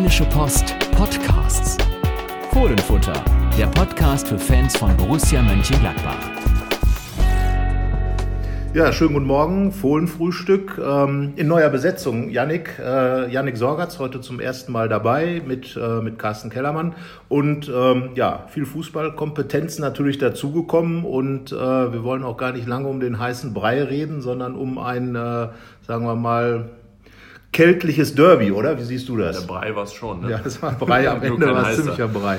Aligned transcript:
Rheinische 0.00 0.24
Post 0.24 0.74
Podcasts. 0.92 1.76
Fohlenfutter, 2.54 3.22
der 3.58 3.66
Podcast 3.66 4.28
für 4.28 4.38
Fans 4.38 4.74
von 4.74 4.96
Borussia 4.96 5.42
Mönchengladbach. 5.42 6.16
Ja, 8.72 8.94
schönen 8.94 9.12
guten 9.12 9.26
Morgen, 9.26 9.72
Fohlenfrühstück 9.72 10.80
ähm, 10.82 11.34
in 11.36 11.48
neuer 11.48 11.68
Besetzung. 11.68 12.30
Yannick, 12.30 12.78
äh, 12.78 13.30
Yannick 13.30 13.58
Sorgatz 13.58 13.98
heute 13.98 14.22
zum 14.22 14.40
ersten 14.40 14.72
Mal 14.72 14.88
dabei 14.88 15.42
mit, 15.46 15.76
äh, 15.76 16.00
mit 16.00 16.18
Carsten 16.18 16.48
Kellermann 16.48 16.94
und 17.28 17.68
ähm, 17.68 18.12
ja, 18.14 18.46
viel 18.48 18.64
Fußballkompetenz 18.64 19.80
natürlich 19.80 20.16
dazugekommen 20.16 21.04
und 21.04 21.52
äh, 21.52 21.56
wir 21.56 22.02
wollen 22.04 22.22
auch 22.22 22.38
gar 22.38 22.52
nicht 22.52 22.66
lange 22.66 22.88
um 22.88 23.00
den 23.00 23.18
heißen 23.18 23.52
Brei 23.52 23.82
reden, 23.84 24.22
sondern 24.22 24.54
um 24.54 24.78
ein, 24.78 25.14
äh, 25.14 25.48
sagen 25.82 26.06
wir 26.06 26.14
mal, 26.14 26.70
kältliches 27.52 28.14
Derby, 28.14 28.52
oder? 28.52 28.78
Wie 28.78 28.82
siehst 28.82 29.08
du 29.08 29.16
das? 29.16 29.40
Der 29.40 29.46
Brei 29.46 29.74
war 29.74 29.84
es 29.84 29.92
schon, 29.92 30.20
ne? 30.20 30.30
Ja, 30.30 30.40
es 30.44 30.62
war 30.62 30.72
Brei, 30.78 31.08
am 31.08 31.22
Ende 31.22 31.52
war 31.52 31.70
es 31.70 31.76
ziemlicher 31.76 32.08
Brei. 32.08 32.38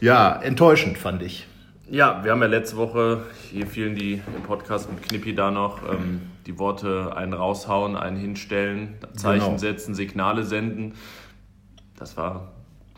Ja, 0.00 0.40
enttäuschend 0.42 0.98
fand 0.98 1.22
ich. 1.22 1.46
Ja, 1.88 2.24
wir 2.24 2.32
haben 2.32 2.40
ja 2.40 2.48
letzte 2.48 2.76
Woche, 2.76 3.22
hier 3.50 3.66
fielen 3.66 3.94
die 3.94 4.14
im 4.14 4.42
Podcast 4.44 4.90
mit 4.90 5.02
Knippi 5.02 5.34
da 5.34 5.50
noch, 5.50 5.82
ähm, 5.82 6.22
die 6.46 6.58
Worte 6.58 7.14
einen 7.14 7.34
raushauen, 7.34 7.96
einen 7.96 8.16
hinstellen, 8.16 8.94
Zeichen 9.14 9.44
genau. 9.44 9.58
setzen, 9.58 9.94
Signale 9.94 10.44
senden. 10.44 10.94
Das 11.98 12.16
war 12.16 12.51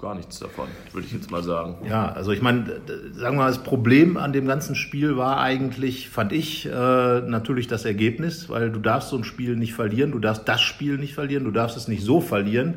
gar 0.04 0.14
nichts 0.14 0.38
davon, 0.38 0.68
würde 0.92 1.06
ich 1.06 1.14
jetzt 1.14 1.30
mal 1.30 1.42
sagen. 1.42 1.76
Ja, 1.88 2.12
also 2.12 2.30
ich 2.30 2.42
meine, 2.42 2.66
sagen 3.14 3.36
wir 3.36 3.44
mal, 3.44 3.48
das 3.48 3.62
Problem 3.62 4.18
an 4.18 4.34
dem 4.34 4.46
ganzen 4.46 4.74
Spiel 4.74 5.16
war 5.16 5.40
eigentlich, 5.40 6.10
fand 6.10 6.32
ich, 6.32 6.66
äh, 6.66 6.70
natürlich 6.70 7.68
das 7.68 7.86
Ergebnis, 7.86 8.50
weil 8.50 8.70
du 8.70 8.80
darfst 8.80 9.08
so 9.08 9.16
ein 9.16 9.24
Spiel 9.24 9.56
nicht 9.56 9.72
verlieren, 9.72 10.12
du 10.12 10.18
darfst 10.18 10.46
das 10.46 10.60
Spiel 10.60 10.98
nicht 10.98 11.14
verlieren, 11.14 11.44
du 11.44 11.52
darfst 11.52 11.78
es 11.78 11.88
nicht 11.88 12.04
so 12.04 12.20
verlieren. 12.20 12.74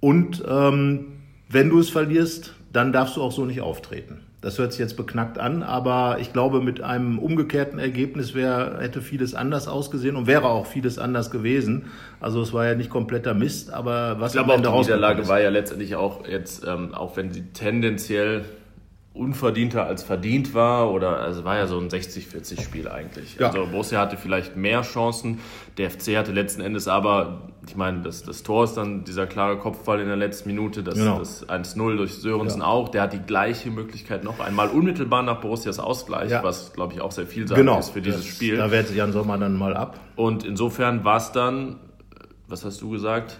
Und 0.00 0.42
ähm, 0.48 1.12
wenn 1.50 1.68
du 1.68 1.78
es 1.80 1.90
verlierst, 1.90 2.54
dann 2.72 2.92
darfst 2.92 3.16
du 3.16 3.22
auch 3.22 3.32
so 3.32 3.44
nicht 3.44 3.60
auftreten. 3.60 4.20
Das 4.44 4.58
hört 4.58 4.72
sich 4.72 4.78
jetzt 4.78 4.98
beknackt 4.98 5.38
an, 5.38 5.62
aber 5.62 6.18
ich 6.20 6.34
glaube, 6.34 6.60
mit 6.60 6.82
einem 6.82 7.18
umgekehrten 7.18 7.78
Ergebnis 7.78 8.34
wäre, 8.34 8.76
hätte 8.78 9.00
vieles 9.00 9.34
anders 9.34 9.68
ausgesehen 9.68 10.16
und 10.16 10.26
wäre 10.26 10.50
auch 10.50 10.66
vieles 10.66 10.98
anders 10.98 11.30
gewesen. 11.30 11.86
Also 12.20 12.42
es 12.42 12.52
war 12.52 12.66
ja 12.66 12.74
nicht 12.74 12.90
kompletter 12.90 13.32
Mist, 13.32 13.72
aber 13.72 14.20
was 14.20 14.34
ich 14.34 14.44
glaube, 14.44 14.52
auch 14.52 14.60
die 14.60 14.80
Niederlage 14.82 15.28
war 15.28 15.40
ja 15.40 15.48
letztendlich 15.48 15.96
auch 15.96 16.28
jetzt, 16.28 16.62
ähm, 16.66 16.92
auch 16.94 17.16
wenn 17.16 17.32
sie 17.32 17.44
tendenziell 17.54 18.44
unverdienter 19.14 19.86
als 19.86 20.02
verdient 20.02 20.54
war 20.54 20.90
oder 20.90 21.20
also 21.20 21.44
war 21.44 21.56
ja 21.56 21.68
so 21.68 21.78
ein 21.78 21.88
60-40 21.88 22.60
Spiel 22.60 22.88
eigentlich. 22.88 23.36
Ja. 23.36 23.46
Also 23.46 23.64
Borussia 23.66 24.00
hatte 24.00 24.16
vielleicht 24.16 24.56
mehr 24.56 24.82
Chancen, 24.82 25.38
der 25.78 25.88
FC 25.92 26.16
hatte 26.16 26.32
letzten 26.32 26.60
Endes 26.60 26.88
aber, 26.88 27.42
ich 27.64 27.76
meine, 27.76 28.02
das, 28.02 28.24
das 28.24 28.42
Tor 28.42 28.64
ist 28.64 28.74
dann 28.74 29.04
dieser 29.04 29.28
klare 29.28 29.56
Kopfball 29.56 30.00
in 30.00 30.08
der 30.08 30.16
letzten 30.16 30.48
Minute, 30.48 30.82
das, 30.82 30.96
genau. 30.96 31.20
das 31.20 31.48
1-0 31.48 31.96
durch 31.96 32.14
Sörensen 32.14 32.62
ja. 32.62 32.66
auch, 32.66 32.88
der 32.88 33.02
hat 33.02 33.12
die 33.12 33.20
gleiche 33.20 33.70
Möglichkeit 33.70 34.24
noch 34.24 34.40
einmal 34.40 34.68
unmittelbar 34.68 35.22
nach 35.22 35.40
Borussias 35.40 35.78
Ausgleich, 35.78 36.32
ja. 36.32 36.42
was 36.42 36.72
glaube 36.72 36.94
ich 36.94 37.00
auch 37.00 37.12
sehr 37.12 37.28
vielseitig 37.28 37.64
genau. 37.64 37.78
ist 37.78 37.90
für 37.90 38.02
dieses 38.02 38.22
das, 38.22 38.34
Spiel. 38.34 38.56
Da 38.56 38.72
wehrt 38.72 38.88
sich 38.88 38.96
Jan 38.96 39.12
Sommer 39.12 39.38
dann 39.38 39.56
mal 39.56 39.76
ab. 39.76 40.00
Und 40.16 40.44
insofern 40.44 41.04
war 41.04 41.18
es 41.18 41.30
dann, 41.30 41.76
was 42.48 42.64
hast 42.64 42.82
du 42.82 42.90
gesagt? 42.90 43.38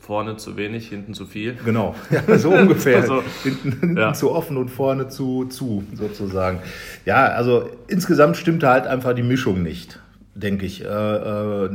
Vorne 0.00 0.36
zu 0.36 0.56
wenig, 0.56 0.88
hinten 0.88 1.14
zu 1.14 1.26
viel. 1.26 1.56
Genau, 1.64 1.94
ja, 2.10 2.38
so 2.38 2.50
ungefähr. 2.50 2.98
also, 2.98 3.22
hinten, 3.42 3.72
hinten 3.72 3.96
ja. 3.96 4.12
zu 4.12 4.32
offen 4.32 4.56
und 4.56 4.68
vorne 4.68 5.08
zu 5.08 5.46
zu, 5.46 5.84
sozusagen. 5.94 6.60
Ja, 7.04 7.26
also 7.26 7.68
insgesamt 7.88 8.36
stimmte 8.36 8.68
halt 8.68 8.86
einfach 8.86 9.14
die 9.14 9.22
Mischung 9.22 9.62
nicht, 9.62 10.00
denke 10.34 10.66
ich. 10.66 10.84
Äh, 10.84 10.88
äh, 10.88 11.70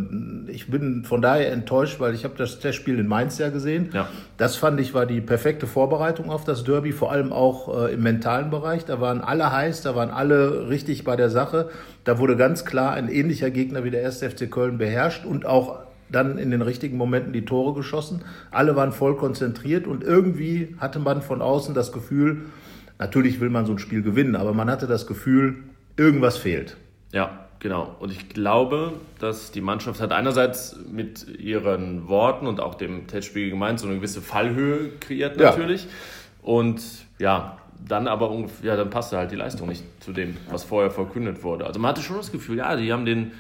ich 0.47 0.67
bin 0.69 1.03
von 1.05 1.21
daher 1.21 1.51
enttäuscht, 1.51 1.99
weil 1.99 2.13
ich 2.13 2.23
habe 2.23 2.35
das 2.37 2.59
Testspiel 2.59 2.99
in 2.99 3.07
Mainz 3.07 3.37
ja 3.37 3.49
gesehen. 3.49 3.89
Ja. 3.93 4.07
Das 4.37 4.55
fand 4.55 4.79
ich 4.79 4.93
war 4.93 5.05
die 5.05 5.21
perfekte 5.21 5.67
Vorbereitung 5.67 6.29
auf 6.29 6.43
das 6.43 6.63
Derby, 6.63 6.91
vor 6.91 7.11
allem 7.11 7.31
auch 7.31 7.87
äh, 7.87 7.93
im 7.93 8.03
mentalen 8.03 8.49
Bereich. 8.49 8.85
Da 8.85 8.99
waren 8.99 9.21
alle 9.21 9.51
heiß, 9.51 9.81
da 9.81 9.95
waren 9.95 10.09
alle 10.09 10.69
richtig 10.69 11.03
bei 11.03 11.15
der 11.15 11.29
Sache. 11.29 11.69
Da 12.03 12.19
wurde 12.19 12.35
ganz 12.35 12.65
klar 12.65 12.93
ein 12.93 13.09
ähnlicher 13.09 13.51
Gegner 13.51 13.83
wie 13.83 13.91
der 13.91 14.05
1. 14.05 14.23
FC 14.23 14.49
Köln 14.49 14.77
beherrscht 14.77 15.25
und 15.25 15.45
auch 15.45 15.79
dann 16.09 16.37
in 16.37 16.51
den 16.51 16.61
richtigen 16.61 16.97
Momenten 16.97 17.33
die 17.33 17.45
Tore 17.45 17.73
geschossen. 17.73 18.23
Alle 18.51 18.75
waren 18.75 18.91
voll 18.91 19.15
konzentriert 19.15 19.87
und 19.87 20.03
irgendwie 20.03 20.75
hatte 20.79 20.99
man 20.99 21.21
von 21.21 21.41
außen 21.41 21.73
das 21.73 21.91
Gefühl, 21.91 22.43
natürlich 22.99 23.39
will 23.39 23.49
man 23.49 23.65
so 23.65 23.73
ein 23.73 23.79
Spiel 23.79 24.01
gewinnen, 24.01 24.35
aber 24.35 24.53
man 24.53 24.69
hatte 24.69 24.87
das 24.87 25.07
Gefühl, 25.07 25.57
irgendwas 25.97 26.37
fehlt. 26.37 26.77
Ja, 27.11 27.47
genau. 27.59 27.95
Und 27.99 28.11
ich 28.11 28.29
glaube, 28.29 28.93
dass 29.19 29.51
die 29.51 29.61
Mannschaft 29.61 30.01
hat 30.01 30.11
einerseits 30.11 30.77
mit 30.91 31.39
ihren 31.39 32.07
Worten 32.07 32.47
und 32.47 32.59
auch 32.59 32.75
dem 32.75 33.07
Testspiel 33.07 33.49
gemeint 33.49 33.79
so 33.79 33.87
eine 33.87 33.95
gewisse 33.95 34.21
Fallhöhe 34.21 34.89
kreiert 34.99 35.37
natürlich. 35.37 35.83
Ja. 35.83 35.89
Und 36.43 36.81
ja, 37.19 37.57
dann 37.87 38.07
aber 38.07 38.45
ja, 38.61 38.75
dann 38.75 38.89
passte 38.89 39.17
halt 39.17 39.31
die 39.31 39.35
Leistung 39.35 39.67
nicht 39.67 39.83
zu 40.01 40.13
dem, 40.13 40.37
was 40.49 40.63
vorher 40.63 40.91
verkündet 40.91 41.43
wurde. 41.43 41.65
Also 41.65 41.79
man 41.79 41.89
hatte 41.89 42.01
schon 42.01 42.17
das 42.17 42.31
Gefühl, 42.31 42.57
ja, 42.57 42.75
die 42.75 42.91
haben 42.91 43.05
den 43.05 43.31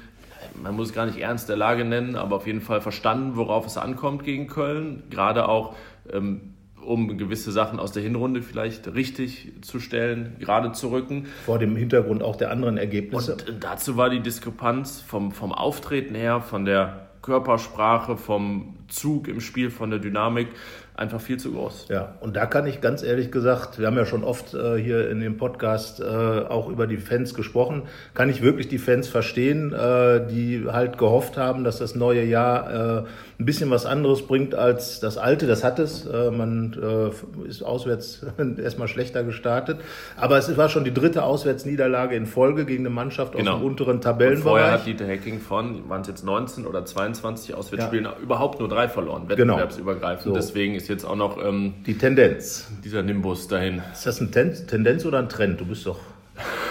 man 0.61 0.75
muss 0.75 0.89
es 0.89 0.93
gar 0.93 1.05
nicht 1.05 1.19
ernst 1.19 1.49
der 1.49 1.57
Lage 1.57 1.85
nennen, 1.85 2.15
aber 2.15 2.37
auf 2.37 2.47
jeden 2.47 2.61
Fall 2.61 2.81
verstanden, 2.81 3.35
worauf 3.35 3.65
es 3.65 3.77
ankommt 3.77 4.23
gegen 4.23 4.47
Köln. 4.47 5.03
Gerade 5.09 5.47
auch, 5.47 5.75
ähm, 6.11 6.53
um 6.83 7.17
gewisse 7.17 7.51
Sachen 7.51 7.79
aus 7.79 7.91
der 7.91 8.03
Hinrunde 8.03 8.41
vielleicht 8.41 8.93
richtig 8.93 9.53
zu 9.61 9.79
stellen, 9.79 10.35
gerade 10.39 10.73
zu 10.73 10.91
rücken. 10.91 11.27
Vor 11.45 11.59
dem 11.59 11.75
Hintergrund 11.75 12.21
auch 12.23 12.35
der 12.35 12.51
anderen 12.51 12.77
Ergebnisse. 12.77 13.33
Und 13.33 13.63
dazu 13.63 13.97
war 13.97 14.09
die 14.09 14.19
Diskrepanz 14.19 15.01
vom, 15.01 15.31
vom 15.31 15.53
Auftreten 15.53 16.15
her, 16.15 16.41
von 16.41 16.65
der 16.65 17.07
Körpersprache, 17.21 18.17
vom 18.17 18.75
Zug 18.89 19.27
im 19.27 19.39
Spiel, 19.39 19.69
von 19.69 19.89
der 19.89 19.99
Dynamik 19.99 20.49
einfach 20.95 21.19
viel 21.19 21.37
zu 21.37 21.53
groß. 21.53 21.87
Ja, 21.89 22.15
und 22.21 22.35
da 22.35 22.45
kann 22.45 22.67
ich 22.67 22.81
ganz 22.81 23.01
ehrlich 23.03 23.31
gesagt, 23.31 23.79
wir 23.79 23.87
haben 23.87 23.97
ja 23.97 24.05
schon 24.05 24.23
oft 24.23 24.53
äh, 24.53 24.77
hier 24.77 25.09
in 25.09 25.19
dem 25.19 25.37
Podcast 25.37 25.99
äh, 25.99 26.03
auch 26.03 26.69
über 26.69 26.85
die 26.85 26.97
Fans 26.97 27.33
gesprochen, 27.33 27.83
kann 28.13 28.29
ich 28.29 28.41
wirklich 28.41 28.67
die 28.67 28.77
Fans 28.77 29.07
verstehen, 29.07 29.73
äh, 29.73 30.27
die 30.27 30.65
halt 30.71 30.97
gehofft 30.97 31.37
haben, 31.37 31.63
dass 31.63 31.79
das 31.79 31.95
neue 31.95 32.23
Jahr 32.23 32.99
äh, 32.99 33.03
ein 33.39 33.45
bisschen 33.45 33.69
was 33.71 33.85
anderes 33.85 34.27
bringt 34.27 34.55
als 34.55 34.99
das 34.99 35.17
alte. 35.17 35.47
Das 35.47 35.63
hat 35.63 35.79
es. 35.79 36.05
Äh, 36.05 36.31
man 36.31 36.77
äh, 36.81 37.47
ist 37.47 37.63
auswärts 37.63 38.25
erstmal 38.57 38.87
schlechter 38.87 39.23
gestartet. 39.23 39.79
Aber 40.17 40.37
es 40.37 40.55
war 40.55 40.69
schon 40.69 40.83
die 40.83 40.93
dritte 40.93 41.23
Auswärtsniederlage 41.23 42.15
in 42.15 42.25
Folge 42.25 42.65
gegen 42.65 42.83
eine 42.83 42.93
Mannschaft 42.93 43.33
genau. 43.35 43.53
aus 43.53 43.59
dem 43.59 43.65
unteren 43.65 44.01
Tabellenbereich. 44.01 44.45
Und 44.45 44.49
vorher 44.49 44.71
hat 44.71 44.85
Dieter 44.85 45.07
Hacking 45.07 45.39
von, 45.39 45.89
waren 45.89 46.01
es 46.01 46.07
jetzt 46.07 46.23
19 46.23 46.65
oder 46.65 46.85
22 46.85 47.55
Auswärtsspielen, 47.55 48.05
ja. 48.05 48.15
überhaupt 48.21 48.59
nur 48.59 48.69
drei 48.69 48.87
verloren, 48.87 49.27
genau. 49.27 49.53
wettbewerbsübergreifend. 49.53 50.23
Genau. 50.23 50.35
So. 50.35 50.39
Deswegen 50.39 50.75
ist 50.75 50.87
jetzt 50.87 51.05
auch 51.05 51.15
noch 51.15 51.43
ähm, 51.43 51.73
die 51.85 51.97
Tendenz. 51.97 52.67
Dieser 52.83 53.01
Nimbus 53.01 53.47
dahin. 53.47 53.81
Ist 53.91 54.05
das 54.05 54.19
eine 54.19 54.31
Ten 54.31 54.53
Tendenz 54.67 55.05
oder 55.05 55.19
ein 55.19 55.29
Trend? 55.29 55.59
Du 55.59 55.65
bist 55.65 55.85
doch 55.85 55.99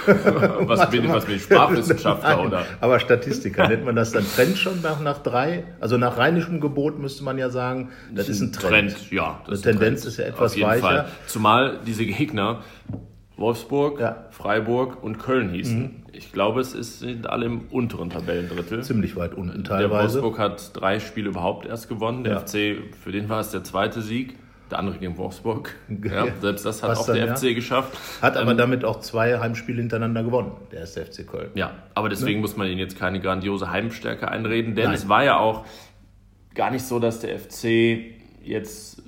was, 0.66 0.90
bin, 0.90 1.08
was 1.08 1.24
bin 1.24 1.36
ich, 1.36 1.42
Sprachwissenschaftler 1.42 2.36
Nein, 2.36 2.46
oder? 2.46 2.66
Aber 2.80 2.98
Statistiker, 3.00 3.68
nennt 3.68 3.84
man 3.84 3.96
das 3.96 4.12
dann 4.12 4.24
Trend 4.24 4.56
schon 4.58 4.80
nach, 4.82 5.00
nach 5.00 5.18
drei? 5.18 5.64
Also 5.80 5.98
nach 5.98 6.18
rheinischem 6.18 6.60
Gebot 6.60 6.98
müsste 6.98 7.24
man 7.24 7.38
ja 7.38 7.50
sagen, 7.50 7.90
das, 8.14 8.26
das 8.26 8.36
ist 8.36 8.40
ein 8.42 8.52
Trend. 8.52 8.92
Trend 8.92 9.10
ja. 9.12 9.40
Eine 9.46 9.60
Tendenz 9.60 10.02
Trend. 10.02 10.12
ist 10.12 10.16
ja 10.18 10.24
etwas 10.24 10.52
Auf 10.52 10.56
jeden 10.56 10.68
weicher. 10.70 10.80
Fall. 10.80 11.08
Zumal 11.26 11.78
diese 11.86 12.04
Gegner 12.06 12.62
Wolfsburg, 13.36 14.00
ja. 14.00 14.26
Freiburg 14.30 15.02
und 15.02 15.18
Köln 15.18 15.50
hießen. 15.50 15.82
Mhm. 15.82 15.90
Ich 16.12 16.32
glaube, 16.32 16.60
es 16.60 16.74
ist, 16.74 17.00
sind 17.00 17.28
alle 17.28 17.46
im 17.46 17.62
unteren 17.70 18.10
Tabellendrittel. 18.10 18.82
Ziemlich 18.82 19.16
weit 19.16 19.34
unten 19.34 19.64
teilweise. 19.64 19.88
Der 19.88 20.22
Wolfsburg 20.22 20.38
hat 20.38 20.70
drei 20.74 21.00
Spiele 21.00 21.30
überhaupt 21.30 21.66
erst 21.66 21.88
gewonnen. 21.88 22.22
Der 22.24 22.34
ja. 22.34 22.40
FC, 22.40 22.94
für 23.02 23.12
den 23.12 23.28
war 23.28 23.40
es 23.40 23.50
der 23.50 23.64
zweite 23.64 24.02
Sieg 24.02 24.36
der 24.70 24.78
andere 24.78 24.98
gegen 24.98 25.16
Wolfsburg. 25.16 25.74
Ja, 26.04 26.26
selbst 26.40 26.64
das 26.64 26.82
hat 26.82 26.90
Was 26.90 27.00
auch 27.00 27.06
dann, 27.06 27.16
der 27.16 27.36
FC 27.36 27.54
geschafft. 27.54 27.96
Hat 28.20 28.36
aber 28.36 28.52
ähm, 28.52 28.56
damit 28.56 28.84
auch 28.84 29.00
zwei 29.00 29.38
Heimspiele 29.38 29.80
hintereinander 29.80 30.22
gewonnen, 30.22 30.52
der 30.70 30.80
erste 30.80 31.04
FC 31.04 31.26
Köln. 31.26 31.50
Ja, 31.54 31.72
aber 31.94 32.08
deswegen 32.08 32.38
ne? 32.38 32.42
muss 32.42 32.56
man 32.56 32.66
ihnen 32.66 32.78
jetzt 32.78 32.98
keine 32.98 33.20
grandiose 33.20 33.70
Heimstärke 33.70 34.28
einreden, 34.28 34.74
denn 34.74 34.86
Nein. 34.86 34.94
es 34.94 35.08
war 35.08 35.24
ja 35.24 35.38
auch 35.38 35.64
gar 36.54 36.70
nicht 36.70 36.84
so, 36.84 36.98
dass 36.98 37.20
der 37.20 37.38
FC 37.38 38.14
jetzt 38.42 39.02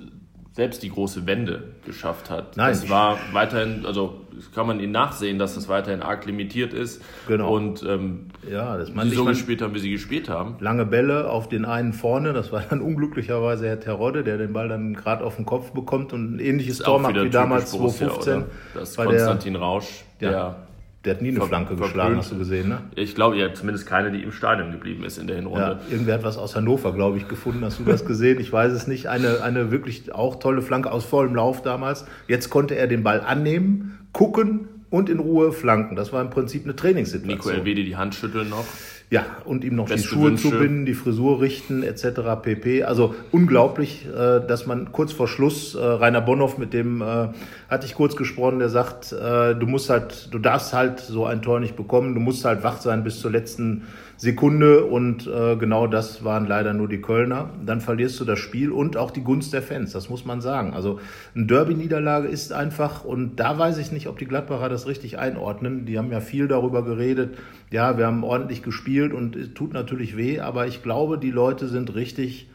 selbst 0.52 0.82
die 0.82 0.90
große 0.90 1.26
Wende 1.26 1.74
geschafft 1.84 2.30
hat. 2.30 2.56
Nein. 2.56 2.72
Es 2.72 2.88
war 2.88 3.18
weiterhin, 3.32 3.84
also 3.86 4.23
kann 4.54 4.66
man 4.66 4.80
ihnen 4.80 4.92
nachsehen, 4.92 5.38
dass 5.38 5.56
es 5.56 5.68
weiterhin 5.68 6.02
arg 6.02 6.26
limitiert 6.26 6.72
ist. 6.72 7.02
Genau. 7.28 7.54
Und 7.54 7.82
ähm, 7.82 8.26
ja, 8.50 8.76
das 8.76 8.88
sie 8.88 9.10
so 9.10 9.24
gespielt 9.24 9.62
haben, 9.62 9.74
wie 9.74 9.78
sie 9.78 9.90
gespielt 9.90 10.28
haben. 10.28 10.56
Lange 10.60 10.86
Bälle 10.86 11.30
auf 11.30 11.48
den 11.48 11.64
einen 11.64 11.92
vorne, 11.92 12.32
das 12.32 12.52
war 12.52 12.62
dann 12.62 12.80
unglücklicherweise 12.82 13.66
Herr 13.66 13.80
Terodde, 13.80 14.24
der 14.24 14.38
den 14.38 14.52
Ball 14.52 14.68
dann 14.68 14.94
gerade 14.94 15.24
auf 15.24 15.36
den 15.36 15.44
Kopf 15.44 15.72
bekommt 15.72 16.12
und 16.12 16.36
ein 16.36 16.38
ähnliches 16.38 16.78
Tor 16.78 17.00
macht 17.00 17.14
wie 17.14 17.30
damals 17.30 17.70
2015. 17.70 18.34
Oder? 18.34 18.46
Das 18.74 18.90
ist 18.90 18.96
Konstantin 18.96 19.54
der, 19.54 19.62
Rausch, 19.62 20.04
der 20.20 20.30
ja. 20.30 20.56
Der 21.04 21.14
hat 21.14 21.22
nie 21.22 21.28
eine 21.28 21.40
Ver 21.40 21.48
Flanke 21.48 21.76
geschlagen, 21.76 22.16
hast 22.16 22.32
du 22.32 22.38
gesehen, 22.38 22.70
ne? 22.70 22.78
Ich 22.94 23.14
glaube, 23.14 23.36
ja, 23.36 23.52
zumindest 23.52 23.86
keine, 23.86 24.10
die 24.10 24.22
im 24.22 24.32
Stadion 24.32 24.72
geblieben 24.72 25.04
ist 25.04 25.18
in 25.18 25.26
der 25.26 25.36
Hinrunde. 25.36 25.60
Ja, 25.60 25.92
irgendwer 25.92 26.14
hat 26.14 26.24
was 26.24 26.38
aus 26.38 26.56
Hannover, 26.56 26.94
glaube 26.94 27.18
ich, 27.18 27.28
gefunden. 27.28 27.62
Hast 27.62 27.78
du 27.78 27.84
das 27.84 28.06
gesehen? 28.06 28.40
Ich 28.40 28.50
weiß 28.50 28.72
es 28.72 28.86
nicht. 28.86 29.08
Eine, 29.08 29.42
eine 29.42 29.70
wirklich 29.70 30.14
auch 30.14 30.36
tolle 30.36 30.62
Flanke 30.62 30.90
aus 30.90 31.04
vollem 31.04 31.34
Lauf 31.34 31.60
damals. 31.60 32.06
Jetzt 32.26 32.48
konnte 32.48 32.76
er 32.76 32.86
den 32.86 33.02
Ball 33.02 33.20
annehmen, 33.20 33.98
gucken 34.14 34.68
und 34.88 35.10
in 35.10 35.18
Ruhe 35.18 35.52
flanken. 35.52 35.96
Das 35.96 36.14
war 36.14 36.22
im 36.22 36.30
Prinzip 36.30 36.64
eine 36.64 36.74
Trainingssituation. 36.74 37.36
Nico 37.36 37.50
Elvedi 37.50 37.84
die 37.84 37.96
Hand 37.96 38.14
schütteln 38.14 38.48
noch. 38.48 38.64
Ja, 39.10 39.26
und 39.44 39.64
ihm 39.64 39.74
noch 39.74 39.88
Beste 39.88 40.08
die 40.08 40.14
Schuhe 40.14 40.30
Wünsche. 40.30 40.50
zubinden, 40.50 40.86
die 40.86 40.94
Frisur 40.94 41.40
richten 41.40 41.82
etc. 41.82 42.20
pp. 42.42 42.84
Also 42.84 43.14
unglaublich, 43.32 44.06
äh, 44.06 44.40
dass 44.46 44.66
man 44.66 44.92
kurz 44.92 45.12
vor 45.12 45.28
Schluss, 45.28 45.74
äh, 45.74 45.78
Rainer 45.78 46.22
Bonhoff, 46.22 46.58
mit 46.58 46.72
dem 46.72 47.02
äh, 47.02 47.28
hatte 47.68 47.86
ich 47.86 47.94
kurz 47.94 48.16
gesprochen, 48.16 48.60
der 48.60 48.70
sagt, 48.70 49.12
du 49.12 49.66
musst 49.66 49.90
halt, 49.90 50.32
du 50.32 50.38
darfst 50.38 50.72
halt 50.72 51.00
so 51.00 51.26
ein 51.26 51.42
Tor 51.42 51.60
nicht 51.60 51.76
bekommen, 51.76 52.14
du 52.14 52.20
musst 52.20 52.44
halt 52.44 52.62
wach 52.62 52.80
sein 52.80 53.04
bis 53.04 53.20
zur 53.20 53.30
letzten 53.30 53.82
Sekunde 54.24 54.86
und 54.86 55.26
äh, 55.26 55.54
genau 55.56 55.86
das 55.86 56.24
waren 56.24 56.46
leider 56.46 56.72
nur 56.72 56.88
die 56.88 57.02
Kölner. 57.02 57.50
Dann 57.64 57.82
verlierst 57.82 58.18
du 58.18 58.24
das 58.24 58.38
Spiel 58.38 58.72
und 58.72 58.96
auch 58.96 59.10
die 59.10 59.22
Gunst 59.22 59.52
der 59.52 59.60
Fans, 59.60 59.92
das 59.92 60.08
muss 60.08 60.24
man 60.24 60.40
sagen. 60.40 60.72
Also 60.72 60.98
eine 61.34 61.44
Derby-Niederlage 61.44 62.26
ist 62.26 62.50
einfach 62.50 63.04
und 63.04 63.36
da 63.36 63.58
weiß 63.58 63.76
ich 63.76 63.92
nicht, 63.92 64.06
ob 64.08 64.18
die 64.18 64.24
Gladbacher 64.24 64.70
das 64.70 64.86
richtig 64.86 65.18
einordnen. 65.18 65.84
Die 65.84 65.98
haben 65.98 66.10
ja 66.10 66.20
viel 66.20 66.48
darüber 66.48 66.82
geredet. 66.82 67.36
Ja, 67.70 67.98
wir 67.98 68.06
haben 68.06 68.24
ordentlich 68.24 68.62
gespielt 68.62 69.12
und 69.12 69.36
es 69.36 69.52
tut 69.52 69.74
natürlich 69.74 70.16
weh, 70.16 70.40
aber 70.40 70.66
ich 70.66 70.82
glaube, 70.82 71.18
die 71.18 71.30
Leute 71.30 71.68
sind 71.68 71.94
richtig 71.94 72.48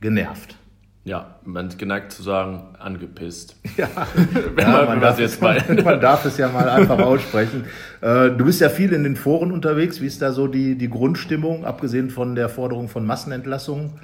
genervt. 0.00 0.56
Ja, 1.04 1.35
man 1.46 1.68
ist 1.68 1.78
geneigt 1.78 2.12
zu 2.12 2.22
sagen, 2.22 2.62
angepisst. 2.78 3.56
Ja, 3.76 3.88
wenn 4.54 4.64
ja, 4.64 4.72
man, 4.72 4.86
man, 4.86 5.00
darf, 5.00 5.18
jetzt 5.18 5.40
mal. 5.40 5.62
man 5.84 6.00
darf 6.00 6.24
es 6.24 6.36
ja 6.38 6.48
mal 6.48 6.68
einfach 6.68 6.98
aussprechen. 6.98 7.64
Äh, 8.00 8.30
du 8.30 8.44
bist 8.44 8.60
ja 8.60 8.68
viel 8.68 8.92
in 8.92 9.04
den 9.04 9.16
Foren 9.16 9.52
unterwegs. 9.52 10.00
Wie 10.00 10.06
ist 10.06 10.20
da 10.22 10.32
so 10.32 10.48
die, 10.48 10.76
die 10.76 10.90
Grundstimmung, 10.90 11.64
abgesehen 11.64 12.10
von 12.10 12.34
der 12.34 12.48
Forderung 12.48 12.88
von 12.88 13.06
Massenentlassungen? 13.06 13.92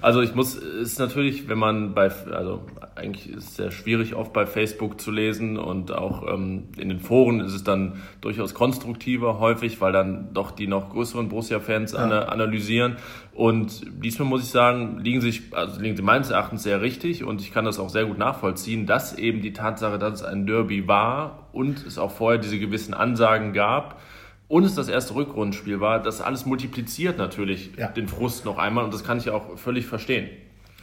Also 0.00 0.22
ich 0.22 0.34
muss, 0.34 0.54
ist 0.54 0.98
natürlich, 0.98 1.48
wenn 1.48 1.58
man 1.58 1.94
bei, 1.94 2.10
also 2.32 2.62
eigentlich 2.96 3.30
ist 3.30 3.48
es 3.50 3.56
sehr 3.56 3.70
schwierig 3.70 4.14
oft 4.14 4.32
bei 4.32 4.46
Facebook 4.46 5.00
zu 5.00 5.10
lesen 5.10 5.58
und 5.58 5.92
auch 5.92 6.26
ähm, 6.26 6.64
in 6.76 6.88
den 6.88 6.98
Foren 6.98 7.40
ist 7.40 7.52
es 7.52 7.62
dann 7.62 8.00
durchaus 8.20 8.54
konstruktiver 8.54 9.38
häufig, 9.38 9.80
weil 9.80 9.92
dann 9.92 10.32
doch 10.32 10.50
die 10.50 10.66
noch 10.66 10.90
größeren 10.90 11.28
Borussia-Fans 11.28 11.92
ja. 11.92 11.98
analysieren. 12.00 12.96
Und 13.34 13.82
diesmal 14.02 14.28
muss 14.28 14.42
ich 14.42 14.50
sagen, 14.50 14.98
liegen 14.98 15.22
sich, 15.22 15.42
also 15.52 15.80
liegen 15.80 15.96
sie 15.96 16.02
meines 16.02 16.30
Erachtens 16.30 16.51
sehr 16.58 16.82
richtig 16.82 17.24
und 17.24 17.40
ich 17.40 17.52
kann 17.52 17.64
das 17.64 17.78
auch 17.78 17.90
sehr 17.90 18.04
gut 18.06 18.18
nachvollziehen, 18.18 18.86
dass 18.86 19.16
eben 19.16 19.40
die 19.40 19.52
Tatsache, 19.52 19.98
dass 19.98 20.14
es 20.14 20.22
ein 20.22 20.46
Derby 20.46 20.86
war 20.88 21.48
und 21.52 21.86
es 21.86 21.98
auch 21.98 22.10
vorher 22.10 22.40
diese 22.40 22.58
gewissen 22.58 22.94
Ansagen 22.94 23.52
gab 23.52 24.00
und 24.48 24.64
es 24.64 24.74
das 24.74 24.88
erste 24.88 25.14
Rückrundenspiel 25.14 25.80
war, 25.80 26.02
das 26.02 26.20
alles 26.20 26.44
multipliziert 26.46 27.18
natürlich 27.18 27.72
ja. 27.76 27.88
den 27.88 28.08
Frust 28.08 28.44
noch 28.44 28.58
einmal 28.58 28.84
und 28.84 28.92
das 28.92 29.04
kann 29.04 29.18
ich 29.18 29.30
auch 29.30 29.56
völlig 29.58 29.86
verstehen. 29.86 30.28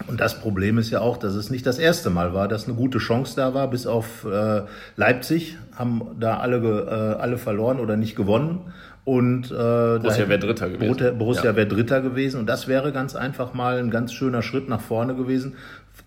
Und 0.07 0.19
das 0.19 0.39
Problem 0.39 0.77
ist 0.77 0.89
ja 0.92 1.01
auch, 1.01 1.18
dass 1.18 1.36
es 1.36 1.50
nicht 1.50 1.66
das 1.66 1.77
erste 1.77 2.10
Mal 2.10 2.33
war, 2.33 2.48
dass 2.48 2.68
eine 2.68 2.75
gute 2.75 3.00
Chance 3.00 3.36
da 3.36 3.54
war. 3.54 3.69
Bis 3.69 3.86
auf 3.86 4.25
äh, 4.25 4.63
Leipzig 4.95 5.57
haben 5.75 6.01
da 6.19 6.38
alle, 6.38 6.57
äh, 6.57 7.21
alle 7.21 7.38
verloren 7.38 7.80
oder 7.80 7.98
nicht 7.98 8.16
gewonnen. 8.16 8.74
Und 9.09 9.50
äh, 9.50 9.56
Borussia 9.56 10.29
wäre 10.29 10.38
Dritter 10.38 10.69
gewesen. 10.69 11.17
Borussia 11.17 11.45
ja. 11.45 11.56
wäre 11.56 11.65
Dritter 11.65 12.00
gewesen. 12.00 12.39
Und 12.39 12.45
das 12.45 12.67
wäre 12.67 12.91
ganz 12.91 13.15
einfach 13.15 13.56
mal 13.56 13.79
ein 13.79 13.89
ganz 13.89 14.13
schöner 14.13 14.44
Schritt 14.44 14.69
nach 14.69 14.81
vorne 14.81 15.15
gewesen. 15.15 15.56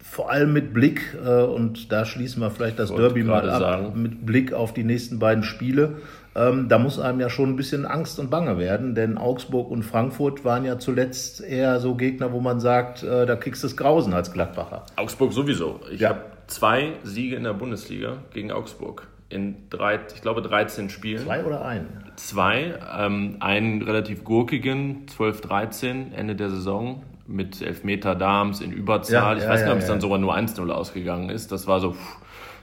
Vor 0.00 0.31
allem 0.31 0.52
mit 0.52 0.72
Blick, 0.72 1.19
äh, 1.20 1.43
und 1.43 1.90
da 1.90 2.04
schließen 2.04 2.40
wir 2.40 2.52
vielleicht 2.52 2.78
das 2.78 2.94
Derby 2.94 3.25
mal 3.25 3.50
ab, 3.50 3.58
sagen. 3.60 4.00
mit 4.00 4.25
Blick 4.25 4.52
auf 4.52 4.72
die 4.72 4.84
nächsten 4.84 5.19
beiden 5.19 5.43
Spiele. 5.43 5.96
Ähm, 6.37 6.69
da 6.69 6.78
muss 6.78 7.00
einem 7.00 7.19
ja 7.19 7.28
schon 7.28 7.49
ein 7.50 7.56
bisschen 7.56 7.87
Angst 7.87 8.20
und 8.20 8.31
Bange 8.31 8.56
werden, 8.56 8.94
denn 8.94 9.19
Augsburg 9.19 9.72
und 9.72 9.82
Frankfurt 9.82 10.44
waren 10.44 10.64
ja 10.64 10.78
zuletzt 10.78 11.43
eher 11.43 11.81
so 11.81 11.96
Gegner, 11.96 12.32
wo 12.32 12.38
man 12.38 12.60
sagt, 12.60 13.02
äh, 13.02 13.26
da 13.26 13.34
kriegst 13.34 13.64
du 13.64 13.66
das 13.66 13.76
Grausen 13.76 14.14
als 14.14 14.32
Gladbacher. 14.32 14.87
Augsburg 14.94 15.32
sowieso. 15.32 15.81
Ich 15.90 16.02
ja. 16.02 16.10
habe 16.10 16.20
zwei 16.46 16.93
Siege 17.02 17.34
in 17.34 17.43
der 17.43 17.54
Bundesliga 17.54 18.19
gegen 18.32 18.52
Augsburg 18.52 19.08
in 19.32 19.69
drei, 19.70 20.00
ich 20.14 20.23
glaube 20.23 20.43
13 20.43 20.90
Spielen. 20.90 21.25
Zwei 21.25 21.44
oder 21.44 21.64
ein? 21.64 21.87
Zwei. 22.17 22.75
Ähm, 22.96 23.37
einen 23.40 23.82
relativ 23.82 24.25
gurkigen, 24.25 25.06
12-13, 25.06 26.12
Ende 26.14 26.37
der 26.37 26.50
Saison 26.50 27.02
mit 27.26 27.62
Elfmeter 27.62 28.14
Dams 28.14 28.61
in 28.61 28.73
Überzahl. 28.73 29.38
Ja, 29.38 29.43
ich 29.43 29.49
weiß 29.49 29.61
ja, 29.61 29.67
nicht, 29.67 29.75
ob 29.75 29.81
es 29.81 29.87
dann 29.87 30.00
sogar 30.00 30.19
nur 30.19 30.34
1-0 30.37 30.69
ausgegangen 30.70 31.31
ist. 31.31 31.52
Das 31.52 31.67
war 31.67 31.81
so, 31.81 31.93
pff, 31.93 32.17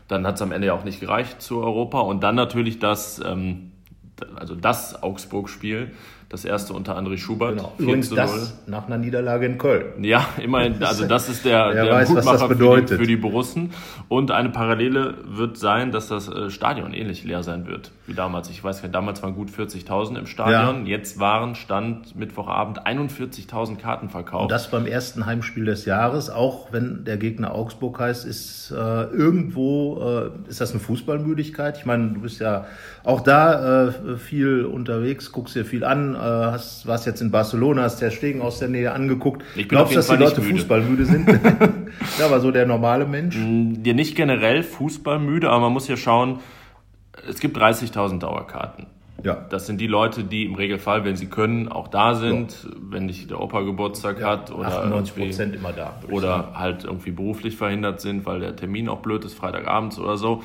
dann 0.07 0.25
hat 0.25 0.35
es 0.35 0.41
am 0.41 0.51
Ende 0.51 0.67
ja 0.67 0.73
auch 0.73 0.83
nicht 0.83 0.99
gereicht 0.99 1.41
zu 1.41 1.61
Europa. 1.61 1.99
Und 1.99 2.23
dann 2.23 2.35
natürlich 2.35 2.79
das, 2.79 3.21
ähm, 3.25 3.71
also 4.35 4.55
das 4.55 5.01
Augsburg-Spiel, 5.01 5.91
das 6.29 6.45
erste 6.45 6.73
unter 6.73 6.95
André 6.95 7.17
Schubert. 7.17 7.57
Genau. 7.57 7.73
Übrigens 7.79 8.09
das 8.11 8.59
nach 8.67 8.85
einer 8.85 8.99
Niederlage 8.99 9.47
in 9.47 9.57
Köln. 9.57 10.03
Ja, 10.03 10.27
immerhin, 10.41 10.81
also 10.83 11.07
das 11.07 11.27
ist 11.27 11.43
der, 11.43 11.73
der 11.73 11.91
weiß, 11.91 12.09
Mutmacher 12.09 12.47
für 12.47 12.55
die, 12.55 12.87
für 12.87 13.07
die 13.07 13.15
Borussen. 13.17 13.73
Und 14.07 14.29
eine 14.29 14.49
Parallele 14.49 15.15
wird 15.25 15.57
sein, 15.57 15.91
dass 15.91 16.07
das 16.07 16.27
äh, 16.27 16.51
Stadion 16.51 16.93
ähnlich 16.93 17.23
leer 17.23 17.41
sein 17.41 17.65
wird 17.65 17.91
wie 18.09 18.13
damals. 18.13 18.49
Ich 18.49 18.63
weiß 18.63 18.81
nicht, 18.83 18.93
damals 18.93 19.23
waren 19.23 19.35
gut 19.35 19.49
40.000 19.49 20.17
im 20.17 20.25
Stadion. 20.25 20.85
Ja. 20.85 20.97
Jetzt 20.97 21.19
waren 21.19 21.55
Stand 21.55 22.15
Mittwochabend 22.15 22.85
41.000 22.85 23.77
Karten 23.77 24.09
verkauft. 24.09 24.43
Und 24.43 24.51
das 24.51 24.69
beim 24.69 24.85
ersten 24.85 25.25
Heimspiel 25.25 25.65
des 25.65 25.85
Jahres, 25.85 26.29
auch 26.29 26.73
wenn 26.73 27.05
der 27.05 27.17
Gegner 27.17 27.53
Augsburg 27.53 27.99
heißt, 27.99 28.25
ist 28.25 28.71
äh, 28.71 28.75
irgendwo, 28.75 30.31
äh, 30.45 30.49
ist 30.49 30.59
das 30.59 30.71
eine 30.71 30.79
Fußballmüdigkeit? 30.79 31.77
Ich 31.77 31.85
meine, 31.85 32.09
du 32.09 32.21
bist 32.21 32.39
ja 32.41 32.65
auch 33.03 33.21
da 33.21 33.87
äh, 33.87 34.17
viel 34.17 34.65
unterwegs, 34.65 35.31
guckst 35.31 35.55
dir 35.55 35.65
viel 35.65 35.83
an, 35.83 36.15
hast, 36.19 36.85
warst 36.87 37.05
jetzt 37.05 37.21
in 37.21 37.31
Barcelona, 37.31 37.83
hast 37.83 38.01
der 38.01 38.11
Stegen 38.11 38.41
aus 38.41 38.59
der 38.59 38.67
Nähe 38.67 38.91
angeguckt. 38.91 39.43
Ich 39.55 39.67
bin 39.67 39.77
Glaubst 39.77 39.93
du, 39.93 39.97
dass 39.97 40.07
die 40.07 40.15
Leute 40.15 40.41
müde. 40.41 40.57
fußballmüde 40.57 41.05
sind? 41.05 41.27
ja, 42.19 42.25
aber 42.25 42.39
so 42.39 42.51
der 42.51 42.65
normale 42.65 43.05
Mensch? 43.05 43.35
Ja, 43.35 43.93
nicht 43.93 44.15
generell 44.15 44.63
fußballmüde, 44.63 45.49
aber 45.49 45.61
man 45.61 45.73
muss 45.73 45.87
ja 45.87 45.97
schauen, 45.97 46.39
es 47.27 47.39
gibt 47.39 47.57
30.000 47.57 48.19
Dauerkarten. 48.19 48.87
Ja. 49.23 49.45
Das 49.49 49.65
sind 49.65 49.81
die 49.81 49.87
Leute, 49.87 50.23
die 50.23 50.45
im 50.45 50.55
Regelfall, 50.55 51.03
wenn 51.03 51.15
sie 51.15 51.27
können, 51.27 51.67
auch 51.67 51.87
da 51.87 52.15
sind, 52.15 52.63
ja. 52.63 52.69
wenn 52.89 53.05
nicht 53.05 53.29
der 53.29 53.41
Opa 53.41 53.61
Geburtstag 53.61 54.19
ja, 54.19 54.27
hat 54.27 54.51
oder 54.51 54.67
98 54.67 55.15
Prozent 55.15 55.55
immer 55.55 55.73
da. 55.73 55.99
Oder 56.09 56.53
halt 56.55 56.85
irgendwie 56.85 57.11
beruflich 57.11 57.57
verhindert 57.57 58.01
sind, 58.01 58.25
weil 58.25 58.39
der 58.39 58.55
Termin 58.55 58.87
auch 58.87 58.99
blöd 58.99 59.25
ist, 59.25 59.33
Freitagabends 59.33 59.99
oder 59.99 60.17
so. 60.17 60.43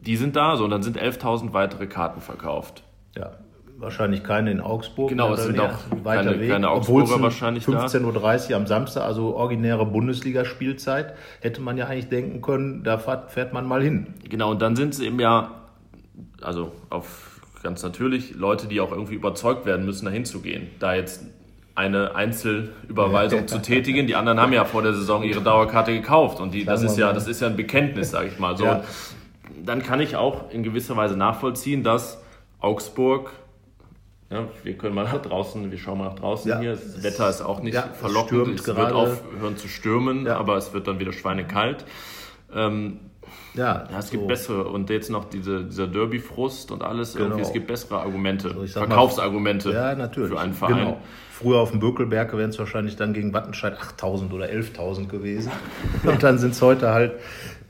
Die 0.00 0.16
sind 0.16 0.36
da, 0.36 0.56
so 0.56 0.64
und 0.64 0.70
dann 0.70 0.82
sind 0.82 1.00
11.000 1.00 1.52
weitere 1.52 1.86
Karten 1.86 2.20
verkauft. 2.20 2.84
Ja, 3.16 3.32
wahrscheinlich 3.76 4.22
keine 4.22 4.50
in 4.50 4.60
Augsburg. 4.60 5.08
Genau, 5.10 5.32
es 5.34 5.44
sind 5.44 5.58
auch 5.60 5.74
weiter 6.02 6.24
keine, 6.24 6.40
Weg. 6.40 6.50
keine 6.50 6.70
Augsburger 6.70 7.20
wahrscheinlich 7.20 7.64
15.30 7.64 8.50
Uhr 8.50 8.56
am 8.56 8.66
Samstag, 8.66 9.04
also 9.04 9.36
originäre 9.36 9.86
Bundesligaspielzeit, 9.86 11.14
hätte 11.40 11.60
man 11.60 11.76
ja 11.76 11.86
eigentlich 11.86 12.08
denken 12.08 12.40
können, 12.40 12.84
da 12.84 12.98
fährt, 12.98 13.30
fährt 13.30 13.52
man 13.52 13.66
mal 13.66 13.82
hin. 13.82 14.14
Genau, 14.28 14.52
und 14.52 14.62
dann 14.62 14.76
sind 14.76 14.94
es 14.94 15.00
eben 15.00 15.20
ja, 15.20 15.50
also 16.40 16.72
auf 16.90 17.40
ganz 17.62 17.82
natürlich, 17.82 18.34
Leute, 18.34 18.66
die 18.66 18.80
auch 18.80 18.92
irgendwie 18.92 19.14
überzeugt 19.14 19.66
werden 19.66 19.86
müssen, 19.86 20.04
da 20.04 20.10
hinzugehen. 20.10 20.68
Da 20.78 20.94
jetzt 20.94 21.24
eine 21.74 22.14
Einzelüberweisung 22.14 23.48
zu 23.48 23.60
tätigen. 23.60 24.06
Die 24.06 24.14
anderen 24.14 24.38
haben 24.38 24.52
ja 24.52 24.64
vor 24.64 24.82
der 24.82 24.92
Saison 24.92 25.22
ihre 25.24 25.40
Dauerkarte 25.40 25.92
gekauft 25.92 26.40
und 26.40 26.52
die, 26.54 26.64
das 26.64 26.82
ist 26.82 26.98
ja, 26.98 27.12
das 27.12 27.26
ist 27.26 27.40
ja 27.40 27.48
ein 27.48 27.56
Bekenntnis, 27.56 28.10
sage 28.10 28.28
ich 28.28 28.38
mal. 28.38 28.56
So, 28.56 28.64
ja 28.64 28.82
dann 29.64 29.82
kann 29.82 30.00
ich 30.00 30.16
auch 30.16 30.50
in 30.50 30.62
gewisser 30.62 30.96
Weise 30.96 31.16
nachvollziehen, 31.16 31.82
dass 31.82 32.22
Augsburg, 32.60 33.32
ja, 34.30 34.48
wir 34.62 34.78
können 34.78 34.94
mal 34.94 35.04
nach 35.04 35.20
draußen, 35.20 35.70
wir 35.70 35.78
schauen 35.78 35.98
mal 35.98 36.06
nach 36.06 36.18
draußen 36.18 36.50
ja, 36.50 36.58
hier, 36.58 36.72
das 36.72 37.02
Wetter 37.02 37.28
ist 37.28 37.42
auch 37.42 37.60
nicht 37.62 37.74
ja, 37.74 37.82
verlockend, 37.92 38.60
es, 38.60 38.66
es 38.66 38.76
wird 38.76 38.92
aufhören 38.92 39.56
zu 39.56 39.68
stürmen, 39.68 40.26
aber 40.26 40.56
es 40.56 40.72
wird 40.72 40.88
dann 40.88 40.98
wieder 40.98 41.12
schweinekalt. 41.12 41.84
Ähm, 42.52 43.00
ja, 43.54 43.88
es 43.98 44.10
gibt 44.10 44.26
bessere 44.26 44.64
und 44.64 44.90
jetzt 44.90 45.10
noch 45.10 45.26
diese, 45.26 45.64
dieser 45.64 45.86
Derby-Frust 45.86 46.72
und 46.72 46.82
alles. 46.82 47.14
Genau. 47.14 47.26
Irgendwie, 47.26 47.42
es 47.42 47.52
gibt 47.52 47.68
bessere 47.68 48.00
Argumente, 48.00 48.48
also 48.48 48.66
Verkaufsargumente 48.66 49.72
mal, 49.72 50.10
für 50.12 50.38
einen 50.38 50.54
Verein. 50.54 50.76
Genau. 50.76 51.00
Früher 51.30 51.58
auf 51.58 51.70
dem 51.70 51.80
Bökelberg 51.80 52.36
wären 52.36 52.50
es 52.50 52.58
wahrscheinlich 52.58 52.96
dann 52.96 53.12
gegen 53.12 53.32
Wattenscheid 53.32 53.76
8.000 53.76 54.32
oder 54.32 54.46
11.000 54.46 55.08
gewesen. 55.08 55.50
Und 56.04 56.22
dann 56.22 56.38
sind 56.38 56.52
es 56.52 56.62
heute 56.62 56.90
halt 56.90 57.14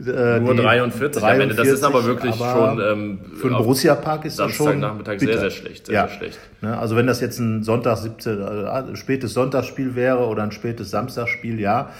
äh, 0.00 0.40
Nur 0.40 0.54
43, 0.54 1.22
43 1.22 1.22
am 1.22 1.40
Ende. 1.40 1.54
Das 1.54 1.68
ist 1.68 1.84
aber 1.84 2.04
wirklich 2.04 2.34
aber 2.34 2.52
schon. 2.52 2.80
Ähm, 2.80 3.18
für 3.36 3.48
den 3.48 3.56
Borussia-Park 3.56 4.24
ist 4.24 4.38
das 4.38 4.52
schon. 4.52 4.80
Nachmittag 4.80 5.20
sehr, 5.20 5.38
sehr 5.38 5.50
schlecht. 5.50 5.86
Sehr, 5.86 5.94
ja. 5.94 6.08
sehr 6.08 6.16
schlecht. 6.16 6.38
Ne, 6.62 6.76
also, 6.76 6.96
wenn 6.96 7.06
das 7.06 7.20
jetzt 7.20 7.38
ein 7.38 7.62
Sonntag 7.62 7.98
17, 7.98 8.40
äh, 8.40 8.96
spätes 8.96 9.34
Sonntagsspiel 9.34 9.94
wäre 9.94 10.26
oder 10.26 10.42
ein 10.42 10.52
spätes 10.52 10.90
Samstagsspiel, 10.90 11.60
ja. 11.60 11.90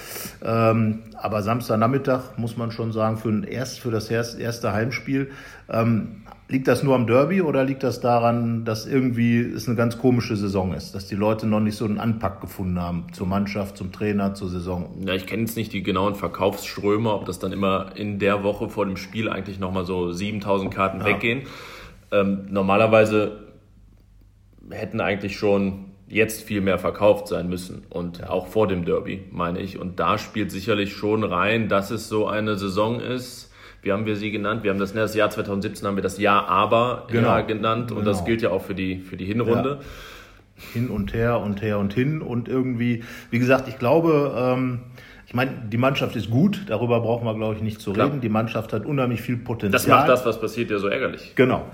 Ähm, 0.43 1.05
aber 1.15 1.43
Samstagnachmittag 1.43 2.37
muss 2.37 2.57
man 2.57 2.73
schon 2.73 2.93
sagen, 2.93 3.17
für, 3.17 3.29
ein 3.29 3.45
erst, 3.45 3.81
für 3.81 3.91
das 3.91 4.11
erste 4.11 4.73
Heimspiel. 4.73 5.31
Ähm, 5.71 6.24
Liegt 6.47 6.69
das 6.69 6.83
nur 6.83 6.95
am 6.95 7.07
Derby 7.07 7.41
oder 7.41 7.65
liegt 7.65 7.83
das 7.83 8.01
daran, 8.01 8.67
dass 8.67 8.87
irgendwie 8.87 9.41
es 9.41 9.67
eine 9.67 9.77
ganz 9.77 9.97
komische 9.97 10.37
Saison 10.37 10.75
ist, 10.75 10.95
dass 10.95 11.07
die 11.07 11.15
Leute 11.15 11.47
noch 11.47 11.61
nicht 11.61 11.77
so 11.77 11.87
einen 11.87 11.99
Anpack 11.99 12.43
gefunden 12.43 12.79
haben 12.79 13.07
zur 13.13 13.27
Mannschaft, 13.27 13.79
zum 13.79 13.93
Trainer, 13.93 14.35
zur 14.35 14.51
Saison? 14.51 14.91
Ja, 15.07 15.15
ich 15.15 15.27
kenne 15.27 15.45
jetzt 15.45 15.57
nicht 15.57 15.73
die 15.73 15.83
genauen 15.83 16.15
Verkaufsströme, 16.15 17.11
ob 17.15 17.25
das 17.25 17.39
dann 17.39 17.53
immer 17.53 17.93
in 17.95 18.19
der 18.19 18.45
Woche 18.45 18.69
vor 18.69 18.85
dem 18.85 18.99
Spiel 18.99 19.31
eigentlich 19.31 19.59
nochmal 19.59 19.87
so 19.87 20.13
7000 20.13 20.73
Karten 20.73 21.01
ja. 21.01 21.07
weggehen. 21.07 21.43
Ähm, 22.13 22.47
normalerweise 22.51 23.45
hätten 24.71 25.01
eigentlich 25.01 25.39
schon 25.39 25.87
jetzt 26.09 26.43
viel 26.43 26.61
mehr 26.61 26.79
verkauft 26.79 27.27
sein 27.27 27.49
müssen 27.49 27.85
und 27.89 28.19
ja. 28.19 28.29
auch 28.29 28.49
vor 28.49 28.69
dem 28.69 28.85
Derby, 28.85 29.23
meine 29.31 29.61
ich. 29.61 29.79
Und 29.79 29.99
da 29.99 30.19
spielt 30.19 30.53
sicherlich 30.53 30.93
schon 30.93 31.25
rein, 31.25 31.71
dass 31.71 31.91
es 31.91 32.11
so 32.11 32.27
eine 32.29 32.57
Saison 32.57 33.01
ist 33.01 33.51
wie 33.85 33.93
haben 33.93 34.07
wir 34.07 34.17
sie 34.17 34.31
genannt? 34.31 34.63
Wir 34.63 34.71
haben 34.71 34.79
das, 34.79 34.95
ne, 34.95 35.01
das 35.01 35.15
Jahr 35.15 35.31
2017 35.31 35.87
haben 35.87 35.97
wir 35.97 36.03
das 36.03 36.19
Jahr 36.19 36.49
aber 36.49 37.07
genau. 37.11 37.45
genannt 37.45 37.93
und 37.93 37.99
genau. 37.99 38.11
das 38.11 38.25
gilt 38.25 38.43
ja 38.43 38.51
auch 38.51 38.63
für 38.63 38.75
die, 38.75 39.01
für 39.01 39.17
die 39.17 39.27
Hinrunde. 39.27 39.81
hin 40.73 40.89
und 40.89 41.13
her 41.13 41.41
und 41.41 41.63
her 41.63 41.79
und 41.79 41.93
hin 41.95 42.23
und 42.23 42.49
irgendwie, 42.49 43.03
wie 43.31 43.39
gesagt, 43.41 43.69
ich 43.69 43.79
glaube, 43.79 44.33
ähm, 44.37 44.81
ich 45.27 45.35
meine, 45.35 45.51
die 45.69 45.79
Mannschaft 45.79 46.15
ist 46.15 46.31
gut, 46.31 46.63
darüber 46.69 47.01
brauchen 47.01 47.27
wir, 47.27 47.35
glaube 47.35 47.57
ich, 47.57 47.61
nicht 47.61 47.81
zu 47.81 47.93
Klar. 47.93 48.07
reden. 48.07 48.21
Die 48.21 48.29
Mannschaft 48.29 48.73
hat 48.73 48.87
unheimlich 48.87 49.21
viel 49.21 49.37
Potenzial. 49.37 49.73
Das 49.73 49.87
macht 49.89 50.09
das, 50.09 50.25
was 50.25 50.41
passiert, 50.41 50.71
ja 50.71 50.79
so 50.79 50.87
ärgerlich. 50.87 51.33
Genau. 51.35 51.65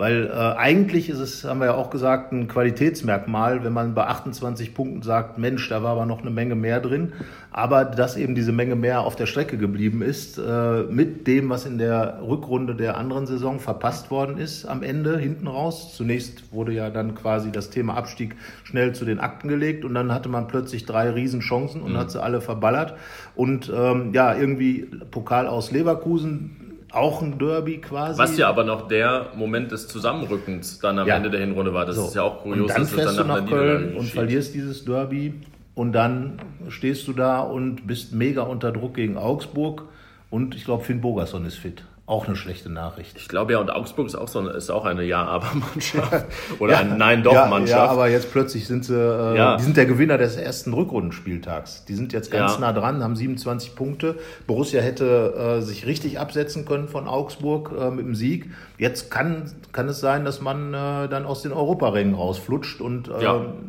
Weil 0.00 0.28
äh, 0.28 0.30
eigentlich 0.32 1.10
ist 1.10 1.18
es, 1.18 1.44
haben 1.44 1.60
wir 1.60 1.66
ja 1.66 1.74
auch 1.74 1.90
gesagt, 1.90 2.32
ein 2.32 2.48
Qualitätsmerkmal, 2.48 3.64
wenn 3.64 3.74
man 3.74 3.92
bei 3.92 4.06
28 4.06 4.72
Punkten 4.72 5.02
sagt, 5.02 5.36
Mensch, 5.36 5.68
da 5.68 5.82
war 5.82 5.90
aber 5.90 6.06
noch 6.06 6.22
eine 6.22 6.30
Menge 6.30 6.54
mehr 6.54 6.80
drin. 6.80 7.12
Aber 7.50 7.84
dass 7.84 8.16
eben 8.16 8.34
diese 8.34 8.50
Menge 8.50 8.76
mehr 8.76 9.02
auf 9.02 9.14
der 9.14 9.26
Strecke 9.26 9.58
geblieben 9.58 10.00
ist, 10.00 10.38
äh, 10.38 10.84
mit 10.84 11.26
dem, 11.26 11.50
was 11.50 11.66
in 11.66 11.76
der 11.76 12.22
Rückrunde 12.26 12.74
der 12.76 12.96
anderen 12.96 13.26
Saison 13.26 13.60
verpasst 13.60 14.10
worden 14.10 14.38
ist, 14.38 14.64
am 14.64 14.82
Ende 14.82 15.18
hinten 15.18 15.48
raus. 15.48 15.94
Zunächst 15.94 16.50
wurde 16.50 16.72
ja 16.72 16.88
dann 16.88 17.14
quasi 17.14 17.52
das 17.52 17.68
Thema 17.68 17.92
Abstieg 17.92 18.36
schnell 18.64 18.94
zu 18.94 19.04
den 19.04 19.20
Akten 19.20 19.48
gelegt 19.48 19.84
und 19.84 19.92
dann 19.92 20.14
hatte 20.14 20.30
man 20.30 20.48
plötzlich 20.48 20.86
drei 20.86 21.10
Riesenchancen 21.10 21.82
und 21.82 21.92
mhm. 21.92 21.98
hat 21.98 22.10
sie 22.10 22.22
alle 22.22 22.40
verballert. 22.40 22.94
Und 23.34 23.70
ähm, 23.76 24.14
ja, 24.14 24.34
irgendwie 24.34 24.88
Pokal 25.10 25.46
aus 25.46 25.72
Leverkusen 25.72 26.69
auch 26.92 27.22
ein 27.22 27.38
Derby 27.38 27.78
quasi. 27.78 28.18
Was 28.18 28.36
ja 28.36 28.48
aber 28.48 28.64
noch 28.64 28.88
der 28.88 29.28
Moment 29.34 29.72
des 29.72 29.88
Zusammenrückens 29.88 30.78
dann 30.80 30.98
am 30.98 31.06
ja. 31.06 31.16
Ende 31.16 31.30
der 31.30 31.40
Hinrunde 31.40 31.72
war. 31.72 31.86
Das 31.86 31.96
so. 31.96 32.06
ist 32.06 32.14
ja 32.14 32.22
auch 32.22 32.42
kurios, 32.42 32.62
und 32.62 32.70
dann 32.70 32.82
dass 32.82 32.92
fährst 32.92 33.18
dann 33.18 33.28
du 33.28 33.34
nach 33.34 33.46
Köln 33.46 33.96
und 33.96 34.06
verlierst 34.06 34.54
dieses 34.54 34.84
Derby 34.84 35.34
und 35.74 35.92
dann 35.92 36.40
stehst 36.68 37.06
du 37.08 37.12
da 37.12 37.40
und 37.40 37.86
bist 37.86 38.12
mega 38.12 38.42
unter 38.42 38.72
Druck 38.72 38.94
gegen 38.94 39.16
Augsburg 39.16 39.84
und 40.30 40.54
ich 40.54 40.64
glaube 40.64 40.84
Finn 40.84 41.00
Bogerson 41.00 41.44
ist 41.46 41.56
fit 41.56 41.84
auch 42.10 42.26
eine 42.26 42.34
schlechte 42.34 42.70
Nachricht. 42.70 43.16
Ich 43.16 43.28
glaube 43.28 43.52
ja, 43.52 43.60
und 43.60 43.70
Augsburg 43.70 44.08
ist 44.08 44.16
auch, 44.16 44.26
so 44.26 44.40
eine, 44.40 44.50
ist 44.50 44.68
auch 44.68 44.84
eine 44.84 45.04
Ja-Aber-Mannschaft. 45.04 46.24
Oder 46.58 46.72
ja, 46.72 46.78
ein 46.80 46.98
Nein-Doch-Mannschaft. 46.98 47.70
Ja, 47.70 47.84
ja, 47.84 47.90
aber 47.90 48.08
jetzt 48.08 48.32
plötzlich 48.32 48.66
sind 48.66 48.84
sie, 48.84 48.96
äh, 48.96 49.36
ja. 49.36 49.56
die 49.56 49.62
sind 49.62 49.76
der 49.76 49.86
Gewinner 49.86 50.18
des 50.18 50.36
ersten 50.36 50.72
Rückrundenspieltags. 50.72 51.84
Die 51.84 51.94
sind 51.94 52.12
jetzt 52.12 52.32
ganz 52.32 52.58
nah 52.58 52.72
dran, 52.72 53.04
haben 53.04 53.14
27 53.14 53.76
Punkte. 53.76 54.16
Borussia 54.48 54.82
hätte 54.82 55.58
äh, 55.60 55.62
sich 55.62 55.86
richtig 55.86 56.18
absetzen 56.18 56.64
können 56.64 56.88
von 56.88 57.06
Augsburg 57.06 57.72
äh, 57.78 57.92
mit 57.92 58.04
dem 58.04 58.16
Sieg. 58.16 58.50
Jetzt 58.76 59.12
kann, 59.12 59.48
kann 59.70 59.88
es 59.88 60.00
sein, 60.00 60.24
dass 60.24 60.40
man 60.40 60.74
äh, 60.74 61.08
dann 61.08 61.24
aus 61.24 61.42
den 61.42 61.52
Europarängen 61.52 62.14
rausflutscht 62.14 62.80
und 62.80 63.08
äh, 63.08 63.12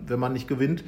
wenn 0.07 0.19
man 0.19 0.33
nicht 0.33 0.48
gewinnt. 0.48 0.83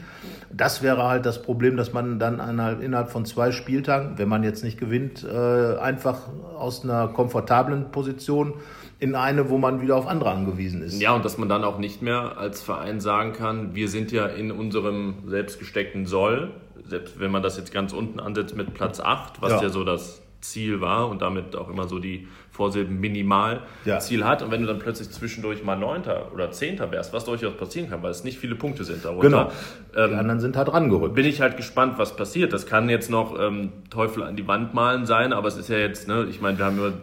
Das 0.52 0.82
wäre 0.82 1.04
halt 1.04 1.26
das 1.26 1.42
Problem, 1.42 1.78
dass 1.78 1.94
man 1.94 2.20
dann 2.20 2.40
innerhalb 2.80 3.10
von 3.10 3.26
zwei 3.26 3.52
Spieltagen, 3.52 4.18
wenn 4.18 4.30
man 4.30 4.44
jetzt 4.44 4.64
nicht 4.64 4.80
gewinnt, 4.80 5.24
äh, 5.24 5.78
einfach 5.78 6.30
aus 6.58 6.84
einer 6.84 7.08
Komfort 7.10 7.43
komfortablen 7.44 7.92
Position 7.92 8.54
in 9.00 9.16
eine, 9.16 9.50
wo 9.50 9.58
man 9.58 9.82
wieder 9.82 9.96
auf 9.96 10.08
andere 10.08 10.32
angewiesen 10.32 10.82
ist. 10.82 11.02
Ja, 11.02 11.14
und 11.14 11.26
dass 11.26 11.38
man 11.38 11.50
dann 11.50 11.64
auch 11.64 11.78
nicht 11.78 12.02
mehr 12.02 12.38
als 12.38 12.62
Verein 12.62 13.00
sagen 13.00 13.34
kann, 13.34 13.76
wir 13.76 13.90
sind 13.90 14.12
ja 14.12 14.28
in 14.28 14.52
unserem 14.52 15.16
selbstgesteckten 15.28 16.06
Soll, 16.06 16.52
selbst 16.88 17.20
wenn 17.20 17.32
man 17.32 17.44
das 17.44 17.58
jetzt 17.58 17.74
ganz 17.74 17.92
unten 17.92 18.20
ansetzt 18.20 18.56
mit 18.56 18.74
Platz 18.74 19.00
8, 19.00 19.42
was 19.42 19.54
ja, 19.54 19.64
ja 19.64 19.70
so 19.70 19.84
das 19.84 20.22
Ziel 20.44 20.82
war 20.82 21.10
und 21.10 21.22
damit 21.22 21.56
auch 21.56 21.70
immer 21.70 21.88
so 21.88 22.00
die 22.00 22.28
Vorsilben 22.52 23.00
minimal 23.00 23.62
ja. 23.86 24.00
Ziel 24.00 24.26
hat. 24.26 24.42
Und 24.42 24.52
wenn 24.52 24.62
du 24.62 24.68
dann 24.68 24.80
plötzlich 24.80 25.10
zwischendurch 25.10 25.64
mal 25.64 25.76
Neunter 25.76 26.32
oder 26.34 26.52
Zehnter 26.52 26.92
wärst, 26.92 27.14
was 27.14 27.26
durchaus 27.26 27.54
passieren 27.56 27.90
kann, 27.90 28.04
weil 28.04 28.12
es 28.12 28.24
nicht 28.24 28.38
viele 28.38 28.56
Punkte 28.56 28.84
sind 28.84 29.04
darunter. 29.04 29.28
Genau. 29.28 29.52
Ähm, 29.96 30.12
die 30.12 30.16
anderen 30.18 30.40
sind 30.40 30.56
halt 30.56 30.72
rangerückt. 30.72 31.16
Bin 31.16 31.26
ich 31.26 31.42
halt 31.42 31.58
gespannt, 31.58 31.98
was 31.98 32.16
passiert. 32.16 32.54
Das 32.54 32.66
kann 32.68 32.90
jetzt 32.90 33.10
noch 33.10 33.40
ähm, 33.40 33.72
Teufel 33.90 34.24
an 34.24 34.36
die 34.36 34.48
Wand 34.48 34.74
malen 34.74 35.06
sein, 35.06 35.34
aber 35.34 35.48
es 35.48 35.58
ist 35.58 35.70
ja 35.70 35.78
jetzt, 35.78 36.08
ne, 36.08 36.28
ich 36.30 36.42
meine, 36.42 36.58
wir 36.58 36.66
haben 36.66 36.78
über 36.78 36.94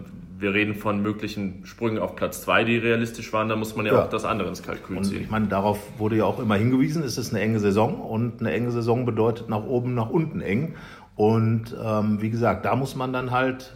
wir 0.40 0.54
reden 0.54 0.74
von 0.74 1.02
möglichen 1.02 1.66
Sprüngen 1.66 1.98
auf 1.98 2.16
Platz 2.16 2.42
2, 2.42 2.64
die 2.64 2.78
realistisch 2.78 3.32
waren, 3.32 3.48
da 3.48 3.56
muss 3.56 3.76
man 3.76 3.86
ja, 3.86 3.92
ja. 3.92 4.04
auch 4.04 4.08
das 4.08 4.24
andere 4.24 4.48
ins 4.48 4.62
Kalkül 4.62 4.96
und 4.96 5.04
ziehen. 5.04 5.22
Ich 5.22 5.30
meine, 5.30 5.48
darauf 5.48 5.78
wurde 5.98 6.16
ja 6.16 6.24
auch 6.24 6.38
immer 6.38 6.56
hingewiesen, 6.56 7.02
es 7.02 7.18
ist 7.18 7.32
eine 7.32 7.42
enge 7.42 7.60
Saison 7.60 8.00
und 8.00 8.40
eine 8.40 8.52
enge 8.52 8.70
Saison 8.70 9.04
bedeutet 9.04 9.48
nach 9.48 9.64
oben, 9.64 9.94
nach 9.94 10.10
unten 10.10 10.40
eng. 10.40 10.74
Und 11.16 11.76
ähm, 11.82 12.22
wie 12.22 12.30
gesagt, 12.30 12.64
da 12.64 12.76
muss 12.76 12.96
man 12.96 13.12
dann 13.12 13.30
halt, 13.30 13.72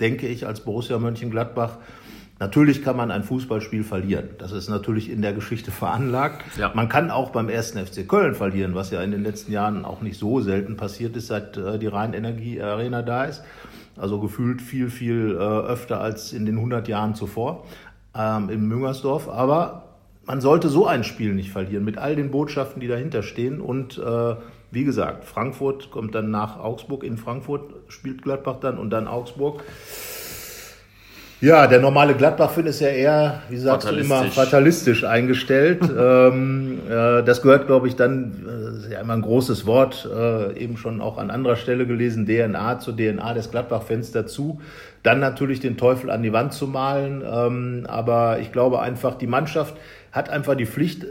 denke 0.00 0.26
ich, 0.26 0.46
als 0.46 0.60
Borussia 0.60 0.98
Mönchengladbach 0.98 1.78
Natürlich 2.38 2.84
kann 2.84 2.98
man 2.98 3.10
ein 3.10 3.22
Fußballspiel 3.22 3.82
verlieren. 3.82 4.28
Das 4.38 4.52
ist 4.52 4.68
natürlich 4.68 5.10
in 5.10 5.22
der 5.22 5.32
Geschichte 5.32 5.70
veranlagt. 5.70 6.44
Ja. 6.58 6.70
Man 6.74 6.90
kann 6.90 7.10
auch 7.10 7.30
beim 7.30 7.48
ersten 7.48 7.78
FC 7.84 8.06
Köln 8.06 8.34
verlieren, 8.34 8.74
was 8.74 8.90
ja 8.90 9.00
in 9.00 9.10
den 9.10 9.22
letzten 9.22 9.52
Jahren 9.52 9.86
auch 9.86 10.02
nicht 10.02 10.18
so 10.18 10.42
selten 10.42 10.76
passiert 10.76 11.16
ist, 11.16 11.28
seit 11.28 11.56
äh, 11.56 11.78
die 11.78 11.86
Rhein-Energie-Arena 11.86 13.00
da 13.00 13.24
ist. 13.24 13.42
Also 13.98 14.20
gefühlt 14.20 14.60
viel, 14.60 14.90
viel 14.90 15.36
äh, 15.38 15.42
öfter 15.42 16.00
als 16.00 16.32
in 16.32 16.46
den 16.46 16.56
100 16.56 16.88
Jahren 16.88 17.14
zuvor 17.14 17.64
ähm, 18.14 18.50
im 18.50 18.68
Müngersdorf. 18.68 19.28
Aber 19.28 19.84
man 20.26 20.40
sollte 20.40 20.68
so 20.68 20.86
ein 20.86 21.04
Spiel 21.04 21.34
nicht 21.34 21.50
verlieren 21.50 21.84
mit 21.84 21.98
all 21.98 22.16
den 22.16 22.30
Botschaften, 22.30 22.80
die 22.80 22.88
dahinter 22.88 23.22
stehen. 23.22 23.60
Und 23.60 23.98
äh, 23.98 24.34
wie 24.70 24.84
gesagt, 24.84 25.24
Frankfurt 25.24 25.90
kommt 25.90 26.14
dann 26.14 26.30
nach 26.30 26.58
Augsburg. 26.58 27.04
In 27.04 27.16
Frankfurt 27.16 27.62
spielt 27.88 28.22
Gladbach 28.22 28.56
dann 28.60 28.78
und 28.78 28.90
dann 28.90 29.06
Augsburg. 29.06 29.62
Ja, 31.40 31.66
der 31.66 31.80
normale 31.80 32.14
Gladbach-Fan 32.14 32.66
ist 32.66 32.80
ja 32.80 32.88
eher, 32.88 33.42
wie 33.50 33.58
sagst 33.58 33.90
du 33.90 33.94
immer, 33.94 34.24
fatalistisch 34.24 35.04
eingestellt. 35.04 35.82
ähm, 35.98 36.78
äh, 36.88 37.22
das 37.22 37.42
gehört, 37.42 37.66
glaube 37.66 37.88
ich, 37.88 37.96
dann, 37.96 38.46
äh, 38.48 38.78
ist 38.78 38.90
ja 38.90 39.00
immer 39.00 39.12
ein 39.12 39.22
großes 39.22 39.66
Wort, 39.66 40.08
äh, 40.10 40.58
eben 40.58 40.78
schon 40.78 41.02
auch 41.02 41.18
an 41.18 41.30
anderer 41.30 41.56
Stelle 41.56 41.86
gelesen, 41.86 42.24
DNA 42.26 42.78
zur 42.78 42.96
DNA 42.96 43.34
des 43.34 43.50
Gladbach-Fans 43.50 44.12
dazu. 44.12 44.62
Dann 45.02 45.20
natürlich 45.20 45.60
den 45.60 45.76
Teufel 45.76 46.10
an 46.10 46.22
die 46.22 46.32
Wand 46.32 46.54
zu 46.54 46.66
malen. 46.66 47.22
Ähm, 47.22 47.84
aber 47.86 48.38
ich 48.38 48.50
glaube 48.50 48.80
einfach, 48.80 49.16
die 49.16 49.26
Mannschaft 49.26 49.76
hat 50.12 50.30
einfach 50.30 50.54
die 50.54 50.66
Pflicht, 50.66 51.04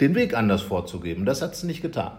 den 0.00 0.14
Weg 0.14 0.36
anders 0.36 0.60
vorzugeben. 0.60 1.24
Das 1.24 1.40
hat 1.40 1.56
sie 1.56 1.66
nicht 1.66 1.80
getan. 1.80 2.12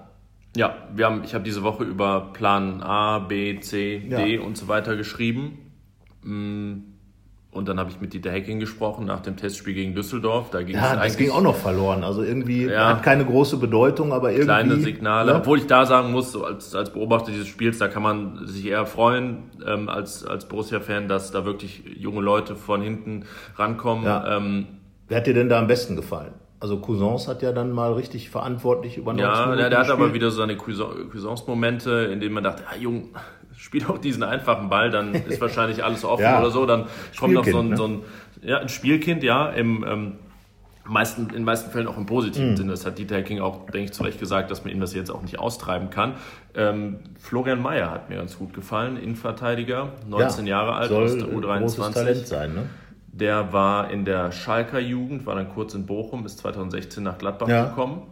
Ja, 0.56 0.75
wir 0.96 1.06
haben, 1.06 1.22
ich 1.24 1.36
habe 1.36 1.44
diese 1.44 1.62
Woche 1.62 1.84
über 1.84 2.32
Plan 2.34 2.82
A, 2.82 3.20
B, 3.20 3.60
C, 3.60 4.00
D 4.00 4.36
ja. 4.36 4.42
und 4.42 4.58
so 4.58 4.68
weiter 4.68 4.96
geschrieben. 4.96 5.60
Mm, 6.28 6.84
und 7.52 7.68
dann 7.68 7.80
habe 7.80 7.90
ich 7.90 8.00
mit 8.00 8.14
Dieter 8.14 8.30
Hecking 8.30 8.60
gesprochen 8.60 9.06
nach 9.06 9.22
dem 9.22 9.36
Testspiel 9.38 9.74
gegen 9.74 9.96
Düsseldorf. 9.96 10.52
Da 10.52 10.62
ging 10.62 10.76
ja, 10.76 10.94
es 10.96 11.14
das 11.14 11.18
ging 11.18 11.32
auch 11.32 11.42
noch 11.42 11.56
verloren. 11.56 12.04
Also 12.04 12.22
irgendwie 12.22 12.66
ja, 12.66 12.90
hat 12.90 13.04
keine 13.04 13.26
große 13.26 13.58
Bedeutung, 13.58 14.14
aber 14.14 14.30
irgendwie. 14.32 14.46
Kleine 14.46 14.76
Signale. 14.76 15.32
Ne? 15.32 15.40
Obwohl 15.40 15.58
ich 15.58 15.66
da 15.66 15.86
sagen 15.86 16.12
muss, 16.12 16.36
als, 16.36 16.76
als 16.76 16.92
Beobachter 16.92 17.32
dieses 17.32 17.48
Spiels, 17.48 17.80
da 17.80 17.88
kann 17.88 18.04
man 18.04 18.46
sich 18.46 18.68
eher 18.68 18.86
freuen 18.86 19.50
ähm, 19.66 19.90
als, 19.90 20.26
als 20.26 20.48
Borussia-Fan, 20.48 21.08
dass 21.08 21.32
da 21.32 21.46
wirklich 21.46 21.84
junge 21.98 22.22
Leute 22.22 22.56
von 22.56 22.82
hinten 22.82 23.26
rankommen. 23.56 24.06
Ja. 24.06 24.38
Ähm, 24.38 24.68
Wer 25.08 25.18
hat 25.18 25.28
dir 25.28 25.34
denn 25.34 25.50
da 25.50 25.58
am 25.58 25.68
besten 25.68 25.96
gefallen? 25.96 26.34
Also 26.60 26.78
Cousins 26.80 27.28
hat 27.28 27.44
ja 27.44 27.52
dann 27.52 27.72
mal 27.72 27.94
richtig 27.94 28.32
verantwortlich 28.32 28.98
übernommen. 28.98 29.22
Ja, 29.22 29.56
der, 29.56 29.70
der 29.70 29.80
hat 29.80 29.92
aber 29.92 30.14
wieder 30.14 30.32
so 30.32 30.38
seine 30.38 30.58
Cousins-Momente, 30.58 32.10
in 32.12 32.20
denen 32.20 32.34
man 32.34 32.44
dachte, 32.44 32.64
ah, 32.68 32.76
Jung, 32.76 33.10
spiel 33.68 33.86
auch 33.86 33.98
diesen 33.98 34.24
einfachen 34.24 34.70
Ball, 34.70 34.90
dann 34.90 35.14
ist 35.14 35.42
wahrscheinlich 35.42 35.84
alles 35.84 36.06
offen 36.06 36.22
ja. 36.24 36.40
oder 36.40 36.52
so. 36.52 36.66
Dann 36.66 36.86
kommt 37.20 37.34
noch 37.34 37.46
so 37.46 37.60
ein, 37.60 37.70
ne? 37.70 37.78
so 37.78 37.88
ein, 37.88 38.02
ja, 38.42 38.60
ein 38.60 38.70
Spielkind, 38.70 39.24
ja, 39.24 39.50
im 39.50 39.86
ähm, 39.86 40.14
meisten, 40.86 41.24
in 41.24 41.34
den 41.34 41.44
meisten 41.44 41.70
Fällen 41.70 41.86
auch 41.88 41.98
im 41.98 42.06
positiven 42.06 42.52
mhm. 42.52 42.58
Sinne. 42.58 42.72
Das 42.72 42.86
hat 42.86 42.98
Dieter 42.98 43.18
Hecking 43.18 43.42
auch, 43.42 43.66
denke 43.66 43.84
ich, 43.84 43.92
zu 43.92 44.04
Recht 44.04 44.22
gesagt, 44.22 44.52
dass 44.52 44.64
man 44.64 44.74
ihm 44.74 44.80
das 44.80 44.94
jetzt 44.94 45.12
auch 45.12 45.22
nicht 45.22 45.38
austreiben 45.38 45.90
kann. 45.90 46.14
Ähm, 46.56 47.00
Florian 47.20 47.62
Mayer 47.62 47.92
hat 47.92 48.10
mir 48.10 48.16
ganz 48.16 48.38
gut 48.38 48.54
gefallen, 48.54 48.96
Innenverteidiger, 48.96 49.92
19 50.08 50.48
ja, 50.48 50.62
Jahre 50.62 50.76
alt, 50.76 50.92
aus 50.92 51.18
der 51.18 51.28
U23. 51.28 51.94
Talent 51.94 52.28
sein, 52.28 52.54
ne? 52.54 52.70
Der 53.12 53.52
war 53.52 53.90
in 53.90 54.06
der 54.06 54.32
Schalker 54.32 54.80
Jugend, 54.80 55.26
war 55.26 55.36
dann 55.36 55.50
kurz 55.50 55.74
in 55.74 55.86
Bochum, 55.86 56.26
ist 56.26 56.38
2016 56.38 57.04
nach 57.04 57.18
Gladbach 57.18 57.50
ja. 57.50 57.66
gekommen 57.66 58.04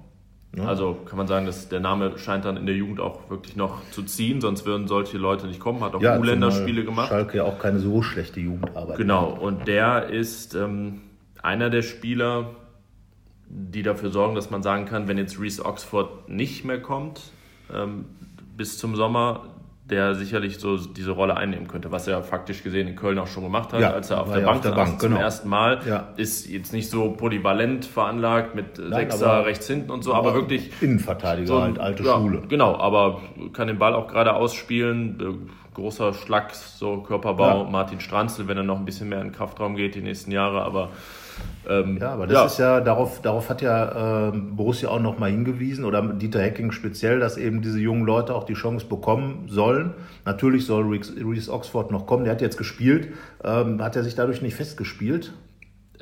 ja. 0.56 0.66
Also 0.66 0.98
kann 1.06 1.18
man 1.18 1.28
sagen, 1.28 1.46
dass 1.46 1.70
der 1.70 1.80
Name 1.80 2.18
scheint 2.18 2.46
dann 2.46 2.58
in 2.58 2.66
der 2.66 2.76
Jugend 2.76 3.00
auch 3.00 3.30
wirklich 3.30 3.56
noch 3.56 3.82
zu 3.92 4.04
ziehen, 4.04 4.42
sonst 4.42 4.66
würden 4.66 4.88
solche 4.88 5.18
Leute 5.18 5.48
nicht 5.48 5.60
kommen. 5.60 5.82
Hat 5.82 5.96
auch 5.96 6.02
ja, 6.02 6.18
U-Länderspiele 6.18 6.86
gemacht. 6.86 7.10
Schalke 7.10 7.38
ja 7.38 7.44
auch 7.44 7.60
keine 7.60 7.80
so 7.80 8.02
schlechte 8.02 8.40
Jugendarbeit. 8.40 8.98
Genau, 8.98 9.30
und 9.30 9.68
der 9.68 10.10
ist 10.10 10.56
ähm, 10.56 11.02
einer 11.42 11.70
der 11.70 11.82
Spieler, 11.82 12.52
die 13.48 13.84
dafür 13.84 14.12
sorgen, 14.12 14.36
dass 14.36 14.50
man 14.50 14.64
sagen 14.64 14.86
kann, 14.86 15.08
wenn 15.08 15.18
jetzt 15.18 15.40
Reese 15.40 15.66
Oxford 15.66 16.30
nicht 16.30 16.66
mehr 16.66 16.82
kommt 16.82 17.22
ähm, 17.74 18.06
bis 18.58 18.78
zum 18.78 18.96
Sommer, 18.96 19.55
der 19.90 20.16
sicherlich 20.16 20.58
so 20.58 20.78
diese 20.78 21.12
Rolle 21.12 21.38
einnehmen 21.38 21.68
könnte, 21.68 21.92
was 21.92 22.08
er 22.08 22.24
faktisch 22.24 22.64
gesehen 22.64 22.88
in 22.88 22.96
Köln 22.96 23.20
auch 23.20 23.28
schon 23.28 23.44
gemacht 23.44 23.72
hat, 23.72 23.82
ja, 23.82 23.92
als 23.92 24.10
er 24.10 24.22
auf 24.22 24.34
der 24.34 24.42
Bank, 24.42 24.58
auf 24.58 24.62
der 24.62 24.72
Bank 24.72 25.00
zum 25.00 25.12
genau. 25.12 25.22
ersten 25.22 25.48
Mal. 25.48 25.80
Ja. 25.88 26.08
Ist 26.18 26.50
jetzt 26.50 26.74
nicht 26.74 26.90
so 26.90 27.12
polyvalent 27.12 27.86
veranlagt 27.86 28.56
mit 28.56 28.80
Nein, 28.80 29.12
Sechser 29.12 29.46
rechts 29.46 29.68
hinten 29.68 29.92
und 29.92 30.04
so, 30.04 30.14
aber, 30.14 30.30
aber 30.30 30.40
wirklich. 30.40 30.72
Innenverteidiger, 30.82 31.48
so, 31.48 31.62
halt 31.62 31.78
alte 31.78 32.04
ja, 32.04 32.18
Schule. 32.18 32.42
Genau, 32.50 32.76
aber 32.78 33.22
kann 33.54 33.68
den 33.68 33.78
Ball 33.78 33.94
auch 33.94 34.08
gerade 34.08 34.34
ausspielen. 34.34 35.20
Äh, 35.20 35.76
großer 35.76 36.14
Schlag, 36.14 36.56
so 36.56 37.02
Körperbau. 37.02 37.66
Martin 37.66 38.00
Stranzel, 38.00 38.48
wenn 38.48 38.58
er 38.58 38.64
noch 38.64 38.80
ein 38.80 38.86
bisschen 38.86 39.10
mehr 39.10 39.20
in 39.22 39.28
den 39.28 39.34
Kraftraum 39.34 39.76
geht 39.76 39.94
die 39.94 40.02
nächsten 40.02 40.32
Jahre, 40.32 40.64
aber 40.64 40.90
ähm, 41.68 41.98
ja, 42.00 42.12
aber 42.12 42.28
das 42.28 42.36
ja. 42.36 42.46
ist 42.46 42.58
ja, 42.60 42.82
darauf, 42.82 43.22
darauf 43.22 43.50
hat 43.50 43.62
ja 43.62 44.30
äh, 44.30 44.32
Borussia 44.32 44.90
auch 44.90 45.00
nochmal 45.00 45.32
hingewiesen 45.32 45.86
oder 45.86 46.02
Dieter 46.02 46.42
Hecking 46.42 46.72
speziell, 46.72 47.20
dass 47.20 47.38
eben 47.38 47.62
diese 47.62 47.80
jungen 47.80 48.06
Leute 48.06 48.36
auch 48.36 48.44
die 48.44 48.54
Chance 48.54 48.86
bekommen 48.86 49.46
sollen. 49.48 49.94
Natürlich 50.26 50.66
soll 50.66 50.86
Reese 50.86 51.52
Oxford 51.52 51.92
noch 51.92 52.06
kommen, 52.06 52.24
der 52.26 52.34
hat 52.34 52.42
jetzt 52.42 52.58
gespielt, 52.58 53.10
ähm, 53.44 53.82
hat 53.82 53.96
er 53.96 54.04
sich 54.04 54.16
dadurch 54.16 54.42
nicht 54.42 54.56
festgespielt? 54.56 55.34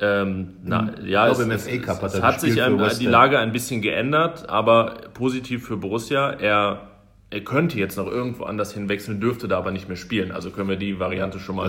Ähm, 0.00 0.56
na, 0.64 0.92
ja, 1.04 1.28
ich 1.28 1.36
glaube, 1.36 1.54
es, 1.54 1.66
im 1.66 1.80
FA 1.80 1.86
Cup 1.86 2.02
hat, 2.02 2.14
es 2.14 2.22
hat 2.22 2.40
sich 2.40 2.62
ein, 2.62 2.80
die 2.98 3.06
Lage 3.06 3.38
ein 3.38 3.52
bisschen 3.52 3.80
geändert, 3.80 4.48
aber 4.48 4.96
positiv 5.14 5.66
für 5.66 5.76
Borussia. 5.76 6.30
Er 6.32 6.93
er 7.34 7.40
könnte 7.40 7.76
jetzt 7.80 7.96
noch 7.96 8.06
irgendwo 8.06 8.44
anders 8.44 8.72
hinwechseln, 8.72 9.20
dürfte 9.20 9.48
da 9.48 9.58
aber 9.58 9.72
nicht 9.72 9.88
mehr 9.88 9.96
spielen. 9.96 10.30
Also 10.30 10.50
können 10.50 10.68
wir 10.68 10.76
die 10.76 11.00
Variante 11.00 11.40
schon 11.40 11.56
mal 11.56 11.68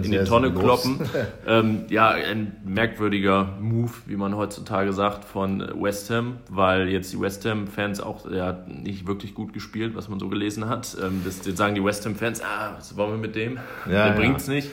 in 0.00 0.12
die 0.12 0.22
Tonne 0.22 0.52
kloppen. 0.52 1.00
ähm, 1.46 1.86
ja, 1.88 2.10
ein 2.10 2.56
merkwürdiger 2.64 3.48
Move, 3.60 3.90
wie 4.06 4.14
man 4.14 4.36
heutzutage 4.36 4.92
sagt, 4.92 5.24
von 5.24 5.68
West 5.74 6.08
Ham, 6.10 6.36
weil 6.48 6.88
jetzt 6.88 7.12
die 7.12 7.20
West 7.20 7.44
Ham-Fans 7.44 8.00
auch 8.00 8.30
ja, 8.30 8.64
nicht 8.68 9.08
wirklich 9.08 9.34
gut 9.34 9.52
gespielt, 9.52 9.96
was 9.96 10.08
man 10.08 10.20
so 10.20 10.28
gelesen 10.28 10.68
hat. 10.68 10.96
Ähm, 11.02 11.22
das, 11.24 11.44
jetzt 11.44 11.56
sagen 11.56 11.74
die 11.74 11.84
West 11.84 12.06
Ham-Fans, 12.06 12.40
ah, 12.40 12.74
was 12.76 12.96
wollen 12.96 13.10
wir 13.10 13.18
mit 13.18 13.34
dem? 13.34 13.56
Ja, 13.86 13.90
Der 13.90 14.06
ja. 14.06 14.12
bringt's 14.12 14.46
nicht. 14.46 14.70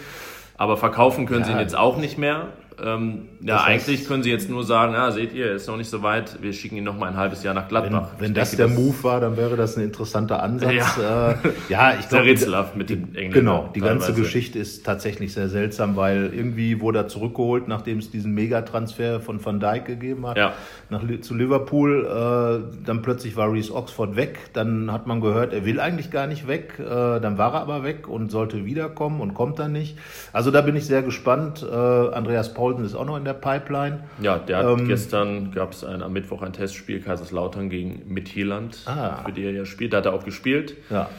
Aber 0.57 0.77
verkaufen 0.77 1.25
können 1.25 1.39
ja, 1.39 1.45
sie 1.48 1.51
ihn 1.53 1.59
jetzt 1.59 1.75
auch 1.75 1.98
nicht 1.98 2.19
mehr. 2.19 2.50
Ähm, 2.83 3.29
ja, 3.41 3.55
das 3.55 3.65
heißt, 3.65 3.89
eigentlich 3.89 4.07
können 4.07 4.24
sie 4.24 4.31
jetzt 4.31 4.50
nur 4.50 4.63
sagen, 4.63 4.95
ah, 4.95 5.12
seht 5.12 5.33
ihr, 5.33 5.53
ist 5.53 5.67
noch 5.67 5.77
nicht 5.77 5.89
so 5.89 6.03
weit, 6.03 6.41
wir 6.41 6.53
schicken 6.53 6.77
ihn 6.77 6.83
noch 6.83 6.98
mal 6.98 7.07
ein 7.07 7.17
halbes 7.17 7.43
Jahr 7.43 7.53
nach 7.53 7.67
Gladbach. 7.67 8.09
Wenn, 8.17 8.27
wenn 8.27 8.33
das 8.33 8.51
denke, 8.51 8.67
der 8.67 8.75
das 8.75 8.86
Move 8.86 9.03
war, 9.03 9.19
dann 9.19 9.38
wäre 9.38 9.55
das 9.55 9.77
ein 9.77 9.83
interessanter 9.83 10.41
Ansatz. 10.41 10.98
Ja, 10.98 11.31
äh, 11.31 11.36
ja 11.69 11.93
ich 12.00 12.09
glaube. 12.09 12.25
rätselhaft 12.25 12.75
mit 12.75 12.89
den 12.89 13.15
Engländern. 13.15 13.31
Genau, 13.31 13.69
die 13.74 13.81
ganze 13.81 14.13
Geschichte 14.13 14.59
ist 14.59 14.86
tatsächlich 14.86 15.33
sehr 15.33 15.50
seltsam, 15.50 15.95
weil 15.95 16.31
irgendwie 16.33 16.81
wurde 16.81 17.00
er 17.00 17.07
zurückgeholt, 17.07 17.67
nachdem 17.67 18.00
es 18.00 18.12
diesen 18.12 18.33
Megatransfer 18.33 19.19
von 19.19 19.43
Van 19.43 19.59
Dijk 19.59 19.86
gegeben 19.86 20.27
hat, 20.27 20.38
ja. 20.38 20.53
nach, 20.89 21.01
zu 21.21 21.36
Liverpool. 21.36 22.05
Äh, 22.05 22.86
dann 22.86 23.01
plötzlich 23.01 23.36
war 23.36 23.51
Reese 23.51 23.74
Oxford 23.74 24.15
weg. 24.15 24.39
Dann 24.53 24.91
hat 24.91 25.07
man 25.07 25.21
gehört, 25.21 25.53
er 25.53 25.65
will 25.65 25.79
eigentlich 25.79 26.12
gar 26.12 26.27
nicht 26.27 26.48
weg. 26.48 26.74
Äh, 26.79 26.83
dann 27.19 27.38
war 27.38 27.53
er 27.53 27.62
aber 27.62 27.83
weg 27.83 28.07
und 28.07 28.31
sollte 28.31 28.65
wiederkommen 28.65 29.21
und 29.21 29.33
kommt 29.33 29.59
dann 29.59 29.71
nicht. 29.71 29.98
Also 30.33 30.51
da 30.51 30.62
bin 30.62 30.75
ich 30.75 30.86
sehr 30.86 31.01
gespannt. 31.01 31.65
Äh, 31.69 31.75
Andreas 31.75 32.53
Paul 32.53 32.68
Paulsen 32.69 32.85
ist 32.85 32.95
auch 32.95 33.05
noch 33.05 33.17
in 33.17 33.25
der 33.25 33.33
Pipeline. 33.33 34.01
Ja, 34.21 34.38
der 34.38 34.57
hat 34.57 34.79
ähm, 34.79 34.88
gestern 34.88 35.51
gab 35.51 35.71
es 35.71 35.83
am 35.83 36.13
Mittwoch 36.13 36.41
ein 36.43 36.53
Testspiel 36.53 37.01
Kaiserslautern 37.01 37.69
gegen 37.69 38.03
Midtjylland, 38.07 38.83
ah. 38.85 39.23
für 39.25 39.31
die 39.31 39.43
er 39.43 39.51
ja 39.51 39.65
spielt. 39.65 39.93
Da 39.93 39.97
hat 39.97 40.05
er 40.05 40.13
auch 40.13 40.23
gespielt. 40.23 40.75
Ja. 40.89 41.09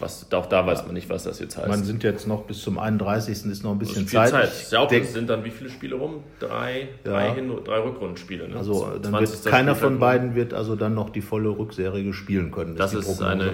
Was, 0.00 0.32
auch 0.32 0.46
da 0.46 0.66
weiß 0.66 0.86
man 0.86 0.94
nicht, 0.94 1.10
was 1.10 1.24
das 1.24 1.40
jetzt 1.40 1.58
heißt. 1.58 1.68
Man 1.68 1.84
sind 1.84 2.02
jetzt 2.02 2.26
noch 2.26 2.44
bis 2.44 2.62
zum 2.62 2.78
31. 2.78 3.44
ist 3.44 3.62
noch 3.62 3.72
ein 3.72 3.78
bisschen 3.78 4.08
Zeit. 4.08 4.30
Zeit. 4.30 4.50
Ja, 4.70 4.80
auch, 4.80 4.88
denk, 4.88 5.04
sind 5.04 5.28
dann 5.28 5.44
wie 5.44 5.50
viele 5.50 5.68
Spiele 5.68 5.96
rum? 5.96 6.24
Drei, 6.38 6.88
ja. 7.04 7.10
drei, 7.10 7.34
Hin 7.34 7.52
drei 7.64 7.80
Rückrundenspiele. 7.80 8.48
Ne? 8.48 8.56
Also 8.56 8.98
dann 9.00 9.12
wird 9.12 9.44
keiner 9.44 9.74
von 9.74 9.98
beiden 9.98 10.34
wird 10.34 10.54
also 10.54 10.74
dann 10.74 10.94
noch 10.94 11.10
die 11.10 11.20
volle 11.20 11.50
Rückserie 11.50 12.14
spielen 12.14 12.50
können. 12.50 12.76
Das, 12.76 12.92
das 12.92 13.06
ist, 13.06 13.22
eine 13.22 13.52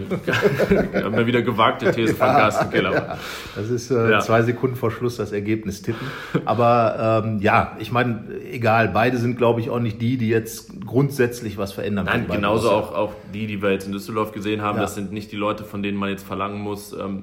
haben 0.95 1.17
wir 1.17 1.27
wieder 1.27 1.43
gewagte 1.43 1.91
These 1.91 2.15
von 2.15 2.27
Carsten 2.29 2.71
Keller. 2.71 2.95
Ja. 2.95 3.19
Das 3.57 3.69
ist 3.69 3.91
äh, 3.91 4.21
zwei 4.21 4.43
Sekunden 4.43 4.77
vor 4.77 4.93
Schluss 4.93 5.17
das 5.17 5.33
Ergebnis 5.33 5.83
tippen. 5.83 6.07
Aber 6.45 7.23
ähm, 7.25 7.41
ja, 7.41 7.77
ich 7.81 7.91
meine, 7.91 8.23
egal, 8.53 8.89
beide 8.89 9.19
sind 9.19 9.37
glaube 9.37 9.61
ich 9.61 9.71
auch 9.71 9.81
nicht 9.81 10.01
die, 10.01 10.17
die 10.17 10.29
jetzt 10.29 10.71
grundsätzlich 10.87 11.59
was 11.59 11.73
verändern 11.73 12.07
Nein, 12.07 12.27
können. 12.27 12.37
Genauso 12.37 12.71
auch, 12.71 12.95
auch 12.95 13.13
die, 13.35 13.49
die 13.49 13.61
wir 13.63 13.73
jetzt 13.73 13.87
in 13.87 13.93
Düsseldorf 13.93 14.31
gesehen 14.31 14.63
haben, 14.63 14.79
das 14.79 14.95
sind 14.95 15.13
nicht 15.13 15.33
die 15.33 15.37
Leute, 15.37 15.65
von 15.65 15.83
denen 15.83 15.99
man 15.99 16.11
jetzt 16.11 16.25
verlangen 16.37 16.61
muss, 16.61 16.93
ähm, 16.93 17.23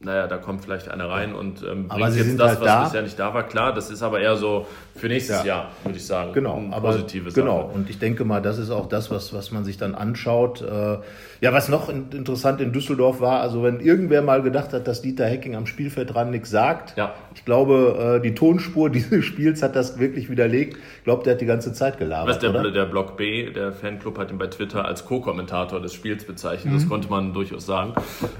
naja, 0.00 0.28
da 0.28 0.36
kommt 0.36 0.62
vielleicht 0.62 0.88
einer 0.88 1.10
rein 1.10 1.34
und 1.34 1.62
ähm, 1.62 1.86
aber 1.88 2.04
bringt 2.04 2.16
jetzt 2.18 2.38
das, 2.38 2.48
halt 2.50 2.60
was 2.60 2.66
da. 2.66 2.84
bisher 2.84 3.02
nicht 3.02 3.18
da 3.18 3.34
war. 3.34 3.42
Klar, 3.42 3.74
das 3.74 3.90
ist 3.90 4.00
aber 4.00 4.20
eher 4.20 4.36
so 4.36 4.64
für 4.94 5.08
nächstes 5.08 5.40
ja. 5.40 5.44
Jahr, 5.44 5.70
würde 5.82 5.98
ich 5.98 6.06
sagen. 6.06 6.32
Genau, 6.34 6.62
aber 6.70 6.92
positives 6.92 7.34
genau. 7.34 7.62
Sache. 7.62 7.74
Und 7.74 7.90
ich 7.90 7.98
denke 7.98 8.24
mal, 8.24 8.40
das 8.40 8.58
ist 8.58 8.70
auch 8.70 8.88
das, 8.88 9.10
was, 9.10 9.32
was 9.32 9.50
man 9.50 9.64
sich 9.64 9.76
dann 9.76 9.96
anschaut. 9.96 10.62
Äh, 10.62 10.98
ja, 11.40 11.52
was 11.52 11.68
noch 11.68 11.88
interessant 11.88 12.60
in 12.60 12.72
Düsseldorf 12.72 13.20
war, 13.20 13.40
also 13.40 13.64
wenn 13.64 13.80
irgendwer 13.80 14.22
mal 14.22 14.42
gedacht 14.42 14.72
hat, 14.72 14.86
dass 14.86 15.02
Dieter 15.02 15.26
Hecking 15.26 15.56
am 15.56 15.66
Spielfeld 15.66 16.14
dran 16.14 16.30
nichts 16.30 16.50
sagt, 16.50 16.96
ja. 16.96 17.14
ich 17.34 17.44
glaube, 17.44 18.18
äh, 18.18 18.22
die 18.22 18.34
Tonspur 18.34 18.90
dieses 18.90 19.24
Spiels 19.24 19.62
hat 19.62 19.74
das 19.74 19.98
wirklich 19.98 20.30
widerlegt. 20.30 20.78
Ich 20.98 21.04
glaube, 21.04 21.24
der 21.24 21.34
hat 21.34 21.40
die 21.40 21.46
ganze 21.46 21.72
Zeit 21.72 21.98
gelabert. 21.98 22.28
Was 22.28 22.38
der, 22.38 22.50
oder? 22.50 22.70
der 22.70 22.86
Block 22.86 23.16
B, 23.16 23.50
der 23.50 23.72
Fanclub 23.72 24.16
hat 24.18 24.30
ihn 24.30 24.38
bei 24.38 24.46
Twitter 24.46 24.84
als 24.84 25.04
Co-Kommentator 25.04 25.80
des 25.80 25.92
Spiels 25.92 26.24
bezeichnet. 26.24 26.72
Mhm. 26.72 26.78
Das 26.78 26.88
konnte 26.88 27.10
man 27.10 27.32
durchaus 27.32 27.66
sagen. 27.66 27.94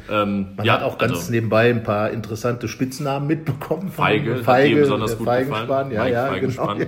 Ähm, 0.09 0.49
man 0.57 0.65
ja, 0.65 0.75
hat 0.75 0.83
auch 0.83 0.99
ganz 0.99 1.12
also, 1.12 1.33
neben 1.33 1.48
nebenbei 1.49 1.71
ein 1.71 1.83
paar 1.83 2.11
interessante 2.11 2.69
Spitznamen 2.69 3.26
mitbekommen. 3.26 3.90
Feige, 3.90 4.37
Feige 4.37 4.76
hat 4.76 4.82
besonders 4.82 5.19
gut 5.19 5.26
Feigenspann, 5.26 5.91
ja, 5.91 6.06
ja, 6.06 6.39
genau, 6.39 6.75
ja. 6.75 6.87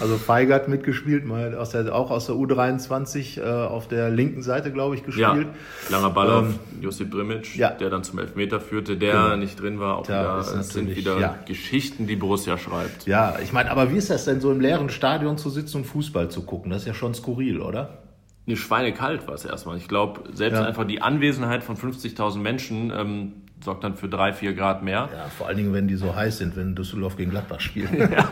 Also 0.00 0.16
Feige 0.16 0.54
hat 0.54 0.68
mitgespielt, 0.68 1.24
mal 1.24 1.54
aus 1.54 1.70
der, 1.70 1.94
auch 1.94 2.10
aus 2.10 2.26
der 2.26 2.34
U23 2.34 3.40
äh, 3.40 3.66
auf 3.66 3.88
der 3.88 4.10
linken 4.10 4.42
Seite, 4.42 4.72
glaube 4.72 4.94
ich, 4.94 5.04
gespielt. 5.04 5.48
Ja, 5.88 5.90
langer 5.90 6.10
Ball 6.10 6.30
auf 6.30 6.46
ähm, 6.46 6.82
Josip 6.82 7.10
Brimic, 7.10 7.56
ja. 7.56 7.70
der 7.70 7.90
dann 7.90 8.04
zum 8.04 8.18
Elfmeter 8.18 8.60
führte, 8.60 8.96
der 8.96 9.12
genau. 9.12 9.36
nicht 9.36 9.60
drin 9.60 9.80
war. 9.80 9.98
Auch 9.98 10.06
da 10.06 10.40
wieder, 10.40 10.62
sind 10.62 10.94
wieder 10.94 11.18
ja. 11.18 11.38
Geschichten, 11.46 12.06
die 12.06 12.16
Borussia 12.16 12.58
schreibt. 12.58 13.06
Ja, 13.06 13.36
ich 13.42 13.52
meine, 13.52 13.70
aber 13.70 13.90
wie 13.90 13.96
ist 13.96 14.10
das 14.10 14.24
denn 14.24 14.40
so 14.40 14.52
im 14.52 14.60
leeren 14.60 14.90
Stadion 14.90 15.38
zu 15.38 15.50
sitzen 15.50 15.78
und 15.78 15.84
Fußball 15.84 16.30
zu 16.30 16.42
gucken? 16.42 16.70
Das 16.70 16.82
ist 16.82 16.88
ja 16.88 16.94
schon 16.94 17.14
skurril, 17.14 17.60
oder? 17.60 17.98
Nee, 18.46 18.56
schweinekalt 18.56 19.26
war 19.26 19.34
es 19.34 19.46
erstmal. 19.46 19.78
Ich 19.78 19.88
glaube, 19.88 20.24
selbst 20.34 20.58
ja. 20.58 20.66
einfach 20.66 20.84
die 20.84 21.00
Anwesenheit 21.00 21.64
von 21.64 21.76
50.000 21.76 22.38
Menschen 22.38 22.92
ähm, 22.94 23.32
sorgt 23.64 23.82
dann 23.82 23.96
für 23.96 24.08
drei, 24.08 24.32
vier 24.32 24.52
Grad 24.52 24.82
mehr. 24.82 25.08
Ja, 25.12 25.26
vor 25.36 25.48
allen 25.48 25.56
Dingen, 25.56 25.72
wenn 25.72 25.88
die 25.88 25.96
so 25.96 26.14
heiß 26.14 26.38
sind, 26.38 26.56
wenn 26.56 26.74
Düsseldorf 26.74 27.16
gegen 27.16 27.30
Gladbach 27.30 27.60
spielt. 27.60 27.90
ja. 27.98 28.28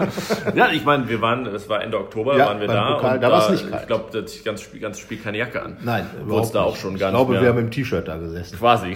ja, 0.55 0.71
ich 0.73 0.85
meine, 0.85 1.09
wir 1.09 1.21
waren, 1.23 1.47
es 1.47 1.69
war 1.69 1.83
Ende 1.83 1.99
Oktober, 1.99 2.37
ja, 2.37 2.47
waren 2.47 2.61
wir 2.61 2.69
da. 2.69 2.95
Pokal, 2.95 3.19
da 3.19 3.33
war 3.33 3.45
es 3.45 3.51
nicht 3.51 3.71
kalt. 3.71 3.83
Ich 3.83 3.87
glaube, 3.87 4.05
das 4.13 4.45
ganze 4.45 4.65
Spiel, 4.65 4.81
ganze 4.81 5.01
Spiel 5.01 5.19
keine 5.19 5.39
Jacke 5.39 5.63
an. 5.63 5.77
Nein, 5.83 6.07
überhaupt 6.21 6.55
da 6.55 6.63
auch 6.63 6.77
schon 6.77 6.99
gar 6.99 7.09
ich 7.09 7.15
glaube, 7.15 7.41
wir 7.41 7.49
haben 7.49 7.59
im 7.59 7.71
T-Shirt 7.71 8.07
da 8.07 8.17
gesessen. 8.17 8.59
Quasi. 8.59 8.95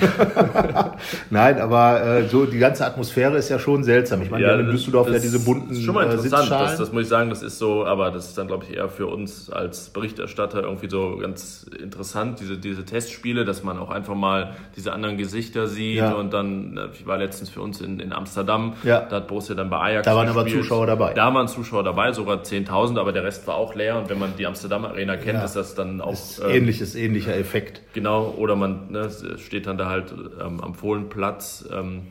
Nein, 1.31 1.59
aber 1.59 2.05
äh, 2.05 2.29
so 2.29 2.45
die 2.45 2.59
ganze 2.59 2.85
Atmosphäre 2.85 3.39
ist 3.39 3.49
ja 3.49 3.59
schon 3.59 3.83
seltsam. 3.83 4.21
Ich 4.23 4.31
meine, 4.31 4.43
ja, 4.43 4.51
wir 4.51 4.59
haben 4.59 4.67
in 4.67 4.71
Düsseldorf 4.73 5.09
ja 5.09 5.19
diese 5.19 5.41
bunten 5.41 5.73
ist 5.73 5.85
schon 5.85 5.95
mal 5.95 6.07
äh, 6.07 6.13
interessant. 6.13 6.51
Das, 6.51 6.77
das, 6.77 6.93
muss 6.93 7.05
ich 7.05 7.09
sagen, 7.09 7.31
das 7.31 7.43
ist 7.43 7.59
so, 7.59 7.87
aber 7.87 8.11
das 8.11 8.29
ist 8.29 8.39
dann, 8.39 8.47
glaube 8.47 8.65
ich, 8.69 8.77
eher 8.77 8.89
für 8.89 9.07
uns 9.07 9.51
als 9.51 9.89
Berichterstatter 9.91 10.63
irgendwie 10.63 10.91
so 10.91 11.17
ganz 11.17 11.67
interessant, 11.81 12.41
diese, 12.41 12.59
diese 12.59 12.85
Testspiele, 12.85 13.45
dass 13.45 13.63
man 13.63 13.79
auch 13.79 13.91
einfach 13.91 14.15
mal 14.15 14.55
diese 14.77 14.93
anderen 14.93 15.17
Gesichter 15.17 15.67
sieht 15.67 15.97
ja. 15.97 16.13
und 16.13 16.26
dann, 16.33 16.79
ich 16.93 17.07
war 17.07 17.19
letztens 17.19 17.51
für 17.51 17.61
uns 17.61 17.81
in, 17.81 18.01
in 18.01 18.13
Amsterdam. 18.13 18.75
Ja. 18.83 19.01
Da 19.01 19.17
hat 19.17 19.29
Borussia 19.29 19.55
dann 19.55 19.71
bei 19.71 19.79
Ajax 19.79 20.05
Da 20.05 20.15
waren 20.15 20.27
gespielt. 20.27 20.47
aber 20.47 20.63
Zuschauer 20.63 20.87
dabei. 20.87 21.15
Da 21.15 21.35
waren 21.35 21.49
Zuschauer 21.49 21.83
dabei, 21.83 22.13
sogar 22.13 22.43
10.000, 22.43 22.99
aber 22.99 23.13
der 23.13 23.25
Rest 23.25 23.47
war 23.47 23.57
auch 23.57 23.75
leer. 23.75 23.97
Und 23.99 24.09
wenn 24.09 24.19
man 24.19 24.37
die 24.37 24.47
Amsterdam 24.47 24.85
Arena 24.85 25.17
kennt, 25.17 25.39
ja. 25.39 25.45
ist 25.45 25.57
das 25.57 25.75
dann 25.75 26.01
auch... 26.01 26.13
Ist 26.13 26.41
ähm, 26.45 26.51
ähnliches, 26.51 26.95
ähnlicher 26.95 27.37
Effekt. 27.37 27.83
Genau, 27.93 28.35
oder 28.37 28.57
man 28.57 28.91
ne, 28.91 29.11
steht 29.39 29.67
dann 29.67 29.79
da 29.79 29.89
halt 29.89 30.13
ähm, 30.41 30.61
am 30.61 30.75
Fohlenplatz... 30.75 31.69
Ähm, 31.73 32.03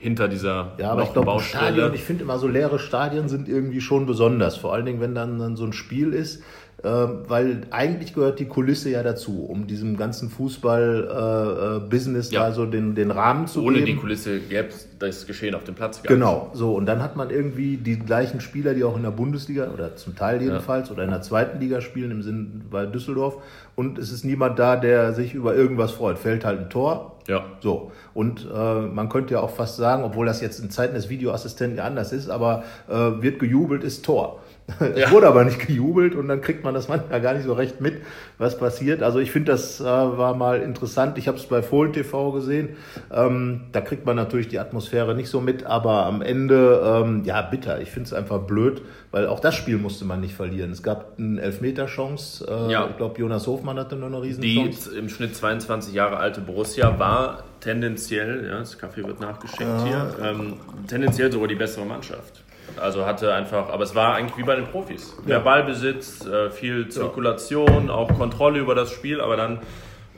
hinter 0.00 0.28
dieser 0.28 0.72
ja, 0.78 0.92
aber 0.92 1.02
ich 1.02 1.12
glaube, 1.12 1.40
Stadion, 1.40 1.92
ich 1.92 2.02
finde 2.02 2.24
immer 2.24 2.38
so 2.38 2.48
leere 2.48 2.78
Stadien 2.78 3.28
sind 3.28 3.48
irgendwie 3.48 3.82
schon 3.82 4.06
besonders. 4.06 4.56
Vor 4.56 4.72
allen 4.72 4.86
Dingen, 4.86 5.00
wenn 5.00 5.14
dann, 5.14 5.38
dann 5.38 5.56
so 5.56 5.64
ein 5.64 5.74
Spiel 5.74 6.14
ist, 6.14 6.42
weil 6.82 7.62
eigentlich 7.70 8.14
gehört 8.14 8.38
die 8.38 8.46
Kulisse 8.46 8.90
ja 8.90 9.02
dazu, 9.02 9.44
um 9.44 9.66
diesem 9.66 9.96
ganzen 9.96 10.30
Fußball-Business 10.30 12.28
äh, 12.28 12.30
äh 12.30 12.34
ja. 12.34 12.46
da 12.46 12.52
so 12.52 12.64
den, 12.66 12.94
den 12.94 13.10
Rahmen 13.10 13.46
zu 13.46 13.60
Ohne 13.60 13.74
geben. 13.74 13.84
Ohne 13.84 13.94
die 13.94 14.00
Kulisse 14.00 14.40
gäbe 14.40 14.68
es 14.68 14.88
das 14.98 15.26
Geschehen 15.26 15.54
auf 15.54 15.64
dem 15.64 15.74
Platz 15.74 16.02
gar 16.02 16.14
Genau, 16.14 16.46
nicht. 16.46 16.56
so 16.56 16.74
und 16.74 16.86
dann 16.86 17.02
hat 17.02 17.16
man 17.16 17.30
irgendwie 17.30 17.76
die 17.76 17.98
gleichen 17.98 18.40
Spieler, 18.40 18.74
die 18.74 18.84
auch 18.84 18.96
in 18.96 19.02
der 19.02 19.10
Bundesliga 19.10 19.70
oder 19.72 19.96
zum 19.96 20.16
Teil 20.16 20.40
jedenfalls 20.40 20.88
ja. 20.88 20.94
oder 20.94 21.04
in 21.04 21.10
der 21.10 21.22
zweiten 21.22 21.60
Liga 21.60 21.80
spielen, 21.80 22.10
im 22.10 22.22
Sinn 22.22 22.62
bei 22.70 22.86
Düsseldorf 22.86 23.36
und 23.80 23.98
es 23.98 24.12
ist 24.12 24.24
niemand 24.26 24.58
da, 24.58 24.76
der 24.76 25.14
sich 25.14 25.32
über 25.32 25.54
irgendwas 25.54 25.92
freut. 25.92 26.18
Fällt 26.18 26.44
halt 26.44 26.60
ein 26.60 26.68
Tor. 26.68 27.16
Ja. 27.28 27.44
So. 27.60 27.92
Und 28.12 28.46
äh, 28.52 28.80
man 28.80 29.08
könnte 29.08 29.32
ja 29.34 29.40
auch 29.40 29.48
fast 29.48 29.76
sagen, 29.76 30.04
obwohl 30.04 30.26
das 30.26 30.42
jetzt 30.42 30.60
in 30.60 30.68
Zeiten 30.68 30.94
des 30.94 31.08
Videoassistenten 31.08 31.78
ja 31.78 31.84
anders 31.84 32.12
ist, 32.12 32.28
aber 32.28 32.64
äh, 32.88 32.94
wird 33.22 33.38
gejubelt, 33.38 33.82
ist 33.82 34.04
Tor. 34.04 34.40
Es 34.94 35.10
wurde 35.10 35.28
aber 35.28 35.44
nicht 35.44 35.66
gejubelt 35.66 36.14
und 36.14 36.28
dann 36.28 36.40
kriegt 36.40 36.64
man 36.64 36.74
das 36.74 36.88
manchmal 36.88 37.20
gar 37.20 37.34
nicht 37.34 37.44
so 37.44 37.52
recht 37.52 37.80
mit, 37.80 38.02
was 38.38 38.58
passiert. 38.58 39.02
Also 39.02 39.18
ich 39.18 39.30
finde, 39.30 39.52
das 39.52 39.80
äh, 39.80 39.84
war 39.84 40.34
mal 40.34 40.60
interessant. 40.60 41.18
Ich 41.18 41.28
habe 41.28 41.38
es 41.38 41.46
bei 41.46 41.62
Fohlen 41.62 41.92
TV 41.92 42.32
gesehen. 42.32 42.70
Ähm, 43.12 43.62
da 43.72 43.80
kriegt 43.80 44.06
man 44.06 44.16
natürlich 44.16 44.48
die 44.48 44.58
Atmosphäre 44.58 45.14
nicht 45.14 45.30
so 45.30 45.40
mit, 45.40 45.64
aber 45.64 46.06
am 46.06 46.22
Ende, 46.22 46.82
ähm, 46.84 47.22
ja, 47.24 47.42
bitter. 47.42 47.80
Ich 47.80 47.90
finde 47.90 48.06
es 48.06 48.12
einfach 48.12 48.40
blöd, 48.40 48.82
weil 49.10 49.26
auch 49.26 49.40
das 49.40 49.54
Spiel 49.54 49.78
musste 49.78 50.04
man 50.04 50.20
nicht 50.20 50.34
verlieren. 50.34 50.70
Es 50.70 50.82
gab 50.82 51.18
eine 51.18 51.40
Elfmeterchance. 51.40 52.46
Äh, 52.46 52.72
ja. 52.72 52.88
Ich 52.90 52.96
glaube, 52.96 53.18
Jonas 53.18 53.46
Hofmann 53.46 53.78
hatte 53.78 53.96
nur 53.96 54.08
eine 54.08 54.22
riesen 54.22 54.42
Die 54.42 54.70
im 54.96 55.08
Schnitt 55.08 55.36
22 55.36 55.94
Jahre 55.94 56.18
alte 56.18 56.40
Borussia 56.40 56.98
war 56.98 57.44
tendenziell, 57.60 58.46
ja, 58.46 58.58
das 58.58 58.78
Kaffee 58.78 59.04
wird 59.04 59.20
nachgeschenkt 59.20 59.60
ja. 59.62 59.84
hier, 59.84 60.16
ähm, 60.22 60.54
tendenziell 60.86 61.30
sogar 61.30 61.48
die 61.48 61.54
bessere 61.54 61.84
Mannschaft. 61.84 62.42
Also 62.80 63.06
hatte 63.06 63.32
einfach, 63.32 63.70
aber 63.70 63.84
es 63.84 63.94
war 63.94 64.14
eigentlich 64.14 64.36
wie 64.36 64.42
bei 64.42 64.56
den 64.56 64.66
Profis. 64.66 65.16
Mehr 65.24 65.38
ja. 65.38 65.42
Ballbesitz, 65.42 66.26
äh, 66.26 66.50
viel 66.50 66.88
Zirkulation, 66.88 67.88
ja. 67.88 67.94
auch 67.94 68.12
Kontrolle 68.16 68.58
über 68.58 68.74
das 68.74 68.90
Spiel, 68.90 69.20
aber 69.20 69.36
dann. 69.36 69.60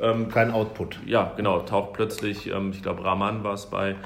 Ähm, 0.00 0.28
Kein 0.28 0.50
Output. 0.50 0.98
Ja, 1.06 1.32
genau. 1.36 1.60
Taucht 1.60 1.92
plötzlich, 1.92 2.50
ähm, 2.50 2.72
ich 2.72 2.82
glaube, 2.82 3.04
Rahman 3.04 3.44
war 3.44 3.54
es 3.54 3.66
bei 3.66 3.96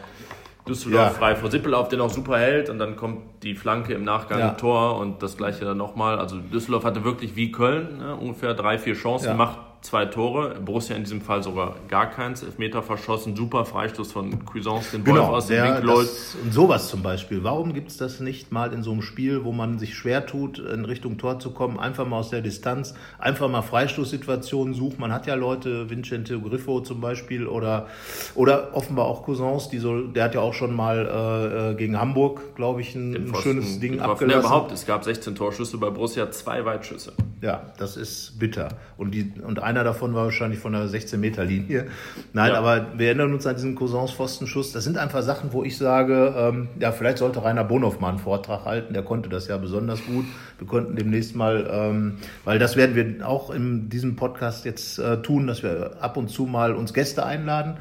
Düsseldorf 0.68 1.00
ja. 1.00 1.10
frei 1.10 1.36
vor 1.36 1.50
Sippel 1.50 1.74
auf, 1.74 1.88
den 1.88 2.00
auch 2.00 2.10
super 2.10 2.38
hält 2.38 2.70
und 2.70 2.78
dann 2.78 2.96
kommt 2.96 3.42
die 3.42 3.54
Flanke 3.54 3.94
im 3.94 4.04
Nachgang 4.04 4.40
ja. 4.40 4.50
Tor 4.50 4.98
und 4.98 5.22
das 5.22 5.36
gleiche 5.36 5.64
dann 5.64 5.78
nochmal. 5.78 6.18
Also 6.18 6.38
Düsseldorf 6.38 6.84
hatte 6.84 7.04
wirklich 7.04 7.36
wie 7.36 7.52
Köln 7.52 7.98
ne, 7.98 8.16
ungefähr 8.16 8.54
drei, 8.54 8.78
vier 8.78 8.94
Chancen, 8.94 9.36
macht 9.36 9.58
zwei 9.82 10.06
Tore, 10.06 10.56
Borussia 10.64 10.96
in 10.96 11.04
diesem 11.04 11.20
Fall 11.20 11.42
sogar 11.42 11.76
gar 11.88 12.10
keins, 12.10 12.42
Elfmeter 12.42 12.82
verschossen, 12.82 13.36
super 13.36 13.64
Freistoß 13.64 14.10
von 14.12 14.44
Cuisance, 14.44 14.90
den 14.92 15.06
Wolf 15.06 15.16
Genau, 15.16 15.28
aus 15.34 15.46
dem 15.46 15.62
Winkel 15.64 15.90
holt. 15.90 16.08
und 16.42 16.52
sowas 16.52 16.88
zum 16.88 17.02
Beispiel. 17.02 17.44
Warum 17.44 17.72
gibt 17.72 17.90
es 17.90 17.96
das 17.96 18.18
nicht 18.20 18.50
mal 18.52 18.72
in 18.72 18.82
so 18.82 18.92
einem 18.92 19.02
Spiel, 19.02 19.44
wo 19.44 19.52
man 19.52 19.78
sich 19.78 19.94
schwer 19.94 20.26
tut, 20.26 20.58
in 20.58 20.84
Richtung 20.84 21.18
Tor 21.18 21.38
zu 21.38 21.50
kommen, 21.52 21.78
einfach 21.78 22.06
mal 22.06 22.18
aus 22.18 22.30
der 22.30 22.40
Distanz, 22.40 22.94
einfach 23.18 23.48
mal 23.48 23.62
Freistoßsituationen 23.62 24.74
suchen. 24.74 24.96
Man 25.00 25.12
hat 25.12 25.26
ja 25.26 25.34
Leute, 25.34 25.88
Vincente 25.90 26.38
Griffo 26.40 26.80
zum 26.80 27.00
Beispiel 27.00 27.46
oder, 27.46 27.86
oder 28.34 28.70
offenbar 28.74 29.06
auch 29.06 29.22
Cousins, 29.22 29.68
die 29.68 29.78
so, 29.78 30.00
der 30.02 30.24
hat 30.24 30.34
ja 30.34 30.40
auch 30.40 30.54
schon 30.54 30.74
mal 30.74 31.06
äh, 31.06 31.70
äh, 31.70 31.74
gegen 31.74 31.98
Hamburg, 31.98 32.56
glaube 32.56 32.80
ich, 32.80 32.94
ein, 32.94 33.14
ein 33.14 33.34
schönes 33.36 33.78
Ding 33.80 34.00
abgelassen. 34.00 34.26
Nee, 34.40 34.46
überhaupt, 34.46 34.72
es 34.72 34.84
gab 34.86 35.04
16 35.04 35.34
Torschüsse 35.34 35.78
bei 35.78 35.90
Borussia, 35.90 36.30
zwei 36.30 36.64
Weitschüsse. 36.64 37.12
Ja, 37.42 37.64
das 37.78 37.98
ist 37.98 38.38
bitter. 38.38 38.68
Und, 38.96 39.10
die, 39.12 39.30
und 39.46 39.62
einer 39.62 39.84
davon 39.84 40.14
war 40.14 40.24
wahrscheinlich 40.24 40.58
von 40.58 40.72
der 40.72 40.86
16-Meter-Linie. 40.86 41.86
Nein, 42.32 42.52
Ja. 42.52 42.58
aber 42.58 42.86
wir 42.96 43.08
erinnern 43.08 43.34
uns 43.34 43.46
an 43.46 43.54
diesen 43.56 43.74
Cousins-Pfostenschuss. 43.74 44.72
Das 44.72 44.84
sind 44.84 44.96
einfach 44.96 45.22
Sachen, 45.22 45.52
wo 45.52 45.62
ich 45.62 45.76
sage, 45.76 46.34
ähm, 46.36 46.68
ja, 46.80 46.92
vielleicht 46.92 47.18
sollte 47.18 47.44
Rainer 47.44 47.64
Bonhoff 47.64 48.00
mal 48.00 48.08
einen 48.08 48.18
Vortrag 48.18 48.64
halten. 48.64 48.94
Der 48.94 49.02
konnte 49.02 49.28
das 49.28 49.48
ja 49.48 49.58
besonders 49.58 50.04
gut. 50.06 50.24
Wir 50.58 50.66
konnten 50.66 50.96
demnächst 50.96 51.36
mal, 51.36 51.68
ähm, 51.70 52.14
weil 52.44 52.58
das 52.58 52.76
werden 52.76 52.94
wir 52.96 53.28
auch 53.28 53.50
in 53.50 53.90
diesem 53.90 54.16
Podcast 54.16 54.64
jetzt 54.64 54.98
äh, 54.98 55.18
tun, 55.20 55.46
dass 55.46 55.62
wir 55.62 55.90
ab 56.00 56.16
und 56.16 56.28
zu 56.30 56.46
mal 56.46 56.72
uns 56.74 56.94
Gäste 56.94 57.26
einladen, 57.26 57.76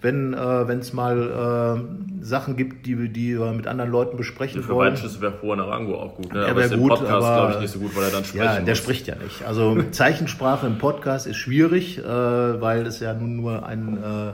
wenn 0.00 0.32
äh, 0.32 0.66
wenn 0.66 0.78
es 0.78 0.94
mal 0.94 1.78
äh, 2.20 2.24
Sachen 2.24 2.56
gibt, 2.56 2.86
die, 2.86 3.10
die 3.10 3.38
wir 3.38 3.52
mit 3.52 3.66
anderen 3.66 3.90
Leuten 3.90 4.16
besprechen 4.16 4.62
Für 4.62 4.72
wollen. 4.74 4.92
Weitschüsse 4.94 5.20
wäre 5.20 5.34
Juan 5.42 5.60
Arango 5.60 5.96
auch 6.00 6.16
gut. 6.16 6.32
Ne? 6.32 6.40
Er 6.44 6.52
aber 6.52 6.64
ist 6.64 6.72
im 6.72 6.80
gut, 6.80 6.88
Podcast, 6.90 7.10
aber- 7.12 7.36
glaube 7.36 7.52
ich, 7.56 7.60
nicht 7.60 7.72
so 7.72 7.78
gut, 7.80 7.94
weil 7.94 8.04
er 8.04 8.10
dann 8.10 8.24
sprechen 8.24 8.44
Ja, 8.44 8.54
der 8.60 8.62
muss. 8.74 8.78
Spricht 8.94 9.06
ja 9.08 9.22
nicht. 9.22 9.44
Also 9.44 9.82
Zeichensprache 9.90 10.66
im 10.66 10.78
Podcast 10.78 11.26
ist 11.26 11.36
schwierig, 11.36 11.98
äh, 11.98 12.02
weil 12.04 12.86
es 12.86 13.00
ja 13.00 13.12
nun 13.14 13.36
nur 13.36 13.66
ein 13.66 13.98
äh, 13.98 14.32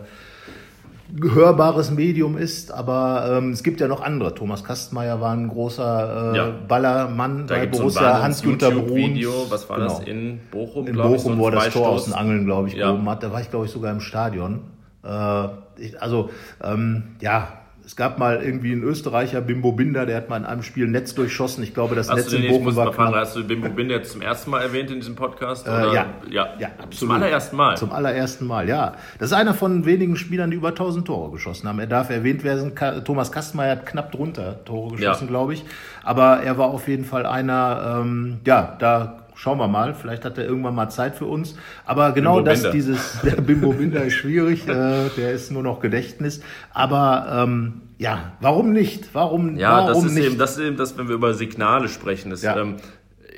hörbares 1.35 1.91
Medium 1.91 2.37
ist. 2.37 2.73
Aber 2.73 3.37
ähm, 3.39 3.51
es 3.53 3.63
gibt 3.63 3.81
ja 3.81 3.89
noch 3.89 4.03
andere. 4.03 4.35
Thomas 4.35 4.63
Kastmeier 4.65 5.21
war 5.21 5.33
ein 5.33 5.49
großer 5.49 6.33
äh, 6.33 6.37
Ja. 6.37 6.53
Ballermann 6.69 7.47
Da 7.47 7.55
bei 7.57 7.67
Borussia. 7.67 8.23
Hans-Günther 8.23 8.71
Bruns. 8.71 8.95
Video, 8.95 9.33
was 9.49 9.69
war 9.69 9.79
das, 9.79 10.01
Genau. 10.05 10.11
in 10.11 10.41
Bochum, 10.51 10.87
In 10.87 10.93
glaub 10.95 11.15
ich, 11.15 11.23
Bochum, 11.23 11.33
so 11.37 11.39
wo 11.39 11.47
er 11.49 11.53
das 11.53 11.71
Tor 11.71 11.89
aus 11.89 12.05
den 12.05 12.15
Angeln, 12.15 12.45
glaube 12.45 12.69
ich, 12.69 12.75
Ja. 12.75 12.89
gehoben 12.91 13.09
hat. 13.09 13.23
Da 13.23 13.33
war 13.33 13.41
ich, 13.41 13.51
glaube 13.51 13.67
ich, 13.67 13.73
sogar 13.73 13.93
im 13.93 14.01
Stadion. 14.01 14.61
Äh, 15.03 15.45
ich, 15.79 16.01
also, 16.03 16.29
ähm, 16.63 17.05
ja, 17.21 17.49
es 17.91 17.97
gab 17.97 18.21
mal 18.21 18.41
irgendwie 18.41 18.71
einen 18.71 18.85
Österreicher, 18.85 19.41
Bimbo 19.41 19.73
Binder, 19.73 20.07
der 20.07 20.19
hat 20.19 20.31
mal 20.31 20.37
in 20.37 20.45
einem 20.45 20.63
Spiel 20.63 20.87
ein 20.87 20.93
Netz 20.93 21.13
durchschossen. 21.17 21.65
Ich 21.65 21.75
glaube, 21.75 21.97
das 21.97 22.09
Hast 22.09 22.19
Netz 22.19 22.33
in 22.33 22.47
Bochum 22.47 22.63
muss 22.63 22.77
war 22.77 22.93
fragen, 22.93 23.17
hast 23.17 23.35
du 23.35 23.43
Bimbo 23.45 23.69
Binder 23.69 23.97
jetzt 23.97 24.13
zum 24.13 24.23
ersten 24.23 24.53
Mal 24.53 24.61
erwähnt 24.63 24.93
in 24.93 25.01
diesem 25.01 25.17
Podcast? 25.17 25.67
Äh, 25.67 25.71
ja. 25.93 26.07
ja, 26.31 26.49
Ja, 26.61 26.69
Zum 26.69 26.85
absolut. 26.85 27.15
allerersten 27.17 27.57
Mal. 27.57 27.77
Zum 27.77 27.91
allerersten 27.91 28.47
Mal, 28.47 28.69
ja. 28.69 28.93
Das 29.19 29.33
ist 29.33 29.37
einer 29.37 29.55
von 29.55 29.87
wenigen 29.87 30.15
Spielern, 30.15 30.53
die 30.53 30.57
über 30.57 30.69
1000 30.69 31.05
Tore 31.05 31.33
geschossen 31.33 31.69
haben. 31.69 31.81
Er 31.81 31.89
darf 31.89 32.11
erwähnt 32.11 32.45
werden, 32.45 32.75
Thomas 33.05 33.33
Kastmeier 33.33 33.73
hat 33.73 33.87
knapp 33.87 34.13
drunter 34.13 34.65
Tore 34.65 34.95
geschossen, 34.95 35.25
Ja. 35.25 35.29
glaube 35.29 35.55
ich. 35.55 35.65
Aber 36.05 36.45
er 36.45 36.59
war 36.59 36.69
auf 36.69 36.87
jeden 36.87 37.05
Fall 37.05 37.27
einer, 37.27 37.99
ähm, 38.03 38.39
ja, 38.47 38.77
da 38.79 39.17
schauen 39.41 39.59
wir 39.59 39.69
mal. 39.69 39.95
Vielleicht 39.95 40.25
hat 40.27 40.37
er 40.37 40.45
irgendwann 40.45 40.75
mal 40.75 40.91
Zeit 40.91 41.17
für 41.17 41.25
uns. 41.25 41.57
Aber 41.87 42.13
genau 42.13 42.37
Bimbo 42.37 42.51
das, 42.51 42.61
Binder. 42.61 42.73
dieses, 42.73 43.19
der 43.25 43.41
Bimbo 43.41 43.73
Binder 43.73 44.05
ist 44.05 44.13
schwierig, 44.15 44.69
äh, 44.69 45.09
der 45.17 45.33
ist 45.33 45.51
nur 45.51 45.63
noch 45.63 45.81
Gedächtnis. 45.81 46.43
Aber, 46.73 47.45
ähm, 47.45 47.81
ja, 47.99 48.33
warum 48.41 48.73
nicht? 48.73 49.15
Warum, 49.15 49.57
Ja, 49.57 49.73
warum 49.79 49.89
das 49.89 50.05
ist 50.05 50.15
nicht? 50.15 50.27
eben 50.27 50.39
das, 50.39 50.53
ist 50.59 50.65
eben 50.65 50.77
das, 50.77 50.99
wenn 50.99 51.09
wir 51.09 51.15
über 51.15 51.33
Signale 51.35 51.89
sprechen. 51.89 52.31
Das, 52.31 52.43
Ja. 52.43 52.59
ähm, 52.59 52.77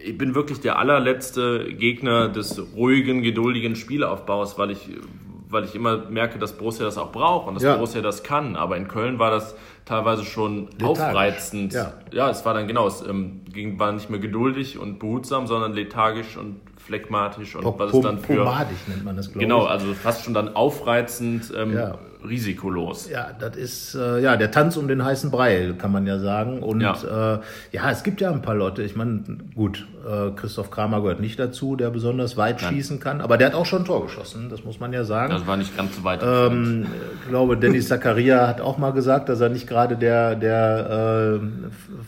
ich 0.04 0.18
bin 0.18 0.34
wirklich 0.34 0.60
der 0.60 0.80
allerletzte 0.80 1.64
Gegner 1.74 2.28
des 2.28 2.60
ruhigen, 2.74 3.22
geduldigen 3.22 3.76
Spielaufbaus, 3.76 4.58
weil 4.58 4.72
ich, 4.72 4.88
weil 5.52 5.64
ich 5.64 5.74
immer 5.74 5.98
merke, 6.08 6.38
dass 6.38 6.52
Borussia 6.54 6.84
das 6.84 6.98
auch 6.98 7.12
braucht 7.12 7.46
und 7.46 7.54
dass 7.54 7.62
Ja. 7.62 7.74
Borussia 7.74 8.00
das 8.00 8.22
kann. 8.22 8.56
Aber 8.56 8.76
in 8.76 8.88
Köln 8.88 9.18
war 9.18 9.30
das 9.30 9.54
teilweise 9.84 10.24
schon 10.24 10.68
Lethargisch. 10.78 10.84
aufreizend. 11.02 11.72
Ja. 11.74 11.92
ja, 12.12 12.30
es 12.30 12.44
war 12.44 12.54
dann 12.54 12.66
genau, 12.66 12.86
es 12.86 13.02
ähm, 13.06 13.42
ging, 13.52 13.78
war 13.78 13.92
nicht 13.92 14.10
mehr 14.10 14.20
geduldig 14.20 14.78
und 14.78 14.98
behutsam, 14.98 15.46
sondern 15.46 15.72
lethargisch 15.74 16.36
und 16.36 16.60
phlegmatisch 16.78 17.54
und 17.54 17.64
was 17.78 17.92
es 17.92 18.00
dann 18.00 18.18
für. 18.18 18.38
Pomadig 18.38 18.76
nennt 18.88 19.04
man 19.04 19.16
das, 19.16 19.26
glaube 19.26 19.40
Genau, 19.40 19.64
ich. 19.64 19.70
also 19.70 19.94
fast 19.94 20.24
schon 20.24 20.34
dann 20.34 20.54
aufreizend, 20.56 21.52
ähm, 21.56 21.74
Ja. 21.74 21.98
Risikolos. 22.28 23.08
Ja, 23.10 23.30
das 23.38 23.56
ist 23.56 23.94
äh, 23.94 24.20
ja 24.20 24.36
der 24.36 24.50
Tanz 24.50 24.76
um 24.76 24.88
den 24.88 25.04
heißen 25.04 25.30
Brei, 25.30 25.74
kann 25.78 25.92
man 25.92 26.06
ja 26.06 26.18
sagen. 26.18 26.62
Und 26.62 26.80
Ja. 26.80 27.34
äh, 27.36 27.40
ja 27.72 27.90
es 27.90 28.02
gibt 28.02 28.20
ja 28.20 28.30
ein 28.30 28.42
paar 28.42 28.54
Leute. 28.54 28.82
Ich 28.82 28.96
meine, 28.96 29.22
gut, 29.54 29.86
äh, 30.08 30.30
Christoph 30.36 30.70
Kramer 30.70 31.00
gehört 31.02 31.20
nicht 31.20 31.38
dazu, 31.38 31.76
der 31.76 31.90
besonders 31.90 32.36
weit 32.36 32.60
schießen 32.60 33.00
kann, 33.00 33.20
aber 33.20 33.38
der 33.38 33.48
hat 33.48 33.54
auch 33.54 33.66
schon 33.66 33.82
ein 33.82 33.84
Tor 33.84 34.02
geschossen, 34.04 34.48
das 34.50 34.64
muss 34.64 34.80
man 34.80 34.92
ja 34.92 35.04
sagen. 35.04 35.32
Das 35.32 35.46
war 35.46 35.56
nicht 35.56 35.76
ganz 35.76 35.96
so 35.96 36.04
weit. 36.04 36.20
Ähm, 36.24 36.86
ich 37.22 37.28
glaube, 37.28 37.56
Dennis 37.56 37.88
Zakaria 37.88 38.46
hat 38.48 38.60
auch 38.60 38.78
mal 38.78 38.92
gesagt, 38.92 39.28
dass 39.28 39.40
er 39.40 39.48
nicht 39.48 39.66
gerade 39.66 39.96
der, 39.96 40.34
der 40.36 41.40
äh, 41.40 41.46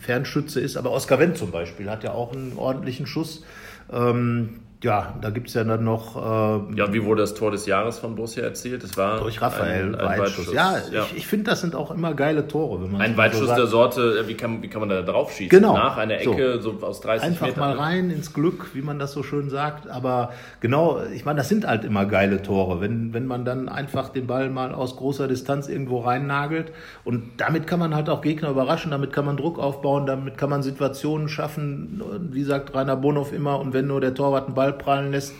Fernschütze 0.01 0.59
ist, 0.59 0.77
aber 0.77 0.91
Oskar 0.91 1.19
Wendt 1.19 1.37
zum 1.37 1.51
Beispiel 1.51 1.89
hat 1.89 2.03
ja 2.03 2.11
auch 2.11 2.33
einen 2.33 2.53
ordentlichen 2.57 3.05
Schuss. 3.07 3.43
Ähm, 3.91 4.61
ja, 4.85 5.15
da 5.19 5.31
gibt's 5.31 5.55
ja 5.55 5.63
dann 5.63 5.83
noch 5.83 6.15
äh, 6.15 6.75
Ja, 6.75 6.93
wie 6.93 7.03
wurde 7.03 7.21
das 7.21 7.33
Tor 7.33 7.49
des 7.49 7.65
Jahres 7.65 7.97
von 7.97 8.15
Borussia 8.15 8.43
erzielt? 8.43 8.83
Das 8.83 8.95
war 8.95 9.19
durch 9.19 9.41
Raphael 9.41 9.95
ein, 9.95 9.95
ein 9.95 10.19
Weitschuss. 10.19 10.49
Weitschuss. 10.49 10.53
Ja, 10.53 10.77
ja. 10.91 11.05
ich, 11.09 11.17
ich 11.17 11.27
finde, 11.27 11.49
das 11.49 11.61
sind 11.61 11.73
auch 11.73 11.89
immer 11.89 12.13
geile 12.13 12.47
Tore, 12.47 12.83
wenn 12.83 12.91
man 12.91 13.01
ein 13.01 13.13
so 13.13 13.17
Weitschuss 13.17 13.47
sagt. 13.47 13.59
der 13.59 13.65
Sorte, 13.65 14.19
äh, 14.19 14.27
wie 14.27 14.35
kann, 14.35 14.61
wie 14.61 14.67
kann 14.67 14.81
man 14.81 14.89
da 14.89 15.01
drauf 15.01 15.31
schießen? 15.31 15.49
Genau. 15.49 15.73
Nach 15.73 15.97
einer 15.97 16.19
Ecke, 16.19 16.61
so, 16.61 16.77
aus 16.81 17.01
30 17.01 17.29
Einfach 17.29 17.47
Metern. 17.47 17.59
mal 17.61 17.77
rein 17.79 18.11
ins 18.11 18.31
Glück, 18.31 18.75
wie 18.75 18.83
man 18.83 18.99
das 18.99 19.11
so 19.11 19.23
schön 19.23 19.49
sagt. 19.49 19.89
Aber 19.89 20.33
genau, 20.59 21.01
ich 21.15 21.25
meine, 21.25 21.37
das 21.37 21.49
sind 21.49 21.65
halt 21.65 21.83
immer 21.83 22.05
geile 22.05 22.43
Tore, 22.43 22.79
wenn, 22.79 23.11
wenn 23.11 23.25
man 23.25 23.43
dann 23.43 23.67
einfach 23.67 24.09
den 24.09 24.27
Ball 24.27 24.51
mal 24.51 24.71
aus 24.71 24.97
großer 24.97 25.27
Distanz 25.27 25.67
irgendwo 25.67 26.01
rein 26.01 26.27
nagelt. 26.27 26.71
Und 27.03 27.23
damit 27.37 27.65
kann 27.65 27.79
man 27.79 27.95
halt 27.95 28.07
auch 28.07 28.21
Gegner 28.21 28.51
überraschen, 28.51 28.91
damit 28.91 29.11
kann 29.11 29.25
man 29.25 29.35
Druck 29.35 29.57
aufbauen, 29.57 30.05
damit 30.05 30.37
kann 30.37 30.51
man 30.51 30.61
Situationen 30.61 31.27
schaffen. 31.27 32.03
Wie 32.29 32.43
sagt 32.43 32.75
Rainer 32.75 32.97
Bonhoff 32.97 33.33
immer, 33.33 33.59
und 33.59 33.73
wenn 33.73 33.87
nur 33.87 33.99
der 33.99 34.13
Torwart 34.13 34.45
einen 34.45 34.53
Ball 34.53 34.74
prallen 34.77 35.11
lässt, 35.11 35.33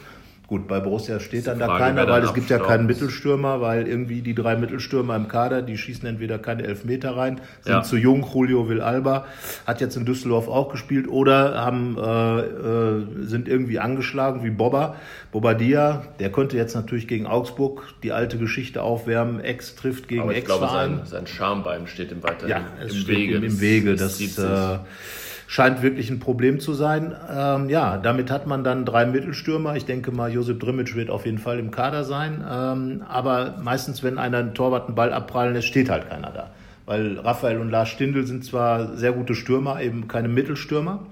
Gut, 0.48 0.67
bei 0.67 0.80
Borussia 0.80 1.19
steht 1.19 1.48
dann 1.48 1.58
da 1.58 1.65
Frage, 1.65 1.86
keiner, 1.86 2.08
weil 2.08 2.24
es 2.24 2.32
gibt 2.36 2.52
ja 2.52 2.60
keinen 2.60 2.86
Mittelstürmer, 2.86 3.62
weil 3.62 3.88
irgendwie 3.88 4.21
die 4.21 4.36
drei 4.36 4.56
Mittelstürmer 4.56 5.15
im 5.15 5.28
Kader, 5.28 5.63
die 5.63 5.76
schießen 5.76 6.08
entweder 6.08 6.38
keine 6.38 6.65
Elfmeter 6.65 7.17
rein, 7.17 7.41
sind 7.62 7.74
Ja. 7.74 7.82
zu 7.82 7.98
jung. 7.98 8.24
Julio 8.32 8.69
Villalba 8.69 9.26
hat 9.65 9.82
jetzt 9.82 9.98
in 9.98 10.06
Düsseldorf 10.06 10.48
auch 10.48 10.69
gespielt 10.71 11.08
oder 11.08 11.56
haben, 11.65 11.98
äh, 11.98 12.39
äh, 12.41 13.26
sind 13.26 13.48
irgendwie 13.48 13.80
angeschlagen 13.80 14.43
wie 14.43 14.52
Bobba. 14.52 14.98
Bobadilla, 15.32 16.04
der 16.19 16.32
könnte 16.32 16.58
jetzt 16.58 16.76
natürlich 16.76 17.08
gegen 17.08 17.26
Augsburg 17.26 17.82
die 18.04 18.12
alte 18.12 18.38
Geschichte 18.38 18.84
aufwärmen. 18.84 19.39
Ex 19.39 19.76
trifft 19.76 20.08
gegen 20.08 20.21
Aber 20.21 20.36
ich 20.38 20.45
glaube, 20.45 20.65
Ex-Verein. 20.65 20.98
sein, 20.98 21.06
sein 21.08 21.26
Schambein 21.28 21.88
steht 21.88 22.12
ihm 22.12 22.21
weiterhin 22.21 22.50
Ja, 22.50 22.63
im 22.84 22.89
steht 22.89 23.08
Wege. 23.08 23.38
ihm 23.38 23.43
im 23.45 23.62
Wege. 23.62 23.95
Das, 23.95 24.17
zieht 24.17 24.34
sich. 24.34 24.45
äh, 24.45 24.78
scheint 25.47 25.81
wirklich 25.81 26.10
ein 26.10 26.19
Problem 26.19 26.60
zu 26.60 26.73
sein. 26.73 27.15
Ähm, 27.29 27.69
ja, 27.69 27.97
damit 27.97 28.31
hat 28.31 28.47
man 28.47 28.63
dann 28.63 28.86
drei 28.86 29.05
Mittelstürmer. 29.05 29.75
Ich 29.75 29.86
denke 29.86 30.12
mal, 30.12 30.31
Josip 30.31 30.60
Drimic 30.60 30.95
wird 30.95 31.10
auf 31.10 31.25
jeden 31.25 31.38
Fall 31.38 31.60
im 31.60 31.71
Kader 31.71 32.03
sein. 32.03 32.43
Ähm, 32.49 33.03
aber 33.08 33.55
meistens, 33.62 34.03
wenn 34.03 34.17
einer 34.17 34.39
einen 34.39 34.53
Torwart 34.53 34.88
einen 34.88 34.95
Ball 34.95 35.13
abprallen 35.13 35.53
lässt, 35.53 35.67
steht 35.67 35.89
halt 35.89 36.10
keiner 36.10 36.31
da. 36.31 36.51
Weil 36.86 37.19
Raphael 37.19 37.60
und 37.60 37.69
Lars 37.69 37.89
Stindl 37.89 38.25
sind 38.27 38.45
zwar 38.45 38.95
sehr 38.95 39.12
gute 39.12 39.36
Stürmer, 39.36 39.81
eben 39.81 40.08
keine 40.08 40.27
Mittelstürmer. 40.27 41.05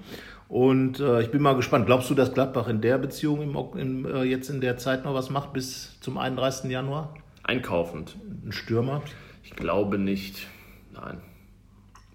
Und 0.48 1.00
äh, 1.00 1.22
ich 1.22 1.30
bin 1.30 1.42
mal 1.42 1.56
gespannt. 1.56 1.86
Glaubst 1.86 2.10
du, 2.10 2.14
dass 2.14 2.32
Gladbach 2.32 2.68
in 2.68 2.80
der 2.80 2.98
Beziehung 2.98 3.42
im, 3.42 3.56
im, 3.78 4.06
äh, 4.06 4.22
jetzt 4.22 4.50
in 4.50 4.60
der 4.60 4.76
Zeit 4.76 5.04
noch 5.04 5.14
was 5.14 5.30
macht 5.30 5.52
bis 5.52 5.98
zum 6.00 6.18
31. 6.18 6.70
Januar? 6.70 7.14
Einkaufend. 7.42 8.16
Ein 8.44 8.52
Stürmer? 8.52 9.02
Ich 9.42 9.56
glaube 9.56 9.98
nicht. 9.98 10.46
Nein. 10.92 11.18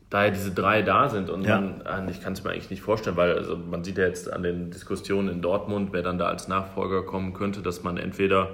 Da 0.10 0.26
ja 0.26 0.32
diese 0.32 0.52
drei 0.52 0.82
da 0.82 1.08
sind 1.10 1.30
und 1.30 1.44
Ja. 1.44 1.62
man, 1.62 1.82
ah, 1.86 2.04
ich 2.10 2.22
kann 2.24 2.34
es 2.34 2.44
mir 2.44 2.50
eigentlich 2.52 2.72
nicht 2.72 2.82
vorstellen, 2.82 3.16
weil 3.16 3.34
also 3.38 3.56
man 3.56 3.84
sieht 3.84 3.98
ja 3.98 4.06
jetzt 4.06 4.32
an 4.32 4.42
den 4.42 4.72
Diskussionen 4.72 5.30
in 5.30 5.42
Dortmund, 5.42 5.90
wer 5.92 6.02
dann 6.02 6.18
da 6.18 6.26
als 6.26 6.48
Nachfolger 6.48 7.04
kommen 7.04 7.34
könnte, 7.34 7.62
dass 7.62 7.84
man 7.84 7.98
entweder 7.98 8.50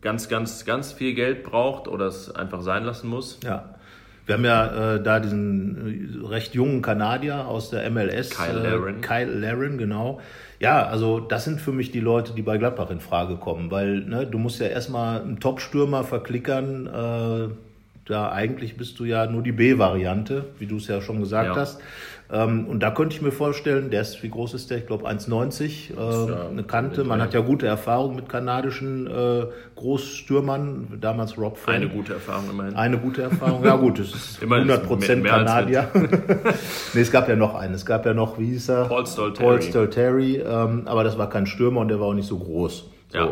ganz, 0.00 0.28
ganz, 0.28 0.64
ganz 0.64 0.92
viel 0.92 1.14
Geld 1.14 1.44
braucht 1.44 1.86
oder 1.88 2.06
es 2.06 2.34
einfach 2.34 2.62
sein 2.62 2.84
lassen 2.84 3.08
muss. 3.08 3.38
Ja. 3.44 3.74
Wir 4.26 4.34
haben 4.34 4.44
ja 4.44 4.94
äh, 4.96 5.02
da 5.02 5.20
diesen 5.20 6.22
äh, 6.22 6.26
recht 6.26 6.54
jungen 6.54 6.82
Kanadier 6.82 7.46
aus 7.46 7.70
der 7.70 7.88
MLS. 7.90 8.30
Kyle 8.30 8.60
äh, 8.60 8.70
Larin. 8.70 9.00
Kyle 9.00 9.24
Larin, 9.32 9.78
genau. 9.78 10.20
Ja, 10.60 10.86
also 10.86 11.18
das 11.20 11.44
sind 11.44 11.60
für 11.60 11.72
mich 11.72 11.92
die 11.92 12.00
Leute, 12.00 12.34
die 12.34 12.42
bei 12.42 12.58
Gladbach 12.58 12.90
in 12.90 13.00
Frage 13.00 13.36
kommen, 13.36 13.70
weil 13.70 14.00
ne, 14.00 14.26
du 14.26 14.38
musst 14.38 14.60
ja 14.60 14.66
erstmal 14.66 15.22
einen 15.22 15.40
Top-Stürmer 15.40 16.04
verklickern. 16.04 16.86
Äh, 16.88 17.67
da 18.08 18.30
eigentlich 18.32 18.76
bist 18.76 18.98
du 18.98 19.04
ja 19.04 19.26
nur 19.26 19.42
die 19.42 19.52
B-Variante, 19.52 20.44
wie 20.58 20.66
du 20.66 20.76
es 20.76 20.88
ja 20.88 21.00
schon 21.00 21.20
gesagt 21.20 21.48
Ja. 21.54 21.56
hast. 21.56 21.80
Ähm, 22.30 22.66
und 22.66 22.82
da 22.82 22.90
könnte 22.90 23.16
ich 23.16 23.22
mir 23.22 23.32
vorstellen, 23.32 23.90
der 23.90 24.02
ist, 24.02 24.22
wie 24.22 24.28
groß 24.28 24.52
ist 24.52 24.70
der? 24.70 24.76
Ich 24.78 24.86
glaube 24.86 25.08
1,90, 25.08 25.92
äh, 25.96 26.30
ja 26.30 26.48
eine 26.50 26.62
Kante. 26.62 27.02
Man 27.04 27.22
hat 27.22 27.32
ja 27.32 27.40
gute 27.40 27.66
Erfahrung 27.66 28.16
mit 28.16 28.28
kanadischen 28.28 29.06
äh, 29.06 29.46
Großstürmern, 29.76 30.98
damals 31.00 31.38
Rob 31.38 31.56
Friend. 31.56 31.76
Eine 31.76 31.88
gute 31.88 32.12
Erfahrung 32.14 32.50
immerhin. 32.50 32.76
Eine 32.76 32.98
gute 32.98 33.22
Erfahrung, 33.22 33.64
ja 33.64 33.76
gut, 33.76 33.98
das 33.98 34.08
ist 34.14 34.42
Immerhin 34.42 34.68
100 34.70 34.86
Prozent 34.86 35.24
Kanadier. 35.24 35.88
nee, 36.94 37.00
es 37.00 37.10
gab 37.10 37.28
ja 37.30 37.36
noch 37.36 37.54
einen. 37.54 37.72
Es 37.74 37.86
gab 37.86 38.04
ja 38.04 38.12
noch, 38.12 38.38
wie 38.38 38.46
hieß 38.46 38.68
er? 38.70 38.84
Paul 38.84 39.06
Stolteri. 39.06 39.44
Paul 39.44 39.62
Stolteri, 39.62 40.36
ähm, 40.36 40.82
aber 40.84 41.04
das 41.04 41.16
war 41.16 41.30
kein 41.30 41.46
Stürmer 41.46 41.80
und 41.80 41.88
der 41.88 41.98
war 41.98 42.08
auch 42.08 42.14
nicht 42.14 42.28
so 42.28 42.38
groß. 42.38 42.90
So. 43.08 43.18
Ja. 43.18 43.30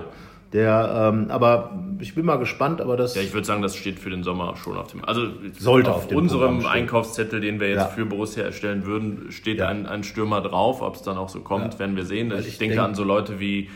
Der, 0.53 1.13
ähm, 1.13 1.31
aber 1.31 1.73
ich 1.99 2.15
bin 2.15 2.25
mal 2.25 2.37
gespannt, 2.37 2.81
aber 2.81 2.97
das. 2.97 3.15
Ja, 3.15 3.23
ich 3.23 3.35
würde 3.35 3.47
sagen, 3.47 3.63
das 3.63 3.77
steht 3.77 3.99
für 3.99 4.11
den 4.11 4.23
Sommer 4.23 4.57
schon 4.57 4.77
auf 4.77 4.89
dem. 4.89 5.05
Also 5.05 5.29
sollte 5.59 5.93
auf, 5.93 6.07
auf 6.07 6.13
unserem 6.13 6.65
Einkaufszettel, 6.67 7.41
den 7.41 7.59
wir 7.59 7.69
jetzt 7.69 7.79
ja. 7.79 7.89
für 7.89 8.07
Borussia 8.07 8.45
erstellen 8.45 8.87
würden, 8.87 9.33
steht 9.33 9.59
ja. 9.59 9.69
ein, 9.69 9.87
ein 9.87 10.05
Stürmer 10.05 10.41
drauf. 10.41 10.83
Ob 10.83 10.95
es 10.95 11.03
dann 11.03 11.17
auch 11.17 11.29
so 11.29 11.41
kommt, 11.41 11.75
ja. 11.75 11.81
werden 11.81 11.97
wir 11.97 12.05
sehen. 12.05 12.33
Ich, 12.39 12.47
ich, 12.47 12.59
denke 12.59 12.77
denk, 12.77 12.87
an 12.87 12.95
so 12.95 13.03
Leute 13.03 13.41
wie 13.41 13.71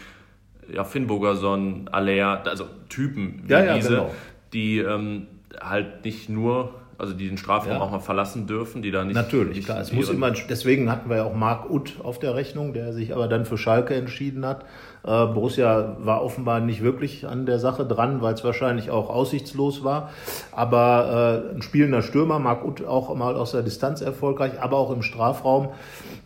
ja, 0.72 0.84
Finn 0.84 1.08
Bogerson, 1.08 1.88
Alea, 1.90 2.42
also 2.44 2.66
Typen 2.88 3.42
wie 3.46 3.74
diese, 3.74 3.88
genau. 3.88 4.10
die 4.52 4.78
ähm, 4.78 5.26
halt 5.60 6.04
nicht 6.04 6.28
nur 6.28 6.74
also 7.00 7.14
die 7.14 7.28
den 7.28 7.38
Strafraum 7.38 7.72
ja. 7.72 7.80
auch 7.80 7.90
mal 7.90 8.00
verlassen 8.00 8.46
dürfen, 8.46 8.82
die 8.82 8.90
da 8.90 9.04
nicht. 9.04 9.14
Natürlich, 9.14 9.56
nicht 9.56 9.64
klar. 9.64 9.80
Es 9.80 9.90
muss 9.92 10.10
immer, 10.10 10.30
deswegen 10.30 10.90
hatten 10.90 11.08
wir 11.08 11.16
ja 11.16 11.24
auch 11.24 11.34
Marc 11.34 11.70
Utt 11.70 11.94
auf 12.02 12.18
der 12.18 12.34
Rechnung, 12.34 12.74
der 12.74 12.92
sich 12.92 13.14
aber 13.14 13.26
dann 13.26 13.46
für 13.46 13.56
Schalke 13.56 13.94
entschieden 13.94 14.44
hat. 14.44 14.66
Äh, 15.02 15.26
Borussia 15.26 15.96
war 16.00 16.22
offenbar 16.22 16.60
nicht 16.60 16.82
wirklich 16.82 17.26
an 17.26 17.46
der 17.46 17.58
Sache 17.58 17.86
dran, 17.86 18.20
weil 18.22 18.34
es 18.34 18.44
wahrscheinlich 18.44 18.90
auch 18.90 19.08
aussichtslos 19.08 19.82
war. 19.84 20.10
Aber 20.52 21.44
äh, 21.50 21.54
ein 21.54 21.62
spielender 21.62 22.02
Stürmer, 22.02 22.38
Marc 22.38 22.64
Utt 22.64 22.84
auch 22.84 23.14
mal 23.14 23.36
aus 23.36 23.52
der 23.52 23.62
Distanz 23.62 24.00
erfolgreich, 24.00 24.60
aber 24.60 24.76
auch 24.76 24.90
im 24.90 25.02
Strafraum. 25.02 25.68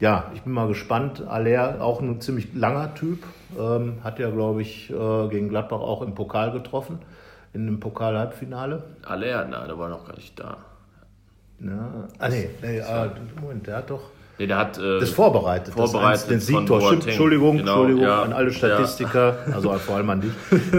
Ja, 0.01 0.31
ich 0.35 0.43
bin 0.43 0.53
mal 0.53 0.69
gespannt. 0.69 1.23
Aller, 1.27 1.81
auch 1.81 2.01
ein 2.01 2.21
ziemlich 2.21 2.55
langer 2.55 2.95
Typ, 2.95 3.25
ähm, 3.59 3.99
hat 4.03 4.19
ja, 4.19 4.31
glaube 4.31 4.63
ich, 4.63 4.91
äh, 4.91 5.29
gegen 5.29 5.49
Gladbach 5.49 5.81
auch 5.81 6.03
im 6.03 6.15
Pokal 6.15 6.53
getroffen 6.53 6.99
in 7.55 7.69
einem 7.69 7.81
Pokal-Halbfinale. 7.81 8.83
Aller, 9.05 9.45
nein, 9.47 9.69
der 9.69 9.79
war 9.79 9.89
noch 9.89 10.07
gar 10.07 10.17
nicht 10.17 10.39
da. 10.39 10.59
Ja. 11.61 12.09
Ah, 12.19 12.29
nee, 12.29 12.51
nee 12.61 12.81
ah, 12.81 13.11
Moment, 13.41 13.67
der 13.67 13.77
hat 13.77 13.91
doch. 13.91 14.11
Nee, 14.38 14.49
der 14.49 14.59
hat 14.59 14.79
äh, 14.79 14.99
das 14.99 15.11
vorbereitet. 15.11 15.75
Vorbereitet. 15.75 16.23
Das 16.23 16.27
den 16.27 16.40
Siegtor. 16.40 16.92
Entschuldigung, 16.92 17.59
genau, 17.59 17.83
Entschuldigung 17.83 18.03
ja, 18.03 18.23
an 18.23 18.33
alle 18.33 18.53
Statistiker, 18.53 19.37
ja. 19.47 19.55
also 19.55 19.73
vor 19.75 19.97
allem 19.97 20.11
an 20.11 20.23
dich. 20.23 20.33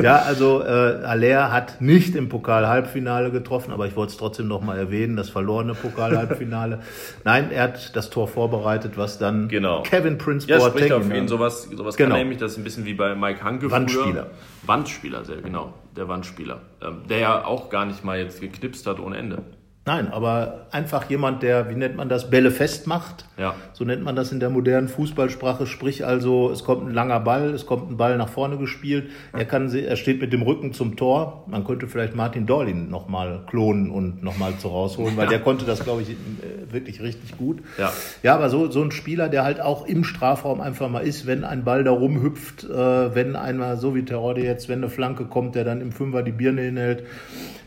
ja, 0.03 0.17
also 0.17 0.61
äh, 0.61 0.65
Aller 0.65 1.53
hat 1.53 1.79
nicht 1.79 2.15
im 2.15 2.27
Pokal-Halbfinale 2.27 3.31
getroffen, 3.31 3.71
aber 3.71 3.87
ich 3.87 3.95
wollte 3.95 4.11
es 4.11 4.17
trotzdem 4.17 4.49
noch 4.49 4.61
mal 4.61 4.77
erwähnen, 4.77 5.15
das 5.15 5.29
verlorene 5.29 5.73
Pokal-Halbfinale. 5.73 6.79
Nein, 7.23 7.49
er 7.51 7.63
hat 7.63 7.95
das 7.95 8.09
Tor 8.09 8.27
vorbereitet, 8.27 8.97
was 8.97 9.19
dann 9.19 9.47
genau. 9.47 9.83
Kevin 9.83 10.17
Prince 10.17 10.47
ja, 10.49 10.57
Boateng... 10.57 10.89
Ja, 10.89 10.97
auf 10.97 11.13
ihn. 11.13 11.29
Sowas, 11.29 11.69
sowas 11.73 11.95
genau. 11.95 12.09
kann 12.09 12.19
nämlich, 12.19 12.39
das 12.39 12.53
ist 12.53 12.57
ein 12.57 12.65
bisschen 12.65 12.83
wie 12.83 12.93
bei 12.93 13.15
Mike 13.15 13.41
Hanke 13.41 13.71
Wandspieler. 13.71 14.03
Früher. 14.03 14.27
Wandspieler, 14.63 15.23
sehr 15.23 15.37
genau. 15.37 15.73
Der 15.95 16.09
Wandspieler. 16.09 16.59
Ähm, 16.81 17.03
der 17.09 17.19
ja 17.19 17.45
auch 17.45 17.69
gar 17.69 17.85
nicht 17.85 18.03
mal 18.03 18.19
jetzt 18.19 18.41
geknipst 18.41 18.85
hat 18.85 18.99
ohne 18.99 19.15
Ende. 19.15 19.43
Nein, 19.87 20.11
aber 20.11 20.65
einfach 20.71 21.07
jemand, 21.11 21.43
der, 21.43 21.69
wie 21.69 21.75
nennt 21.75 21.95
man 21.95 22.09
das, 22.09 22.31
Bälle 22.31 22.49
festmacht. 22.49 23.25
Ja. 23.37 23.53
So 23.73 23.85
nennt 23.85 24.03
man 24.03 24.15
das 24.15 24.31
in 24.31 24.39
der 24.39 24.49
modernen 24.49 24.87
Fußballsprache. 24.87 25.67
Sprich 25.67 26.03
also, 26.03 26.49
es 26.49 26.63
kommt 26.63 26.87
ein 26.87 26.93
langer 26.93 27.19
Ball, 27.19 27.51
es 27.51 27.67
kommt 27.67 27.91
ein 27.91 27.97
Ball 27.97 28.17
nach 28.17 28.29
vorne 28.29 28.57
gespielt. 28.57 29.11
Er 29.31 29.45
kann, 29.45 29.71
er 29.71 29.95
steht 29.95 30.21
mit 30.21 30.33
dem 30.33 30.41
Rücken 30.41 30.73
zum 30.73 30.95
Tor. 30.95 31.43
Man 31.45 31.63
könnte 31.65 31.87
vielleicht 31.87 32.15
Martin 32.15 32.47
Dorlin 32.47 32.89
nochmal 32.89 33.43
klonen 33.47 33.91
und 33.91 34.23
nochmal 34.23 34.57
zu 34.57 34.69
rausholen, 34.69 35.17
weil 35.17 35.25
ja. 35.25 35.29
der 35.29 35.41
konnte 35.41 35.65
das, 35.65 35.83
glaube 35.83 36.01
ich, 36.01 36.09
äh, 36.09 36.73
wirklich 36.73 37.03
richtig 37.03 37.37
gut. 37.37 37.59
Ja. 37.77 37.93
Ja, 38.23 38.33
aber 38.33 38.49
so, 38.49 38.71
so 38.71 38.81
ein 38.81 38.89
Spieler, 38.89 39.29
der 39.29 39.43
halt 39.43 39.61
auch 39.61 39.85
im 39.85 40.03
Strafraum 40.03 40.61
einfach 40.61 40.89
mal 40.89 41.01
ist, 41.01 41.27
wenn 41.27 41.43
ein 41.43 41.63
Ball 41.63 41.83
da 41.83 41.91
rumhüpft, 41.91 42.63
äh, 42.63 43.13
wenn 43.13 43.35
einmal, 43.35 43.77
so 43.77 43.93
wie 43.93 44.03
Terode 44.03 44.41
jetzt, 44.41 44.67
wenn 44.67 44.79
eine 44.79 44.89
Flanke 44.89 45.25
kommt, 45.25 45.53
der 45.53 45.63
dann 45.63 45.79
im 45.79 45.91
Fünfer 45.91 46.23
die 46.23 46.31
Birne 46.31 46.63
hinhält. 46.63 47.03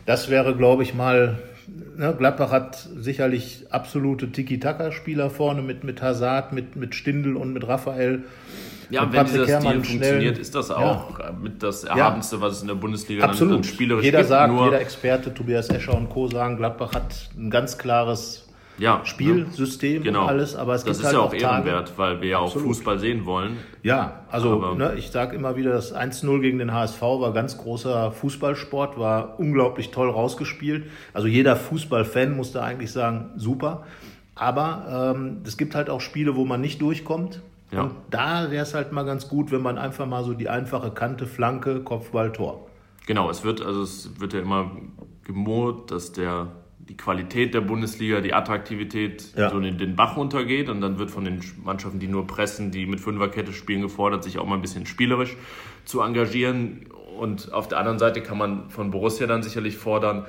Das 0.05 0.29
wäre, 0.29 0.55
glaube 0.55 0.83
ich, 0.83 0.93
mal 0.93 1.37
ne, 1.97 2.15
Gladbach 2.17 2.51
hat 2.51 2.87
sicherlich 2.97 3.65
absolute 3.69 4.31
Tiki-Taka-Spieler 4.31 5.29
vorne 5.29 5.61
mit, 5.61 5.83
mit 5.83 6.01
Hazard, 6.01 6.53
mit, 6.53 6.75
mit 6.75 6.95
Stindl 6.95 7.35
und 7.35 7.53
mit 7.53 7.67
Raphael. 7.67 8.23
Ja, 8.89 9.03
und 9.03 9.13
wenn 9.13 9.25
dieser 9.25 9.59
Stil 9.59 9.83
funktioniert, 9.83 10.37
ist 10.39 10.55
das 10.55 10.71
auch 10.71 11.19
ja. 11.19 11.31
mit 11.31 11.61
das 11.61 11.83
Erhabenste, 11.83 12.37
ja. 12.37 12.41
was 12.41 12.53
es 12.55 12.61
in 12.61 12.69
der 12.69 12.75
Bundesliga 12.75 13.23
Absolut. 13.23 13.57
dann, 13.57 13.63
spielerisch 13.63 14.03
jeder 14.03 14.19
gibt. 14.19 14.29
Sagt, 14.29 14.53
jeder 14.53 14.81
Experte, 14.81 15.33
Tobias 15.33 15.69
Escher 15.69 15.95
und 15.95 16.09
Co. 16.09 16.27
sagen, 16.27 16.57
Gladbach 16.57 16.93
hat 16.93 17.29
ein 17.37 17.51
ganz 17.51 17.77
klares 17.77 18.48
ja, 18.79 19.01
Spielsystem 19.03 20.03
genau. 20.03 20.23
und 20.23 20.29
alles, 20.29 20.55
aber 20.55 20.73
es 20.73 20.83
das 20.83 20.97
gibt 20.97 21.05
halt 21.05 21.15
ja 21.15 21.21
auch, 21.21 21.27
auch 21.27 21.33
ehrenwert, 21.33 21.97
weil 21.97 22.21
wir 22.21 22.29
ja 22.29 22.39
auch. 22.39 22.57
Fußball 22.57 22.97
sehen 22.97 23.25
wollen. 23.25 23.57
Ja, 23.83 24.23
also 24.29 24.73
ne, 24.75 24.95
ich 24.97 25.11
sage 25.11 25.35
immer 25.35 25.55
wieder, 25.55 25.71
das 25.71 25.95
1-0 25.95 26.41
gegen 26.41 26.59
den 26.59 26.73
HSV 26.73 27.01
war 27.01 27.33
ganz 27.33 27.57
großer 27.57 28.11
Fußballsport, 28.11 28.97
war 28.97 29.39
unglaublich 29.39 29.91
toll 29.91 30.09
rausgespielt. 30.09 30.89
Also 31.13 31.27
jeder 31.27 31.55
Fußballfan 31.55 32.35
musste 32.35 32.63
eigentlich 32.63 32.91
sagen, 32.91 33.31
super. 33.35 33.85
Aber 34.35 35.13
ähm, 35.15 35.41
es 35.45 35.57
gibt 35.57 35.75
halt 35.75 35.89
auch 35.89 36.01
Spiele, 36.01 36.35
wo 36.35 36.45
man 36.45 36.61
nicht 36.61 36.81
durchkommt. 36.81 37.41
Ja. 37.71 37.83
Und 37.83 37.91
da 38.09 38.49
wäre 38.49 38.63
es 38.63 38.73
halt 38.73 38.91
mal 38.91 39.03
ganz 39.03 39.27
gut, 39.27 39.51
wenn 39.51 39.61
man 39.61 39.77
einfach 39.77 40.07
mal 40.07 40.23
so 40.23 40.33
die 40.33 40.49
einfache 40.49 40.91
Kante, 40.91 41.27
Flanke, 41.27 41.81
Kopfball, 41.81 42.31
Tor. 42.31 42.67
Genau, 43.05 43.29
es 43.29 43.43
wird, 43.43 43.61
also 43.61 43.83
es 43.83 44.19
wird 44.19 44.33
ja 44.33 44.39
immer 44.39 44.71
gemurrt, 45.23 45.91
dass 45.91 46.11
der 46.11 46.47
die 46.89 46.97
Qualität 46.97 47.53
der 47.53 47.61
Bundesliga, 47.61 48.19
die 48.19 48.33
Attraktivität 48.33 49.33
ja. 49.37 49.51
so 49.51 49.59
in 49.59 49.77
den 49.77 49.95
Bach 49.95 50.17
runtergeht 50.17 50.69
und 50.69 50.81
dann 50.81 50.97
wird 50.97 51.11
von 51.11 51.23
den 51.23 51.39
Mannschaften, 51.63 51.99
die 51.99 52.07
nur 52.07 52.25
pressen, 52.25 52.71
die 52.71 52.87
mit 52.87 52.99
Fünferkette 52.99 53.53
spielen, 53.53 53.83
gefordert, 53.83 54.23
sich 54.23 54.39
auch 54.39 54.45
mal 54.47 54.55
ein 54.55 54.61
bisschen 54.61 54.87
spielerisch 54.87 55.37
zu 55.85 56.01
engagieren. 56.01 56.87
Und 57.19 57.53
auf 57.53 57.67
der 57.67 57.77
anderen 57.77 57.99
Seite 57.99 58.21
kann 58.21 58.39
man 58.39 58.69
von 58.69 58.89
Borussia 58.89 59.27
dann 59.27 59.43
sicherlich 59.43 59.77
fordern, 59.77 60.25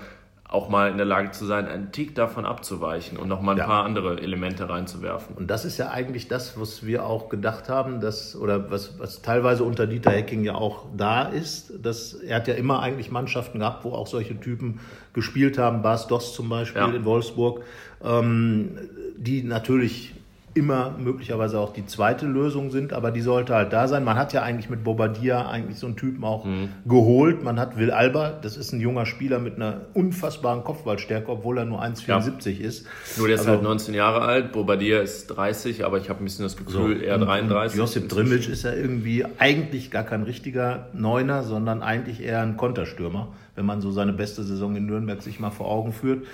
auch 0.51 0.69
mal 0.69 0.91
in 0.91 0.97
der 0.97 1.07
Lage 1.07 1.31
zu 1.31 1.47
sein, 1.47 1.69
einen 1.69 1.93
Tick 1.93 2.17
davon 2.17 2.45
abzuweichen 2.45 3.17
und 3.17 3.29
noch 3.29 3.41
mal 3.41 3.53
ein 3.53 3.59
ja. 3.59 3.67
paar 3.67 3.85
andere 3.85 4.21
Elemente 4.21 4.69
reinzuwerfen. 4.69 5.37
Und 5.37 5.49
das 5.49 5.65
ist 5.65 5.79
ja 5.79 5.91
eigentlich 5.91 6.27
das, 6.27 6.59
was 6.61 6.85
wir 6.85 7.07
auch 7.07 7.29
gedacht 7.29 7.69
haben, 7.69 8.01
dass, 8.01 8.35
oder 8.35 8.69
was, 8.69 8.99
was 8.99 9.23
teilweise 9.23 9.63
unter 9.63 9.87
Dieter 9.87 10.11
Hecking 10.11 10.43
ja 10.43 10.57
auch 10.57 10.87
da 10.97 11.23
ist. 11.23 11.73
Dass, 11.81 12.15
er 12.15 12.37
hat 12.37 12.49
ja 12.49 12.55
immer 12.55 12.81
eigentlich 12.81 13.13
Mannschaften 13.13 13.61
gehabt, 13.61 13.85
wo 13.85 13.93
auch 13.93 14.09
solche 14.09 14.39
Typen 14.41 14.81
gespielt 15.13 15.57
haben, 15.57 15.83
Bas 15.83 16.09
Doss 16.09 16.35
zum 16.35 16.49
Beispiel 16.49 16.83
ja. 16.83 16.89
in 16.89 17.05
Wolfsburg, 17.05 17.63
ähm, 18.03 18.77
die 19.17 19.45
natürlich 19.45 20.15
immer 20.55 20.97
möglicherweise 20.99 21.61
auch 21.61 21.73
die 21.73 21.87
zweite 21.87 22.27
Lösung 22.27 22.71
sind, 22.71 22.93
aber 22.93 23.13
die 23.13 23.21
sollte 23.21 23.55
halt 23.55 23.73
da 23.73 23.87
sein. 23.87 24.03
Man 24.03 24.17
hat 24.17 24.33
ja 24.33 24.43
eigentlich 24.43 24.69
mit 24.69 24.83
Bobadilla 24.83 25.49
eigentlich 25.49 25.79
so 25.79 25.87
einen 25.87 25.97
Typen 25.97 26.25
auch 26.25 26.45
mhm. 26.45 26.71
geholt. 26.87 27.45
Man 27.45 27.61
hat 27.61 27.79
Will 27.79 27.93
Alba, 27.93 28.31
das 28.31 28.57
ist 28.57 28.73
ein 28.73 28.81
junger 28.81 29.07
Spieler 29.07 29.39
mit 29.39 29.57
einer 29.57 29.83
unfassbaren 29.95 30.65
Kopfballstärke, 30.65 31.31
obwohl 31.31 31.59
er 31.59 31.67
nur 31.67 31.81
1,74 31.83 32.51
ja. 32.51 32.67
ist. 32.67 32.87
Nur 33.17 33.29
der 33.29 33.37
ist 33.37 33.43
also, 33.43 33.53
halt 33.53 33.63
19 33.63 33.95
Jahre 33.95 34.23
alt, 34.23 34.51
Bobadilla 34.53 35.01
ist 35.01 35.29
30, 35.29 35.85
aber 35.85 35.99
ich 35.99 36.09
habe 36.09 36.21
ein 36.21 36.25
bisschen 36.25 36.45
das 36.45 36.57
Gefühl, 36.57 36.99
so, 36.99 37.05
eher 37.05 37.19
33. 37.19 37.79
Josip 37.79 38.09
Drimic 38.09 38.49
ist 38.49 38.65
ja 38.65 38.73
irgendwie 38.73 39.25
eigentlich 39.39 39.93
gar 39.93 40.05
kein 40.05 40.25
richtiger 40.25 40.89
Neuner, 40.93 41.45
sondern 41.45 41.83
eigentlich 41.83 42.23
eher 42.23 42.41
ein 42.41 42.57
Konterstürmer, 42.57 43.29
wenn 43.55 43.67
man 43.67 43.81
so 43.81 43.93
seine 43.93 44.13
beste 44.13 44.43
Saison 44.43 44.75
in 44.75 44.87
Nürnberg 44.87 45.23
sich 45.23 45.39
mal 45.39 45.51
vor 45.51 45.69
Augen 45.69 45.93
führt. 45.93 46.25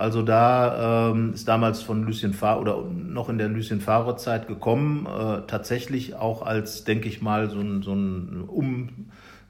Also 0.00 0.22
da 0.22 1.10
ähm, 1.10 1.34
ist 1.34 1.46
damals 1.46 1.82
von 1.82 2.04
Lucien 2.04 2.32
Favre 2.32 2.60
oder 2.60 2.84
noch 2.90 3.28
in 3.28 3.36
der 3.36 3.48
Lucien 3.48 3.82
Favre 3.82 4.16
Zeit 4.16 4.48
gekommen, 4.48 5.06
äh, 5.06 5.42
tatsächlich 5.46 6.14
auch 6.14 6.40
als, 6.40 6.84
denke 6.84 7.06
ich 7.06 7.20
mal, 7.20 7.50
so 7.50 7.60
ein, 7.60 7.82
so 7.82 7.92
ein 7.92 8.44
um 8.46 8.88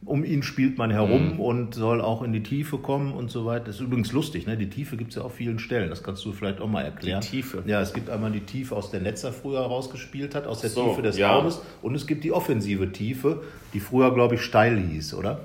um 0.03 0.25
ihn 0.25 0.43
spielt 0.43 0.79
man 0.79 0.91
herum 0.91 1.35
mhm. 1.35 1.41
und 1.41 1.75
soll 1.75 2.01
auch 2.01 2.23
in 2.23 2.33
die 2.33 2.43
Tiefe 2.43 2.79
kommen 2.79 3.13
und 3.13 3.31
so 3.31 3.45
weiter. 3.45 3.67
Das 3.67 3.75
ist 3.75 3.83
übrigens 3.83 4.13
lustig, 4.13 4.47
ne? 4.47 4.57
Die 4.57 4.71
Tiefe 4.71 4.97
gibt 4.97 5.11
es 5.11 5.17
ja 5.17 5.23
auf 5.23 5.35
vielen 5.35 5.59
Stellen. 5.59 5.91
Das 5.91 6.03
kannst 6.03 6.25
du 6.25 6.33
vielleicht 6.33 6.59
auch 6.63 6.69
mal 6.69 6.83
erklären. 6.83 7.21
Die 7.21 7.29
Tiefe. 7.29 7.63
Ja, 7.67 7.83
es 7.83 7.93
gibt 7.93 8.09
einmal 8.09 8.33
die 8.33 8.41
Tiefe, 8.41 8.75
aus 8.75 8.91
der 8.91 9.01
Netzer 9.01 9.31
früher 9.31 9.61
rausgespielt 9.61 10.35
hat, 10.35 10.47
aus 10.47 10.63
der 10.63 10.71
so, 10.71 10.89
Tiefe 10.89 11.03
des 11.03 11.19
ja. 11.19 11.31
Raumes. 11.31 11.61
Und 11.83 11.95
es 11.95 12.07
gibt 12.07 12.25
die 12.25 12.33
offensive 12.33 12.91
Tiefe, 12.93 13.43
die 13.75 13.81
früher, 13.81 14.15
glaube 14.15 14.37
ich, 14.37 14.41
steil 14.41 14.79
hieß, 14.79 15.13
oder? 15.13 15.41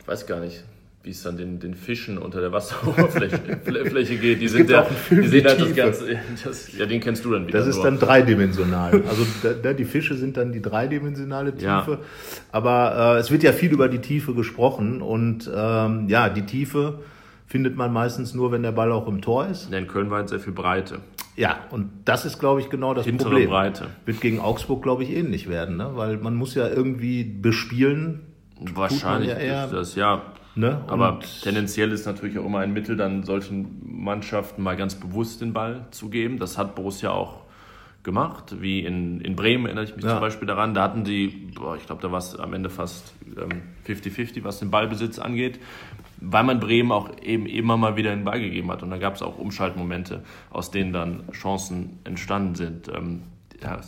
Ich 0.00 0.06
weiß 0.06 0.24
gar 0.28 0.38
nicht 0.38 0.62
wie 1.06 1.10
es 1.10 1.22
dann 1.22 1.36
den, 1.36 1.60
den 1.60 1.74
Fischen 1.74 2.18
unter 2.18 2.40
der 2.40 2.50
Wasseroberfläche 2.50 3.38
geht. 4.18 4.40
Die 4.40 4.48
sind 4.48 4.68
ja, 4.68 4.84
die 5.08 5.28
sehen 5.28 5.44
halt 5.44 5.60
das 5.60 5.74
Ganze. 5.74 6.18
Das, 6.44 6.76
ja, 6.76 6.84
den 6.84 7.00
kennst 7.00 7.24
du 7.24 7.30
dann 7.30 7.46
wieder. 7.46 7.60
Das 7.60 7.68
ist 7.68 7.80
dann 7.80 7.98
dreidimensional. 7.98 9.04
Also 9.08 9.24
da, 9.62 9.72
die 9.72 9.84
Fische 9.84 10.16
sind 10.16 10.36
dann 10.36 10.50
die 10.50 10.60
dreidimensionale 10.60 11.52
Tiefe. 11.52 11.64
Ja. 11.64 11.98
Aber 12.50 13.16
äh, 13.16 13.20
es 13.20 13.30
wird 13.30 13.44
ja 13.44 13.52
viel 13.52 13.72
über 13.72 13.88
die 13.88 14.00
Tiefe 14.00 14.34
gesprochen 14.34 15.00
und 15.00 15.48
ähm, 15.54 16.08
ja, 16.08 16.28
die 16.28 16.42
Tiefe 16.42 16.98
findet 17.46 17.76
man 17.76 17.92
meistens 17.92 18.34
nur, 18.34 18.50
wenn 18.50 18.64
der 18.64 18.72
Ball 18.72 18.90
auch 18.90 19.06
im 19.06 19.22
Tor 19.22 19.46
ist. 19.46 19.72
In 19.72 19.86
Köln 19.86 20.10
war 20.10 20.20
jetzt 20.20 20.30
sehr 20.30 20.40
viel 20.40 20.52
Breite. 20.52 20.98
Ja, 21.36 21.60
und 21.70 21.90
das 22.04 22.24
ist, 22.24 22.40
glaube 22.40 22.60
ich, 22.60 22.68
genau 22.68 22.94
das 22.94 23.04
Hintere 23.04 23.28
Problem. 23.28 23.50
Breite. 23.50 23.86
Wird 24.06 24.20
gegen 24.20 24.40
Augsburg, 24.40 24.82
glaube 24.82 25.04
ich, 25.04 25.10
ähnlich 25.10 25.48
werden, 25.48 25.76
ne? 25.76 25.92
weil 25.94 26.16
man 26.16 26.34
muss 26.34 26.56
ja 26.56 26.68
irgendwie 26.68 27.22
bespielen. 27.22 28.22
Wahrscheinlich 28.74 29.28
ja 29.28 29.66
ist 29.66 29.72
das, 29.72 29.94
ja. 29.94 30.22
Ne? 30.56 30.82
Aber 30.86 31.20
tendenziell 31.42 31.92
ist 31.92 32.06
natürlich 32.06 32.38
auch 32.38 32.46
immer 32.46 32.60
ein 32.60 32.72
Mittel, 32.72 32.96
dann 32.96 33.24
solchen 33.24 33.82
Mannschaften 33.84 34.62
mal 34.62 34.74
ganz 34.74 34.94
bewusst 34.94 35.42
den 35.42 35.52
Ball 35.52 35.86
zu 35.90 36.08
geben. 36.08 36.38
Das 36.38 36.56
hat 36.56 36.74
Borussia 36.74 37.10
auch 37.10 37.42
gemacht, 38.02 38.62
wie 38.62 38.80
in, 38.80 39.20
in 39.20 39.36
Bremen 39.36 39.66
erinnere 39.66 39.84
ich 39.84 39.94
mich 39.94 40.04
ja. 40.04 40.12
zum 40.12 40.20
Beispiel 40.20 40.48
daran. 40.48 40.72
Da 40.72 40.84
hatten 40.84 41.04
die, 41.04 41.52
boah, 41.54 41.76
ich 41.76 41.84
glaube, 41.84 42.00
da 42.00 42.10
war 42.10 42.20
es 42.20 42.38
am 42.38 42.54
Ende 42.54 42.70
fast 42.70 43.12
50-50, 43.86 44.38
ähm, 44.38 44.44
was 44.44 44.58
den 44.58 44.70
Ballbesitz 44.70 45.18
angeht, 45.18 45.60
weil 46.22 46.44
man 46.44 46.58
Bremen 46.58 46.90
auch 46.90 47.10
eben 47.20 47.44
immer 47.44 47.76
mal 47.76 47.96
wieder 47.96 48.10
den 48.10 48.24
Ball 48.24 48.40
gegeben 48.40 48.70
hat. 48.70 48.82
Und 48.82 48.88
da 48.88 48.96
gab 48.96 49.16
es 49.16 49.22
auch 49.22 49.36
Umschaltmomente, 49.36 50.24
aus 50.48 50.70
denen 50.70 50.94
dann 50.94 51.30
Chancen 51.32 51.98
entstanden 52.04 52.54
sind. 52.54 52.88
Ähm, 52.88 53.24
ja, 53.62 53.78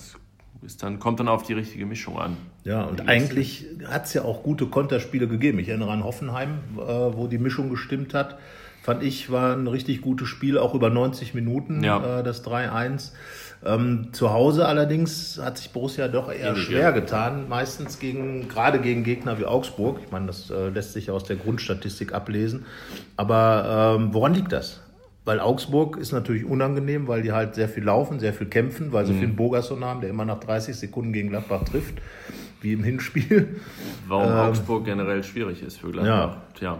es 0.66 0.76
dann, 0.76 0.98
kommt 0.98 1.20
dann 1.20 1.28
auf 1.28 1.44
die 1.44 1.54
richtige 1.54 1.86
Mischung 1.86 2.18
an. 2.18 2.36
Ja, 2.68 2.82
und 2.82 3.08
eigentlich 3.08 3.64
hat 3.86 4.04
es 4.04 4.12
ja 4.12 4.22
auch 4.22 4.42
gute 4.42 4.66
Konterspiele 4.66 5.26
gegeben. 5.26 5.58
Ich 5.58 5.70
erinnere 5.70 5.90
an 5.90 6.04
Hoffenheim, 6.04 6.58
äh, 6.76 6.82
wo 6.82 7.26
die 7.26 7.38
Mischung 7.38 7.70
gestimmt 7.70 8.12
hat. 8.12 8.38
Fand 8.82 9.02
ich, 9.02 9.32
war 9.32 9.56
ein 9.56 9.66
richtig 9.66 10.02
gutes 10.02 10.28
Spiel, 10.28 10.58
auch 10.58 10.74
über 10.74 10.90
90 10.90 11.32
Minuten, 11.32 11.82
ja. 11.82 12.20
äh, 12.20 12.22
das 12.22 12.44
3-1. 12.44 13.12
Ähm, 13.64 14.08
zu 14.12 14.32
Hause 14.34 14.68
allerdings 14.68 15.40
hat 15.42 15.56
sich 15.56 15.70
Borussia 15.70 16.08
doch 16.08 16.30
eher 16.30 16.50
Ähnlich, 16.50 16.64
schwer 16.64 16.92
getan, 16.92 17.48
meistens 17.48 17.98
gegen, 17.98 18.48
gerade 18.48 18.80
gegen 18.80 19.02
Gegner 19.02 19.38
wie 19.38 19.46
Augsburg. 19.46 20.00
Ich 20.04 20.12
meine, 20.12 20.26
das 20.26 20.50
äh, 20.50 20.68
lässt 20.68 20.92
sich 20.92 21.10
aus 21.10 21.24
der 21.24 21.36
Grundstatistik 21.36 22.12
ablesen. 22.12 22.66
Aber 23.16 23.96
ähm, 23.98 24.12
woran 24.12 24.34
liegt 24.34 24.52
das? 24.52 24.82
Weil 25.24 25.40
Augsburg 25.40 25.96
ist 25.96 26.12
natürlich 26.12 26.44
unangenehm, 26.44 27.08
weil 27.08 27.22
die 27.22 27.32
halt 27.32 27.54
sehr 27.54 27.68
viel 27.68 27.84
laufen, 27.84 28.20
sehr 28.20 28.34
viel 28.34 28.46
kämpfen, 28.46 28.92
weil 28.92 29.06
sie 29.06 29.14
mhm. 29.14 29.20
Finn 29.20 29.36
Bogerson 29.36 29.84
haben, 29.84 30.02
der 30.02 30.10
immer 30.10 30.26
nach 30.26 30.40
30 30.40 30.76
Sekunden 30.76 31.12
gegen 31.12 31.30
Gladbach 31.30 31.64
trifft, 31.64 31.94
wie 32.60 32.72
im 32.72 32.82
Hinspiel. 32.82 33.56
Warum 34.06 34.30
ähm, 34.30 34.38
Augsburg 34.38 34.84
generell 34.84 35.22
schwierig 35.22 35.62
ist 35.62 35.78
für 35.78 35.90
Gladbach. 35.90 36.36
Ja. 36.36 36.42
Tja, 36.54 36.78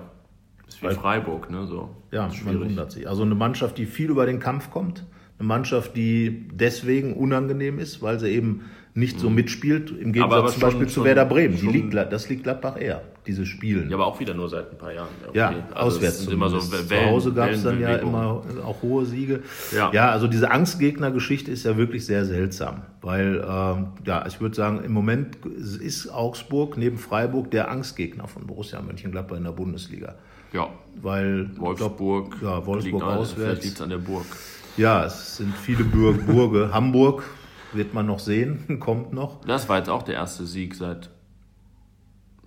ist 0.67 0.83
wie 0.83 0.87
weil, 0.87 0.95
Freiburg, 0.95 1.51
ne? 1.51 1.67
So. 1.67 1.95
Ja, 2.11 2.31
man 2.45 2.61
wundert 2.61 2.93
sich. 2.93 3.09
Also 3.09 3.23
eine 3.23 3.35
Mannschaft, 3.35 3.79
die 3.79 3.87
viel 3.87 4.11
über 4.11 4.27
den 4.27 4.41
Kampf 4.41 4.71
kommt, 4.71 5.05
eine 5.39 5.47
Mannschaft, 5.47 5.97
die 5.97 6.49
deswegen 6.53 7.15
unangenehm 7.15 7.79
ist, 7.79 8.03
weil 8.03 8.19
sie 8.19 8.31
eben 8.31 8.65
nicht 8.99 9.21
so 9.21 9.29
mhm. 9.29 9.37
mitspielt, 9.37 9.91
im 9.91 10.13
Gegensatz 10.13 10.39
aber 10.39 10.49
zum 10.49 10.61
Beispiel 10.61 10.89
zu 10.89 11.05
Werder 11.05 11.25
Bremen. 11.25 11.57
Die 11.57 11.69
liegt, 11.69 11.95
das 11.95 12.29
liegt 12.29 12.43
Gladbach 12.43 12.77
eher, 12.81 13.03
diese 13.27 13.47
Spielen. 13.47 13.89
Ja, 13.89 13.97
aber 13.97 14.07
auch 14.07 14.19
wieder 14.19 14.35
nur 14.35 14.49
seit 14.49 14.73
ein 14.73 14.79
paar 14.79 14.93
Jahren. 14.93 15.09
Okay. 15.29 15.39
Ja, 15.39 15.55
also 15.73 15.97
auswärts. 15.97 16.27
Immer 16.27 16.51
so 16.51 16.73
Wellen, 16.73 16.89
zu 16.89 17.11
Hause 17.11 17.33
gab 17.33 17.51
es 17.51 17.63
dann 17.63 17.81
ja 17.81 17.95
immer 17.97 18.43
auch 18.65 18.83
hohe 18.83 19.07
Siege. 19.07 19.43
Ja, 19.75 19.93
ja 19.93 20.11
also 20.11 20.27
diese 20.27 20.51
Angstgegner-Geschichte 20.51 21.51
ist 21.51 21.65
ja 21.65 21.77
wirklich 21.77 22.07
sehr 22.07 22.25
seltsam, 22.25 22.83
weil, 23.01 23.45
ähm, 23.49 23.89
ja, 24.05 24.27
ich 24.27 24.41
würde 24.41 24.57
sagen, 24.57 24.83
im 24.83 24.93
Moment 24.93 25.37
ist 25.47 26.13
Augsburg 26.13 26.77
neben 26.77 26.99
Freiburg 26.99 27.53
der 27.53 27.71
Angstgegner 27.71 28.27
von 28.27 28.47
Borussia 28.47 28.83
Mönchengladbach 28.83 29.37
in 29.37 29.45
der 29.45 29.53
Bundesliga. 29.53 30.17
Ja. 30.53 30.71
Weil 31.01 31.51
Wolfsburg, 31.57 32.41
glaub, 32.41 32.43
ja, 32.43 32.67
Wolfsburg 32.67 33.03
auswärts. 33.03 33.33
Vielleicht 33.35 33.65
liegt 33.65 33.81
an 33.81 33.91
der 33.91 33.99
Burg. 33.99 34.27
Ja, 34.77 35.05
es 35.05 35.37
sind 35.37 35.55
viele 35.57 35.85
Burg, 35.85 36.27
Burge. 36.27 36.71
Hamburg 36.73 37.23
wird 37.73 37.95
man 37.95 38.07
noch 38.07 38.19
sehen, 38.19 38.79
kommt 38.81 39.13
noch. 39.13 39.41
Das 39.45 39.69
war 39.69 39.79
jetzt 39.79 39.91
auch 39.91 40.03
der 40.03 40.15
erste 40.15 40.47
Sieg 40.47 40.75
seit 40.75 41.11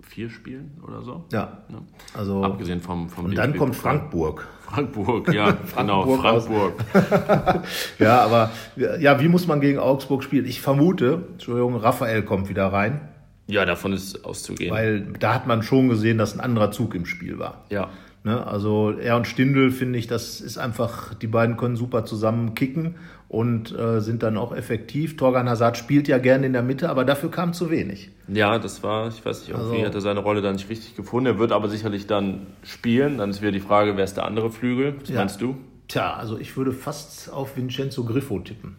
vier 0.00 0.28
Spielen 0.28 0.78
oder 0.86 1.00
so. 1.02 1.24
Ja. 1.32 1.64
ja. 1.70 1.78
Also, 2.12 2.44
Abgesehen 2.44 2.80
vom, 2.80 3.08
vom 3.08 3.26
Und 3.26 3.34
dann 3.34 3.56
kommt 3.56 3.74
Frankburg. 3.74 4.46
Frankburg, 4.60 5.32
ja, 5.32 5.56
genau, 5.76 6.16
Frankburg. 6.16 6.74
ja, 7.98 8.22
aber 8.22 8.50
ja, 8.98 9.20
wie 9.20 9.28
muss 9.28 9.46
man 9.46 9.60
gegen 9.60 9.78
Augsburg 9.78 10.22
spielen? 10.22 10.44
Ich 10.44 10.60
vermute, 10.60 11.28
Entschuldigung, 11.32 11.76
Raphael 11.76 12.22
kommt 12.22 12.48
wieder 12.48 12.66
rein. 12.66 13.08
Ja, 13.46 13.64
davon 13.64 13.92
ist 13.92 14.24
auszugehen. 14.24 14.72
Weil 14.72 15.00
da 15.18 15.34
hat 15.34 15.46
man 15.46 15.62
schon 15.62 15.88
gesehen, 15.88 16.18
dass 16.18 16.34
ein 16.34 16.40
anderer 16.40 16.70
Zug 16.70 16.94
im 16.94 17.06
Spiel 17.06 17.38
war. 17.38 17.64
Ja. 17.70 17.90
Ne? 18.24 18.46
Also 18.46 18.92
er 18.92 19.16
und 19.16 19.26
Stindl 19.26 19.70
finde 19.70 19.98
ich, 19.98 20.06
das 20.06 20.40
ist 20.40 20.58
einfach, 20.58 21.14
die 21.14 21.26
beiden 21.26 21.56
können 21.56 21.76
super 21.76 22.04
zusammen 22.04 22.54
kicken 22.54 22.94
und 23.28 23.76
äh, 23.76 24.00
sind 24.00 24.22
dann 24.22 24.36
auch 24.36 24.54
effektiv. 24.54 25.16
Torgan 25.16 25.48
Hazard 25.48 25.76
spielt 25.76 26.06
ja 26.06 26.18
gerne 26.18 26.46
in 26.46 26.52
der 26.52 26.62
Mitte, 26.62 26.88
aber 26.88 27.04
dafür 27.04 27.30
kam 27.30 27.52
zu 27.52 27.70
wenig. 27.70 28.10
Ja, 28.28 28.58
das 28.58 28.82
war, 28.82 29.08
ich 29.08 29.24
weiß 29.24 29.40
nicht, 29.40 29.50
irgendwie 29.50 29.76
also, 29.76 29.86
hat 29.86 29.94
er 29.94 30.00
seine 30.00 30.20
Rolle 30.20 30.40
da 30.40 30.52
nicht 30.52 30.68
richtig 30.68 30.94
gefunden. 30.94 31.26
Er 31.26 31.38
wird 31.38 31.50
aber 31.50 31.68
sicherlich 31.68 32.06
dann 32.06 32.46
spielen. 32.62 33.18
Dann 33.18 33.30
ist 33.30 33.40
wieder 33.40 33.52
die 33.52 33.60
Frage, 33.60 33.96
wer 33.96 34.04
ist 34.04 34.16
der 34.16 34.24
andere 34.24 34.50
Flügel? 34.50 34.94
Was 35.00 35.08
ja. 35.08 35.16
meinst 35.16 35.40
du? 35.40 35.56
Tja, 35.88 36.14
also 36.14 36.38
ich 36.38 36.56
würde 36.56 36.72
fast 36.72 37.32
auf 37.32 37.56
Vincenzo 37.56 38.04
Griffo 38.04 38.38
tippen. 38.38 38.76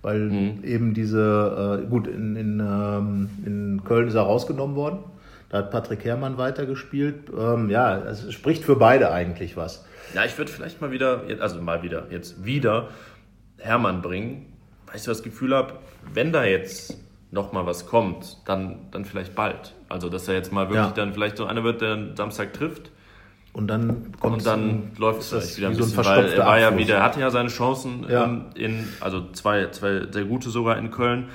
Weil 0.00 0.30
mhm. 0.30 0.64
eben 0.64 0.94
diese, 0.94 1.82
äh, 1.84 1.88
gut, 1.88 2.06
in, 2.06 2.36
in, 2.36 2.60
ähm, 2.60 3.28
in 3.44 3.82
Köln 3.84 4.08
ist 4.08 4.14
er 4.14 4.22
rausgenommen 4.22 4.76
worden 4.76 5.00
da 5.48 5.58
hat 5.58 5.70
Patrick 5.70 6.04
Herrmann 6.04 6.38
weitergespielt. 6.38 7.30
Ähm, 7.36 7.70
ja, 7.70 7.98
es 7.98 8.32
spricht 8.32 8.64
für 8.64 8.76
beide 8.76 9.12
eigentlich 9.12 9.56
was. 9.56 9.84
Ja, 10.14 10.24
ich 10.24 10.36
würde 10.38 10.50
vielleicht 10.50 10.80
mal 10.80 10.90
wieder, 10.90 11.22
also 11.40 11.60
mal 11.60 11.82
wieder, 11.82 12.06
jetzt 12.10 12.44
wieder 12.44 12.88
Hermann 13.58 14.02
bringen, 14.02 14.52
weil 14.86 14.96
ich 14.96 15.02
so 15.02 15.10
das 15.10 15.22
Gefühl 15.22 15.54
habe, 15.54 15.74
wenn 16.12 16.32
da 16.32 16.44
jetzt 16.44 16.96
noch 17.30 17.52
mal 17.52 17.66
was 17.66 17.86
kommt, 17.86 18.38
dann, 18.46 18.88
dann 18.90 19.04
vielleicht 19.04 19.34
bald. 19.34 19.74
Also, 19.88 20.08
dass 20.08 20.28
er 20.28 20.34
jetzt 20.34 20.52
mal 20.52 20.68
wirklich 20.68 20.86
ja. 20.86 20.92
dann 20.92 21.12
vielleicht 21.12 21.36
so 21.36 21.46
einer 21.46 21.64
wird, 21.64 21.80
der 21.80 22.16
Samstag 22.16 22.52
trifft. 22.52 22.90
Und 23.52 23.68
dann 23.68 24.12
kommt 24.20 24.34
Und 24.34 24.46
dann 24.46 24.92
läuft 24.98 25.20
es 25.20 25.28
vielleicht 25.28 25.56
wieder 25.56 25.68
ein 25.68 25.76
bisschen, 25.76 25.92
so 25.94 26.00
ein 26.00 26.06
weil 26.06 26.32
er 26.32 26.46
war 26.46 26.58
ja 26.58 26.76
wieder, 26.76 27.02
hatte 27.02 27.20
ja 27.20 27.30
seine 27.30 27.48
Chancen 27.48 28.04
ja. 28.08 28.24
In, 28.24 28.52
in, 28.54 28.88
also 29.00 29.30
zwei, 29.32 29.68
zwei 29.68 30.02
sehr 30.10 30.24
gute 30.24 30.50
sogar 30.50 30.76
in 30.76 30.90
Köln. 30.90 31.28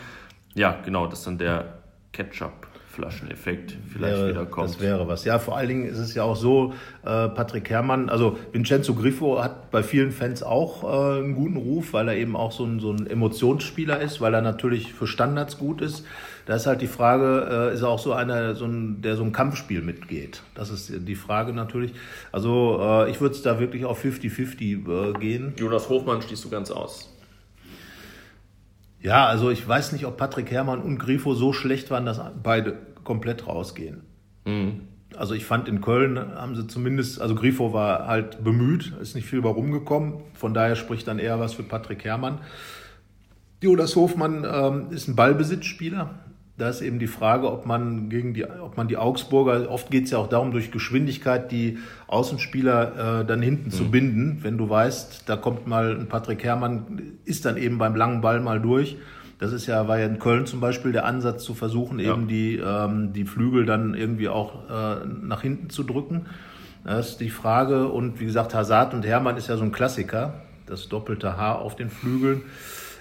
Ja, 0.54 0.78
genau, 0.86 1.08
das 1.08 1.20
ist 1.20 1.28
dann 1.28 1.40
der 1.40 1.80
Ketchup. 2.12 2.68
Flascheneffekt 2.92 3.78
vielleicht 3.92 4.18
wäre, 4.18 4.30
wieder 4.30 4.46
kommt. 4.46 4.70
Das 4.70 4.80
wäre 4.82 5.08
was. 5.08 5.24
Ja, 5.24 5.40
vor 5.40 5.56
allen 5.56 5.70
Dingen 5.70 5.86
ist 5.86 5.98
es 5.98 6.14
ja 6.14 6.24
auch 6.24 6.36
so, 6.36 6.74
äh, 7.04 7.30
Patrick 7.30 7.70
Herrmann, 7.70 8.10
also 8.10 8.38
Vincenzo 8.52 8.94
Griffo 8.94 9.42
hat 9.42 9.72
bei 9.72 9.82
vielen 9.82 10.12
Fans 10.12 10.44
auch 10.44 10.84
äh, 10.84 11.20
einen 11.20 11.36
guten 11.36 11.56
Ruf, 11.56 11.94
weil 11.94 12.10
er 12.10 12.16
eben 12.16 12.36
auch 12.36 12.52
so 12.52 12.66
ein, 12.66 12.80
so 12.80 12.92
ein 12.92 13.08
Emotionsspieler 13.08 14.02
ist, 14.02 14.20
weil 14.20 14.34
er 14.34 14.42
natürlich 14.42 14.94
für 14.94 15.08
Standards 15.08 15.58
gut 15.58 15.82
ist. 15.82 16.06
Da 16.46 16.56
ist 16.56 16.68
halt 16.68 16.82
die 16.82 16.88
Frage, 16.88 17.70
äh, 17.72 17.74
ist 17.74 17.82
er 17.82 17.90
auch 17.90 18.00
so 18.00 18.14
einer, 18.14 18.56
so 18.56 18.66
ein, 18.66 19.02
der 19.02 19.16
so 19.16 19.24
ein 19.24 19.32
Kampfspiel 19.32 19.82
mitgeht? 19.82 20.42
Das 20.54 20.70
ist 20.70 20.92
die 21.08 21.16
Frage 21.16 21.54
natürlich. 21.54 21.94
Also 22.32 22.80
äh, 22.82 23.10
ich 23.10 23.22
würde 23.22 23.36
es 23.36 23.42
da 23.42 23.60
wirklich 23.60 23.86
auf 23.86 24.04
50-50 24.04 24.62
äh, 24.62 25.20
gehen. 25.20 25.54
Jonas 25.58 25.88
Hofmann 25.88 26.22
schließt 26.22 26.44
du 26.44 26.50
ganz 26.50 26.72
aus. 26.72 27.10
Ja, 29.02 29.26
also 29.26 29.50
ich 29.50 29.68
weiß 29.68 29.94
nicht, 29.94 30.06
ob 30.06 30.18
Patrick 30.18 30.52
Herrmann 30.52 30.82
und 30.82 31.00
Grifo 31.00 31.34
so 31.34 31.54
schlecht 31.54 31.90
waren, 31.90 32.06
dass 32.06 32.22
beide 32.44 32.78
komplett 33.04 33.48
rausgehen. 33.48 34.02
Mhm. 34.46 34.82
Also 35.16 35.34
ich 35.34 35.46
fand 35.46 35.68
in 35.68 35.82
Köln 35.82 36.18
haben 36.18 36.56
sie 36.56 36.68
zumindest, 36.68 37.20
also 37.20 37.36
Grifo 37.36 37.74
war 37.74 38.08
halt 38.08 38.44
bemüht, 38.44 38.94
ist 39.02 39.16
nicht 39.16 39.28
viel 39.28 39.42
bei 39.42 39.50
rumgekommen. 39.50 40.22
Von 40.34 40.54
daher 40.54 40.76
spricht 40.76 41.08
dann 41.08 41.20
eher 41.20 41.40
was 41.40 41.54
für 41.54 41.64
Patrick 41.64 42.04
Herrmann. 42.06 42.40
Jonas 43.62 43.96
Hofmann 43.96 44.46
ähm, 44.50 44.88
ist 44.92 45.08
ein 45.08 45.16
Ballbesitzspieler. 45.16 46.16
Da 46.62 46.70
ist 46.70 46.82
eben 46.82 47.00
die 47.00 47.08
Frage, 47.08 47.52
ob 47.52 47.66
man 47.66 48.10
gegen 48.10 48.36
die, 48.36 48.46
ob 48.46 48.78
man 48.78 48.88
die 48.88 48.96
Augsburger, 48.96 49.68
oft 49.72 49.90
geht 49.90 50.06
es 50.06 50.12
ja 50.12 50.20
auch 50.20 50.30
darum, 50.30 50.52
durch 50.52 50.70
Geschwindigkeit 50.70 51.52
die 51.52 51.80
Außenspieler 52.06 53.22
äh, 53.22 53.26
dann 53.26 53.42
hinten 53.42 53.70
mhm. 53.70 53.72
zu 53.72 53.90
binden. 53.90 54.38
Wenn 54.44 54.60
du 54.60 54.70
weißt, 54.70 55.24
da 55.26 55.38
kommt 55.38 55.66
mal 55.66 55.98
ein 55.98 56.08
Patrick 56.08 56.44
Herrmann, 56.44 57.14
ist 57.26 57.46
dann 57.46 57.58
eben 57.58 57.80
beim 57.80 57.96
langen 57.96 58.22
Ball 58.22 58.42
mal 58.42 58.62
durch. 58.62 58.98
Das 59.40 59.54
ist 59.54 59.66
ja, 59.66 59.88
war 59.88 59.98
ja 59.98 60.06
in 60.06 60.20
Köln 60.20 60.46
zum 60.46 60.60
Beispiel 60.60 60.92
der 60.92 61.06
Ansatz 61.06 61.44
zu 61.44 61.56
versuchen, 61.56 61.98
ja. 61.98 62.14
eben 62.14 62.28
die, 62.28 62.58
ähm, 62.58 63.12
die 63.12 63.26
Flügel 63.26 63.66
dann 63.66 63.96
irgendwie 63.96 64.30
auch 64.30 64.70
äh, 64.70 65.08
nach 65.08 65.42
hinten 65.42 65.72
zu 65.72 65.82
drücken. 65.82 66.28
Das 66.84 67.10
ist 67.10 67.22
die 67.22 67.32
Frage. 67.32 67.88
Und 67.88 68.20
wie 68.20 68.26
gesagt, 68.26 68.54
Hazard 68.54 68.94
und 68.94 69.04
Herrmann 69.04 69.36
ist 69.36 69.48
ja 69.48 69.58
so 69.58 69.64
ein 69.64 69.72
Klassiker. 69.72 70.36
Das 70.68 70.90
doppelte 70.90 71.38
Haar 71.38 71.58
auf 71.58 71.76
den 71.76 71.90
Flügeln. 71.90 72.44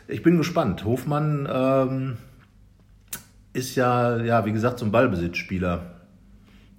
Ich 0.09 0.23
bin 0.23 0.39
gespannt. 0.39 0.83
Hofmann, 0.87 1.47
ähm, 1.53 2.17
ist 3.53 3.75
ja, 3.77 4.17
ja, 4.23 4.45
wie 4.45 4.53
gesagt, 4.53 4.79
so 4.79 4.85
ein 4.85 4.93
Ballbesitzspieler. 4.93 5.83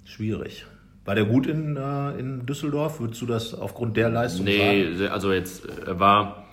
Schwierig. 0.04 0.66
War 1.04 1.14
der 1.14 1.24
gut 1.24 1.46
in, 1.46 1.76
äh, 1.76 2.18
in 2.18 2.46
Düsseldorf? 2.46 3.00
Würdest 3.00 3.20
du 3.20 3.26
das 3.26 3.54
aufgrund 3.54 3.96
der 3.96 4.08
Leistung 4.08 4.44
nee, 4.44 4.94
sagen? 4.94 5.12
also 5.12 5.32
jetzt, 5.32 5.66
er 5.66 5.98
war 5.98 6.46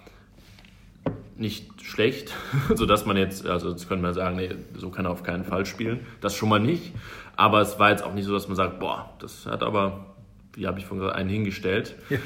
nicht 1.38 1.82
schlecht, 1.82 2.34
sodass 2.76 3.06
man 3.06 3.16
jetzt, 3.16 3.46
also 3.46 3.70
jetzt 3.70 3.88
könnte 3.88 4.02
man 4.02 4.14
sagen, 4.14 4.36
nee, 4.36 4.50
so 4.76 4.90
kann 4.90 5.06
er 5.06 5.12
auf 5.12 5.24
keinen 5.24 5.46
Fall 5.46 5.66
spielen. 5.66 6.00
Das 6.22 6.36
schon 6.36 6.50
mal 6.50 6.60
nicht. 6.60 6.94
Aber 7.36 7.62
es 7.62 7.80
war 7.80 7.92
jetzt 7.92 8.04
auch 8.04 8.14
nicht 8.14 8.26
so, 8.26 8.34
dass 8.34 8.48
man 8.48 8.58
sagt, 8.58 8.80
boah, 8.80 9.14
das 9.20 9.46
hat 9.46 9.64
aber, 9.64 10.16
wie 10.54 10.68
habe 10.68 10.80
ich 10.80 10.86
vorhin 10.86 11.02
gesagt, 11.02 11.18
einen 11.18 11.30
hingestellt. 11.30 11.96
Ja. 12.10 12.20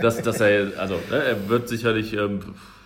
Dass, 0.00 0.22
dass 0.22 0.40
er, 0.40 0.78
also 0.78 0.94
ne, 1.10 1.16
er 1.16 1.48
wird 1.48 1.68
sicherlich 1.68 2.12
ähm, 2.12 2.40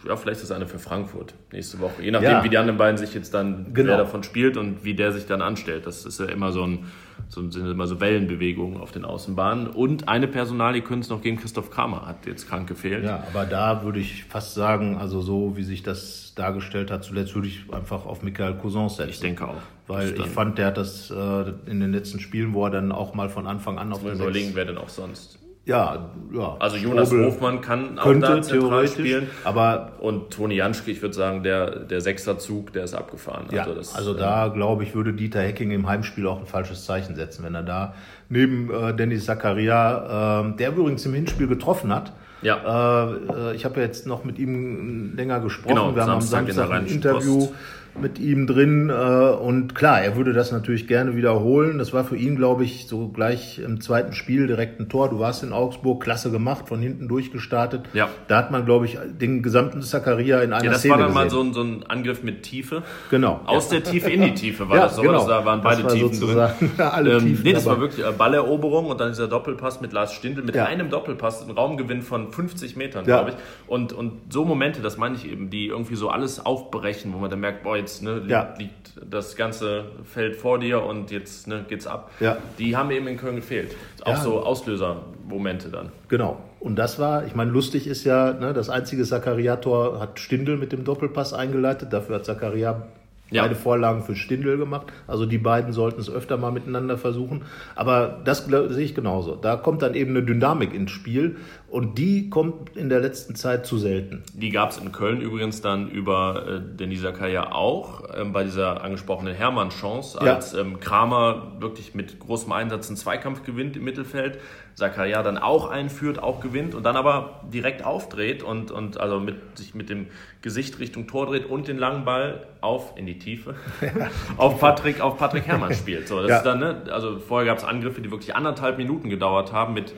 ja, 0.07 0.17
vielleicht 0.17 0.41
ist 0.41 0.51
das 0.51 0.57
eine 0.57 0.67
für 0.67 0.79
Frankfurt 0.79 1.35
nächste 1.53 1.81
Woche. 1.81 2.03
Je 2.03 2.11
nachdem, 2.11 2.31
ja. 2.31 2.45
wie 2.45 2.49
die 2.49 2.59
anderen 2.59 2.79
beiden 2.79 2.97
sich 2.99 3.15
jetzt 3.15 3.33
dann, 3.35 3.73
genau. 3.73 3.91
wer 3.91 3.99
davon 3.99 4.23
spielt 4.23 4.57
und 4.57 4.85
wie 4.85 4.95
der 4.95 5.13
sich 5.13 5.27
dann 5.27 5.43
anstellt. 5.43 5.87
Das 5.87 6.05
ist 6.05 6.21
ja 6.21 6.27
immer 6.27 6.53
so 6.53 6.65
ein, 6.65 6.87
so, 7.29 7.51
sind 7.51 7.67
immer 7.67 7.87
so 7.87 8.01
Wellenbewegungen 8.01 8.81
auf 8.81 8.93
den 8.93 9.05
Außenbahnen. 9.05 9.69
Und 9.69 10.09
eine 10.09 10.29
Personalie 10.29 10.83
können 10.83 11.03
es 11.03 11.09
noch 11.09 11.23
gegen 11.23 11.37
Christoph 11.37 11.71
Kramer, 11.71 12.07
hat 12.07 12.27
jetzt 12.27 12.49
krank 12.49 12.69
gefehlt. 12.69 13.05
Ja, 13.05 13.25
aber 13.33 13.47
da 13.47 13.83
würde 13.83 14.01
ich 14.01 14.25
fast 14.25 14.55
sagen, 14.55 14.97
also 14.99 15.21
so 15.21 15.57
wie 15.57 15.63
sich 15.63 15.83
das 15.83 16.35
dargestellt 16.35 16.91
hat, 16.91 17.05
zuletzt 17.05 17.35
würde 17.35 17.49
ich 17.49 17.73
einfach 17.73 18.07
auf 18.07 18.23
Michael 18.23 18.55
Cousin 18.55 18.89
setzen. 18.89 19.11
Ich 19.11 19.21
denke 19.21 19.49
auch. 19.49 19.63
Weil 19.87 20.19
ich 20.19 20.27
fand, 20.27 20.59
der 20.59 20.67
hat 20.67 20.79
das 20.79 21.11
äh, 21.11 21.53
in 21.67 21.81
den 21.81 21.93
letzten 21.93 22.19
Spielen, 22.19 22.55
wo 22.55 22.65
er 22.65 22.71
dann 22.71 22.91
auch 22.91 23.15
mal 23.15 23.29
von 23.29 23.47
Anfang 23.47 23.79
an 23.79 23.93
auf 23.93 24.03
der 24.03 24.15
überlegen, 24.15 24.53
wer 24.55 24.65
denn 24.65 24.79
auch 24.79 24.89
sonst. 24.89 25.39
Ja, 25.67 26.11
ja. 26.33 26.57
Also 26.59 26.77
Jonas 26.77 27.09
Strobel 27.09 27.27
Hofmann 27.27 27.61
kann 27.63 27.99
auch 27.99 28.13
da 28.21 28.43
zentral 28.43 28.87
spielen. 28.87 29.29
Aber 29.45 29.93
und 29.99 30.31
Toni 30.31 30.57
Janschke, 30.57 30.91
ich 30.91 31.01
würde 31.01 31.15
sagen, 31.15 31.43
der, 31.43 31.81
der 31.81 32.03
Sechserzug, 32.03 32.73
der 32.75 32.85
ist 32.85 32.95
abgefahren. 32.95 33.47
Ja, 33.51 33.63
also, 33.63 33.75
das, 33.75 33.95
also 33.95 34.15
da, 34.15 34.49
glaube 34.49 34.83
ich, 34.83 34.95
würde 34.95 35.15
Dieter 35.15 35.41
Hecking 35.41 35.71
im 35.71 35.89
Heimspiel 35.89 36.27
auch 36.27 36.39
ein 36.39 36.47
falsches 36.47 36.85
Zeichen 36.85 37.17
setzen, 37.17 37.45
wenn 37.45 37.55
er 37.55 37.63
da 37.63 37.95
neben 38.29 38.71
äh, 38.71 38.95
Dennis 38.95 39.25
Zakaria, 39.25 40.43
äh, 40.43 40.57
der 40.57 40.69
übrigens 40.71 41.07
im 41.07 41.15
Hinspiel 41.15 41.47
getroffen 41.47 41.95
hat. 41.95 42.13
Ja. 42.43 43.11
Äh, 43.11 43.55
ich 43.55 43.65
habe 43.65 43.81
ja 43.81 43.87
jetzt 43.87 44.07
noch 44.07 44.25
mit 44.25 44.39
ihm 44.39 45.15
länger 45.17 45.41
gesprochen. 45.41 45.77
Genau, 45.77 45.97
Wir 45.97 46.03
haben 46.03 46.21
Samstag 46.21 46.41
am 46.41 46.47
Samstag 46.53 46.71
ein 46.73 46.87
Interview. 46.87 47.39
Post 47.39 47.55
mit 48.01 48.19
ihm 48.19 48.47
drin. 48.47 48.91
Äh, 48.91 48.93
und 48.93 49.75
klar, 49.75 50.03
er 50.03 50.17
würde 50.17 50.33
das 50.33 50.53
natürlich 50.53 50.87
gerne 50.87 51.17
wiederholen. 51.17 51.79
Das 51.79 51.93
war 51.93 52.05
für 52.05 52.17
ihn, 52.17 52.37
glaube 52.37 52.65
ich, 52.65 52.87
so 52.87 53.09
gleich 53.09 53.59
im 53.59 53.81
zweiten 53.81 54.13
Spiel 54.13 54.47
direkt 54.47 54.81
ein 54.81 54.89
Tor. 54.89 55.11
Du 55.11 55.19
warst 55.19 55.43
in 55.43 55.53
Augsburg, 55.53 56.03
klasse 56.03 56.31
gemacht, 56.31 56.69
von 56.69 56.81
hinten 56.81 57.09
durchgestartet. 57.09 57.83
Ja. 57.93 58.09
Da 58.29 58.39
hat 58.39 58.51
man, 58.51 58.65
glaube 58.65 58.87
ich, 58.87 58.99
den 59.21 59.43
gesamten 59.43 59.83
Zakaria 59.83 60.41
in 60.41 60.53
einer 60.53 60.65
ja, 60.65 60.71
das 60.73 60.81
Szene 60.81 60.95
war 60.95 60.99
dann 60.99 61.09
gesehen. 61.09 61.25
mal 61.25 61.31
so 61.31 61.41
ein, 61.43 61.53
so 61.55 61.63
ein 61.63 61.85
Angriff 61.87 62.23
mit 62.23 62.43
Tiefe. 62.43 62.83
Genau. 63.11 63.41
Aus 63.47 63.71
ja. 63.71 63.79
der 63.79 63.91
Tiefe 63.91 64.11
in 64.11 64.23
die 64.23 64.35
Tiefe 64.35 64.69
war 64.69 64.77
ja, 64.77 64.83
das 64.85 64.97
so. 64.97 65.03
Genau. 65.03 65.27
Da 65.27 65.45
waren 65.45 65.61
beide 65.63 65.85
war 65.85 65.93
Tiefen 65.93 66.21
drin. 66.21 66.71
Alle 66.79 67.15
ähm, 67.15 67.21
Tiefen 67.21 67.45
nee, 67.45 67.53
das 67.53 67.67
war 67.67 67.81
wirklich 67.81 68.05
Balleroberung 68.05 68.87
und 68.87 69.01
dann 69.01 69.11
dieser 69.11 69.29
Doppelpass 69.29 69.81
mit 69.81 69.93
Lars 69.93 70.13
Stindl, 70.13 70.43
mit 70.43 70.57
einem 70.57 70.91
Doppelpass, 70.91 71.43
ein 71.43 71.51
Raumgewinn 71.51 72.03
von 72.03 72.33
50 72.33 72.77
Metern, 72.77 73.05
glaube 73.05 73.31
ich. 73.31 73.37
Und, 73.67 73.93
und 73.93 74.33
so 74.33 74.45
Momente, 74.45 74.83
das 74.83 74.97
meine 74.97 75.17
ich 75.17 75.31
eben, 75.31 75.51
die 75.51 75.67
irgendwie 75.67 75.97
so 75.97 76.09
alles 76.09 76.45
aufbrechen, 76.45 77.13
wo 77.13 77.19
man 77.19 77.31
dann 77.31 77.41
merkt, 77.41 77.63
boah, 77.63 77.84
jetzt 77.85 78.03
ne, 78.03 78.23
ja 78.27 78.55
liegt 78.59 78.85
das 79.11 79.37
ganze 79.37 79.85
Feld 80.05 80.37
vor 80.37 80.59
dir 80.59 80.83
und 80.83 81.11
jetzt 81.11 81.47
ne, 81.47 81.65
geht's 81.69 81.87
ab. 81.87 82.11
Ja. 82.21 82.39
Die 82.59 82.77
haben 82.77 82.91
eben 82.91 83.07
in 83.07 83.17
Köln 83.17 83.37
gefehlt. 83.37 83.75
Auch 84.03 84.13
ja. 84.13 84.17
so 84.17 84.41
Auslösermomente 84.41 85.69
dann. 85.69 85.91
Genau. 86.09 86.41
Und 86.61 86.77
das 86.77 86.99
war, 86.99 87.27
ich 87.27 87.35
meine, 87.35 87.51
lustig 87.51 87.87
ist 87.87 88.05
ja, 88.05 88.33
ne, 88.33 88.53
das 88.53 88.71
einzige 88.71 89.05
Zachariator 89.05 90.01
hat 90.01 90.19
Stindel 90.19 90.57
mit 90.57 90.73
dem 90.73 90.85
Doppelpass 90.85 91.35
eingeleitet. 91.35 91.93
Dafür 91.93 92.17
hat 92.17 92.25
Zakaria 92.25 92.87
ja. 93.35 93.43
beide 93.43 93.55
Vorlagen 93.55 94.03
für 94.03 94.17
Stindel 94.17 94.59
gemacht. 94.59 94.87
Also 95.07 95.27
die 95.27 95.39
beiden 95.39 95.73
sollten 95.73 96.01
es 96.01 96.11
öfter 96.11 96.37
mal 96.37 96.53
miteinander 96.53 96.99
versuchen. 96.99 97.43
Aber 97.75 98.21
das 98.25 98.47
sehe 98.47 98.85
ich 98.85 98.95
genauso. 98.95 99.37
Da 99.37 99.57
kommt 99.57 99.83
dann 99.83 99.95
eben 99.95 100.11
eine 100.11 100.23
Dynamik 100.23 100.73
ins 100.73 100.91
Spiel 100.91 101.37
und 101.69 101.99
die 101.99 102.31
kommt 102.31 102.77
in 102.77 102.89
der 102.89 103.01
letzten 103.01 103.35
Zeit 103.35 103.67
zu 103.67 103.79
selten. 103.79 104.23
Die 104.33 104.51
gab 104.51 104.71
es 104.71 104.79
in 104.79 104.93
Köln 104.93 105.21
übrigens 105.21 105.61
dann 105.61 105.91
über 105.91 106.45
äh, 106.47 106.77
Denisa 106.77 107.11
Kaya 107.11 107.53
auch, 107.53 108.05
ähm, 108.17 108.33
bei 108.33 108.45
dieser 108.45 108.85
angesprochenen 108.85 109.35
Hermann-Chance, 109.35 110.21
als 110.21 110.53
ja. 110.53 110.61
ähm, 110.61 110.79
Kramer 110.79 111.53
wirklich 111.59 111.95
mit 111.95 112.21
großem 112.21 112.53
Einsatz 112.53 112.89
einen 112.89 112.97
Zweikampf 112.97 113.43
gewinnt 113.43 113.77
im 113.77 113.85
Mittelfeld. 113.85 114.39
Zakaria 114.75 115.23
dann 115.23 115.39
auch 115.39 115.71
einführt, 115.71 116.21
auch 116.23 116.41
gewinnt 116.41 116.75
und 116.75 116.83
dann 116.83 116.97
aber 116.97 117.41
direkt 117.53 117.85
aufdreht 117.85 118.43
und, 118.43 118.71
und 118.71 118.99
also 118.99 119.21
mit, 119.21 119.57
sich 119.57 119.75
mit 119.75 119.89
dem 119.89 120.07
Gesicht 120.43 120.81
Richtung 120.81 121.07
Tor 121.07 121.27
dreht 121.27 121.47
und 121.47 121.69
den 121.69 121.79
langen 121.79 122.05
Ball 122.05 122.47
auf 122.61 122.95
in 122.97 123.07
die 123.07 123.19
Tiefe 123.19 123.55
auf 124.37 124.59
Patrick, 124.59 125.01
auf 125.01 125.17
Patrick 125.17 125.47
Herrmann 125.47 125.75
spielt. 125.75 126.09
So, 126.09 126.21
das 126.21 126.31
ja. 126.31 126.37
ist 126.39 126.43
dann, 126.45 126.59
ne, 126.59 126.83
also 126.91 127.19
vorher 127.21 127.47
gab 127.47 127.59
es 127.59 127.65
Angriffe, 127.65 128.01
die 128.01 128.11
wirklich 128.11 128.35
anderthalb 128.35 128.79
Minuten 128.79 129.11
gedauert 129.11 129.53
haben 129.53 129.75
mit 129.75 129.95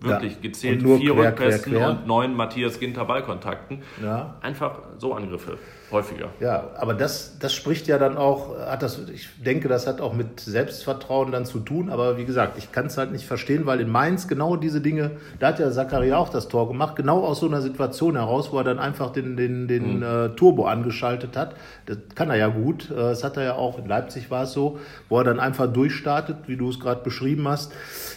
wirklich 0.00 0.34
ja. 0.34 0.40
gezählt 0.42 0.82
vier 0.82 1.14
quer, 1.14 1.28
Rückpässen 1.30 1.72
quer, 1.72 1.80
quer. 1.80 1.90
und 1.90 2.06
neun 2.06 2.34
Matthias 2.34 2.78
Ginter 2.78 3.04
Ballkontakten. 3.04 3.82
Ja. 4.02 4.36
Einfach 4.42 4.80
so 4.98 5.14
Angriffe 5.14 5.58
häufiger. 5.90 6.28
Ja, 6.40 6.70
aber 6.76 6.94
das, 6.94 7.38
das 7.38 7.54
spricht 7.54 7.86
ja 7.86 7.98
dann 7.98 8.16
auch, 8.16 8.58
hat 8.58 8.82
das, 8.82 8.98
ich 9.08 9.28
denke, 9.44 9.68
das 9.68 9.86
hat 9.86 10.00
auch 10.00 10.12
mit 10.12 10.40
Selbstvertrauen 10.40 11.32
dann 11.32 11.46
zu 11.46 11.60
tun. 11.60 11.90
Aber 11.90 12.18
wie 12.18 12.24
gesagt, 12.24 12.58
ich 12.58 12.72
kann 12.72 12.86
es 12.86 12.98
halt 12.98 13.12
nicht 13.12 13.26
verstehen, 13.26 13.66
weil 13.66 13.80
in 13.80 13.88
Mainz 13.88 14.28
genau 14.28 14.56
diese 14.56 14.80
Dinge, 14.80 15.12
da 15.38 15.48
hat 15.48 15.58
ja 15.58 15.70
Zakaria 15.70 16.18
auch 16.18 16.28
das 16.28 16.48
Tor 16.48 16.68
gemacht, 16.68 16.96
genau 16.96 17.24
aus 17.24 17.40
so 17.40 17.46
einer 17.46 17.62
Situation 17.62 18.16
heraus, 18.16 18.52
wo 18.52 18.58
er 18.58 18.64
dann 18.64 18.78
einfach 18.78 19.10
den, 19.10 19.36
den, 19.36 19.68
den 19.68 19.98
mhm. 19.98 20.02
äh, 20.02 20.28
Turbo 20.30 20.66
angeschaltet 20.66 21.36
hat. 21.36 21.54
Das 21.86 21.98
kann 22.14 22.30
er 22.30 22.36
ja 22.36 22.48
gut. 22.48 22.90
Äh, 22.90 22.94
das 22.94 23.24
hat 23.24 23.36
er 23.36 23.44
ja 23.44 23.54
auch, 23.54 23.78
in 23.78 23.86
Leipzig 23.86 24.30
war 24.30 24.44
es 24.44 24.52
so, 24.52 24.78
wo 25.08 25.18
er 25.18 25.24
dann 25.24 25.40
einfach 25.40 25.72
durchstartet, 25.72 26.36
wie 26.46 26.56
du 26.56 26.68
es 26.68 26.80
gerade 26.80 27.02
beschrieben 27.02 27.48
hast. 27.48 27.72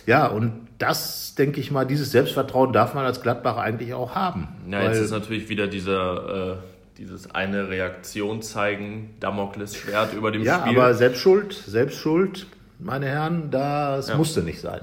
Ja, 0.05 0.27
und 0.27 0.53
das, 0.77 1.35
denke 1.35 1.59
ich 1.59 1.71
mal, 1.71 1.85
dieses 1.85 2.11
Selbstvertrauen 2.11 2.73
darf 2.73 2.93
man 2.93 3.05
als 3.05 3.21
Gladbach 3.21 3.57
eigentlich 3.57 3.93
auch 3.93 4.15
haben. 4.15 4.47
Ja, 4.69 4.83
jetzt 4.83 4.99
ist 4.99 5.11
natürlich 5.11 5.47
wieder 5.47 5.67
dieser... 5.67 6.53
Äh 6.53 6.70
dieses 6.97 7.31
eine 7.33 7.69
Reaktion 7.69 8.41
zeigen, 8.41 9.15
Damoklesschwert 9.19 10.13
über 10.13 10.31
dem 10.31 10.43
ja, 10.43 10.59
Spiel. 10.59 10.73
Ja, 10.73 10.79
aber 10.83 10.93
Selbstschuld, 10.93 11.53
Selbstschuld, 11.53 12.47
meine 12.79 13.07
Herren, 13.07 13.51
das 13.51 14.09
ja. 14.09 14.17
musste 14.17 14.41
nicht 14.41 14.61
sein. 14.61 14.81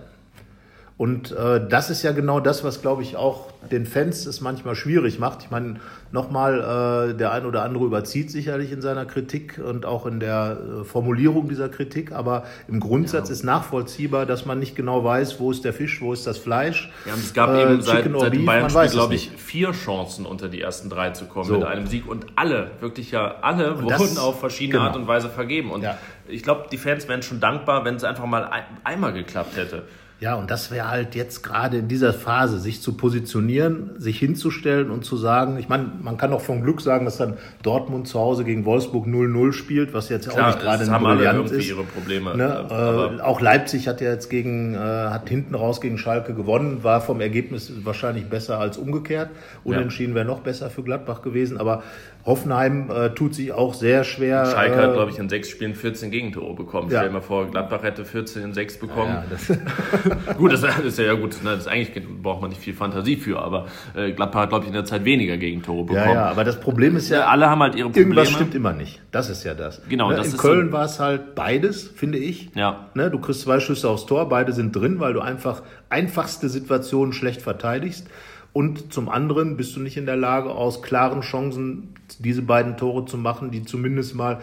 Und 0.99 1.31
äh, 1.31 1.65
das 1.67 1.91
ist 1.91 2.03
ja 2.03 2.11
genau 2.11 2.41
das, 2.41 2.65
was, 2.65 2.83
glaube 2.83 3.03
ich, 3.03 3.15
auch 3.15 3.53
den 3.71 3.87
Fans 3.87 4.27
es 4.27 4.41
manchmal 4.41 4.75
schwierig 4.75 5.21
macht. 5.21 5.45
Ich 5.45 5.51
meine, 5.51 5.77
nochmal, 6.11 7.13
äh, 7.13 7.15
der 7.15 7.31
ein 7.31 7.47
oder 7.47 7.63
andere 7.63 7.85
überzieht 7.85 8.33
sicherlich 8.33 8.73
in 8.73 8.83
seiner 8.83 9.05
Kritik 9.05 9.61
und 9.65 9.87
auch 9.87 10.07
in 10.07 10.19
der 10.19 10.59
äh, 10.59 10.85
Formulierung 10.85 11.49
dieser 11.49 11.69
Kritik, 11.69 12.11
aber 12.11 12.47
im 12.67 12.81
Grundsatz 12.81 13.29
ja. 13.29 13.33
ist 13.35 13.45
nachvollziehbar, 13.45 14.27
dass 14.27 14.45
man 14.45 14.59
nicht 14.59 14.75
genau 14.75 15.05
weiß, 15.05 15.39
wo 15.39 15.53
ist 15.53 15.65
der 15.65 15.73
Fisch, 15.73 16.01
wo 16.03 16.13
ist 16.13 16.27
das 16.27 16.37
Fleisch. 16.37 16.91
Ja, 17.07 17.15
es 17.15 17.33
gab 17.33 17.51
äh, 17.51 17.63
eben 17.63 17.81
seit, 17.81 18.11
seit 18.19 18.33
dem 18.35 18.45
Bayern-Spiel, 18.45 18.89
glaube 18.89 19.15
ich, 19.15 19.31
vier 19.37 19.71
Chancen 19.71 20.27
unter 20.27 20.49
die 20.49 20.61
ersten 20.61 20.91
drei 20.91 21.11
zu 21.11 21.27
kommen 21.27 21.47
so. 21.47 21.59
mit 21.59 21.65
einem 21.65 21.87
Sieg 21.87 22.09
und 22.09 22.27
alle, 22.35 22.73
wirklich 22.81 23.13
ja 23.13 23.37
alle, 23.43 23.75
und 23.75 23.85
wurden 23.85 23.89
das, 23.91 24.19
auf 24.19 24.41
verschiedene 24.41 24.79
genau. 24.79 24.89
Art 24.89 24.97
und 24.97 25.07
Weise 25.07 25.29
vergeben. 25.29 25.71
Und 25.71 25.83
ja. 25.83 25.97
ich 26.27 26.43
glaube, 26.43 26.67
die 26.73 26.77
Fans 26.77 27.07
wären 27.07 27.23
schon 27.23 27.39
dankbar, 27.39 27.85
wenn 27.85 27.95
es 27.95 28.03
einfach 28.03 28.27
mal 28.27 28.45
ein, 28.47 28.65
einmal 28.83 29.13
geklappt 29.13 29.57
hätte. 29.57 29.85
Ja, 30.21 30.35
und 30.35 30.51
das 30.51 30.73
wäre 30.73 30.89
halt 30.89 31.15
jetzt 31.15 31.45
gerade 31.45 31.79
in 31.79 31.87
dieser 31.87 32.13
Phase, 32.13 32.59
sich 32.59 32.83
zu 32.83 32.95
positionieren, 32.95 33.91
sich 33.99 34.19
hinzustellen 34.19 34.91
und 34.91 35.05
zu 35.05 35.17
sagen, 35.17 35.59
ich 35.59 35.69
meine, 35.69 35.93
man 36.03 36.17
kann 36.17 36.33
auch 36.33 36.41
vom 36.41 36.65
Glück 36.65 36.81
sagen, 36.81 37.05
dass 37.05 37.19
dann 37.19 37.35
Dortmund 37.63 38.09
zu 38.09 38.19
Hause 38.19 38.43
gegen 38.43 38.65
Wolfsburg 38.65 39.07
0-0 39.07 39.53
spielt, 39.53 39.95
was 39.95 40.09
jetzt 40.09 40.29
Klar, 40.29 40.49
auch 40.49 40.55
nicht 40.55 40.61
gerade 40.61 40.93
ein 40.93 41.03
Brillant 41.03 41.51
ist. 41.53 41.69
ihre 41.69 41.85
Probleme. 41.85 42.37
Ne? 42.37 43.19
Äh, 43.19 43.23
auch 43.23 43.41
Leipzig 43.41 43.87
hat 43.87 44.01
ja 44.01 44.11
jetzt 44.11 44.29
gegen, 44.29 44.75
äh, 44.75 44.79
hat 44.79 45.29
hinten 45.29 45.55
raus 45.55 45.81
gegen 45.81 45.99
Schalke 45.99 46.35
gewonnen, 46.35 46.83
war 46.83 47.01
vom 47.01 47.21
Ergebnis 47.21 47.71
wahrscheinlich 47.85 48.29
besser 48.29 48.59
als 48.59 48.77
umgekehrt. 48.77 49.31
Unentschieden 49.63 50.11
ja. 50.11 50.17
wäre 50.17 50.27
noch 50.27 50.41
besser 50.41 50.69
für 50.69 50.83
Gladbach 50.83 51.23
gewesen, 51.23 51.59
aber 51.59 51.85
Hoffenheim 52.29 52.91
äh, 52.91 53.11
tut 53.11 53.35
sich 53.35 53.53
auch 53.53 53.73
sehr 53.73 54.05
schwer. 54.05 54.45
Schalke 54.45 54.75
äh, 54.75 54.83
hat, 54.83 54.93
glaube 54.93 55.11
ich, 55.11 55.19
in 55.19 55.29
sechs 55.29 55.49
Spielen 55.49 55.75
14 55.75 56.11
Gegentore 56.11 56.55
bekommen. 56.55 56.91
Ja. 56.91 56.99
Stell 56.99 57.09
dir 57.09 57.15
mal 57.15 57.23
vor, 57.23 57.51
Gladbach 57.51 57.83
hätte 57.83 58.05
14 58.05 58.43
in 58.43 58.53
sechs 58.53 58.79
bekommen. 58.79 59.17
Ja, 59.49 59.57
gut, 60.39 60.53
das 60.53 60.63
ist 60.63 60.99
ja, 60.99 61.05
ja 61.05 61.15
gut. 61.15 61.43
Ne, 61.43 61.51
das 61.51 61.61
ist 61.61 61.69
eigentlich 61.69 62.07
braucht 62.23 62.41
man 62.41 62.51
nicht 62.51 62.61
viel 62.61 62.75
Fantasie 62.75 63.17
für, 63.17 63.39
aber 63.39 63.67
äh, 63.95 64.13
Gladbach 64.13 64.43
hat, 64.43 64.49
glaube 64.51 64.65
ich, 64.65 64.69
in 64.69 64.75
der 64.75 64.85
Zeit 64.85 65.05
weniger 65.05 65.37
Gegentore 65.37 65.85
bekommen. 65.85 66.09
Ja, 66.09 66.15
ja, 66.15 66.25
aber 66.27 66.45
das 66.45 66.61
Problem 66.61 66.97
ist 66.97 67.09
ja, 67.09 67.27
alle 67.27 67.49
haben 67.49 67.63
halt 67.63 67.75
ihre 67.75 67.89
Probleme. 67.89 68.15
Irgendwas 68.15 68.31
stimmt 68.31 68.55
immer 68.55 68.73
nicht. 68.73 69.01
Das 69.11 69.31
ist 69.31 69.45
ja 69.45 69.55
das. 69.55 69.83
Genau. 69.89 70.11
Ne? 70.11 70.17
Das 70.17 70.33
in 70.33 70.39
Köln 70.39 70.67
so 70.69 70.73
war 70.73 70.85
es 70.85 71.01
halt 71.01 71.35
beides, 71.35 71.89
finde 71.89 72.19
ich. 72.19 72.51
Ja. 72.55 72.89
Ne? 72.95 73.11
Du 73.11 73.19
kriegst 73.19 73.43
zwei 73.43 73.61
Schüsse 73.61 73.89
aufs 73.89 74.07
Tor, 74.07 74.29
beide 74.29 74.53
sind 74.53 74.75
drin, 74.75 75.01
weil 75.01 75.13
du 75.13 75.21
einfach 75.21 75.63
einfachste 75.89 76.49
Situationen 76.49 77.13
schlecht 77.13 77.43
verteidigst. 77.43 78.07
Und 78.53 78.93
zum 78.93 79.09
anderen 79.09 79.57
bist 79.57 79.77
du 79.77 79.81
nicht 79.81 79.97
in 79.97 80.07
der 80.07 80.17
Lage, 80.17 80.51
aus 80.51 80.83
klaren 80.83 81.21
Chancen 81.21 81.95
diese 82.19 82.43
beiden 82.43 82.77
Tore 82.77 83.05
zu 83.05 83.19
machen, 83.19 83.51
die 83.51 83.63
zumindest 83.65 84.15
mal 84.15 84.41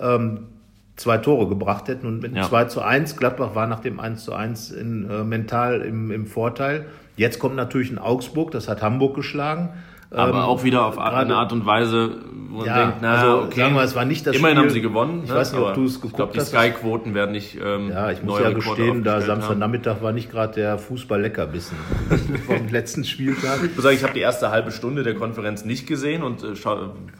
ähm, 0.00 0.48
zwei 0.96 1.18
Tore 1.18 1.48
gebracht 1.48 1.88
hätten. 1.88 2.06
Und 2.06 2.20
mit 2.20 2.34
ja. 2.34 2.42
2 2.44 2.64
zu 2.64 2.82
1, 2.82 3.16
Gladbach 3.16 3.54
war 3.54 3.66
nach 3.66 3.80
dem 3.80 4.00
1 4.00 4.24
zu 4.24 4.34
1 4.34 4.70
in, 4.70 5.08
äh, 5.10 5.24
mental 5.24 5.80
im, 5.80 6.10
im 6.10 6.26
Vorteil. 6.26 6.86
Jetzt 7.16 7.38
kommt 7.38 7.56
natürlich 7.56 7.90
ein 7.90 7.98
Augsburg, 7.98 8.50
das 8.50 8.68
hat 8.68 8.82
Hamburg 8.82 9.14
geschlagen. 9.14 9.70
Aber 10.10 10.30
ähm, 10.30 10.44
auch 10.44 10.62
wieder 10.62 10.84
auf 10.86 10.98
eine 10.98 11.36
Art 11.36 11.52
und 11.52 11.66
Weise, 11.66 12.18
man 12.54 12.66
ja, 12.66 12.82
denkt, 12.82 12.98
na, 13.02 13.14
also, 13.14 13.42
okay. 13.44 13.60
Sagen 13.60 13.74
wir, 13.74 13.82
es 13.82 13.94
war 13.94 14.04
nicht 14.04 14.26
das 14.26 14.36
Immerhin 14.36 14.56
Spiel. 14.56 14.68
haben 14.68 14.74
sie 14.74 14.80
gewonnen. 14.80 15.20
Ich 15.24 15.30
ne? 15.30 15.36
weiß 15.36 15.52
nicht, 15.52 15.62
ob 15.62 15.74
du 15.74 15.84
es 15.84 16.00
geguckt 16.00 16.36
hast. 16.36 16.46
Ich 16.46 16.50
glaube, 16.50 16.66
die 16.66 16.72
Sky-Quoten 16.72 17.14
werden 17.14 17.32
nicht 17.32 17.58
ähm, 17.62 17.90
Ja, 17.90 18.10
ich 18.10 18.22
muss 18.22 18.40
ja 18.40 18.50
gestehen, 18.50 19.04
da 19.04 19.20
Samstagnachmittag 19.20 20.00
war 20.00 20.12
nicht 20.12 20.30
gerade 20.30 20.54
der 20.54 20.78
Fußball-Leckerbissen 20.78 21.76
vom 22.46 22.68
letzten 22.68 23.04
Spieltag. 23.04 23.60
Ich 23.62 23.74
muss 23.74 23.84
sagen, 23.84 23.96
ich 23.96 24.02
habe 24.02 24.14
die 24.14 24.20
erste 24.20 24.50
halbe 24.50 24.72
Stunde 24.72 25.02
der 25.02 25.14
Konferenz 25.14 25.64
nicht 25.64 25.86
gesehen 25.86 26.22
und 26.22 26.42
äh, 26.42 26.54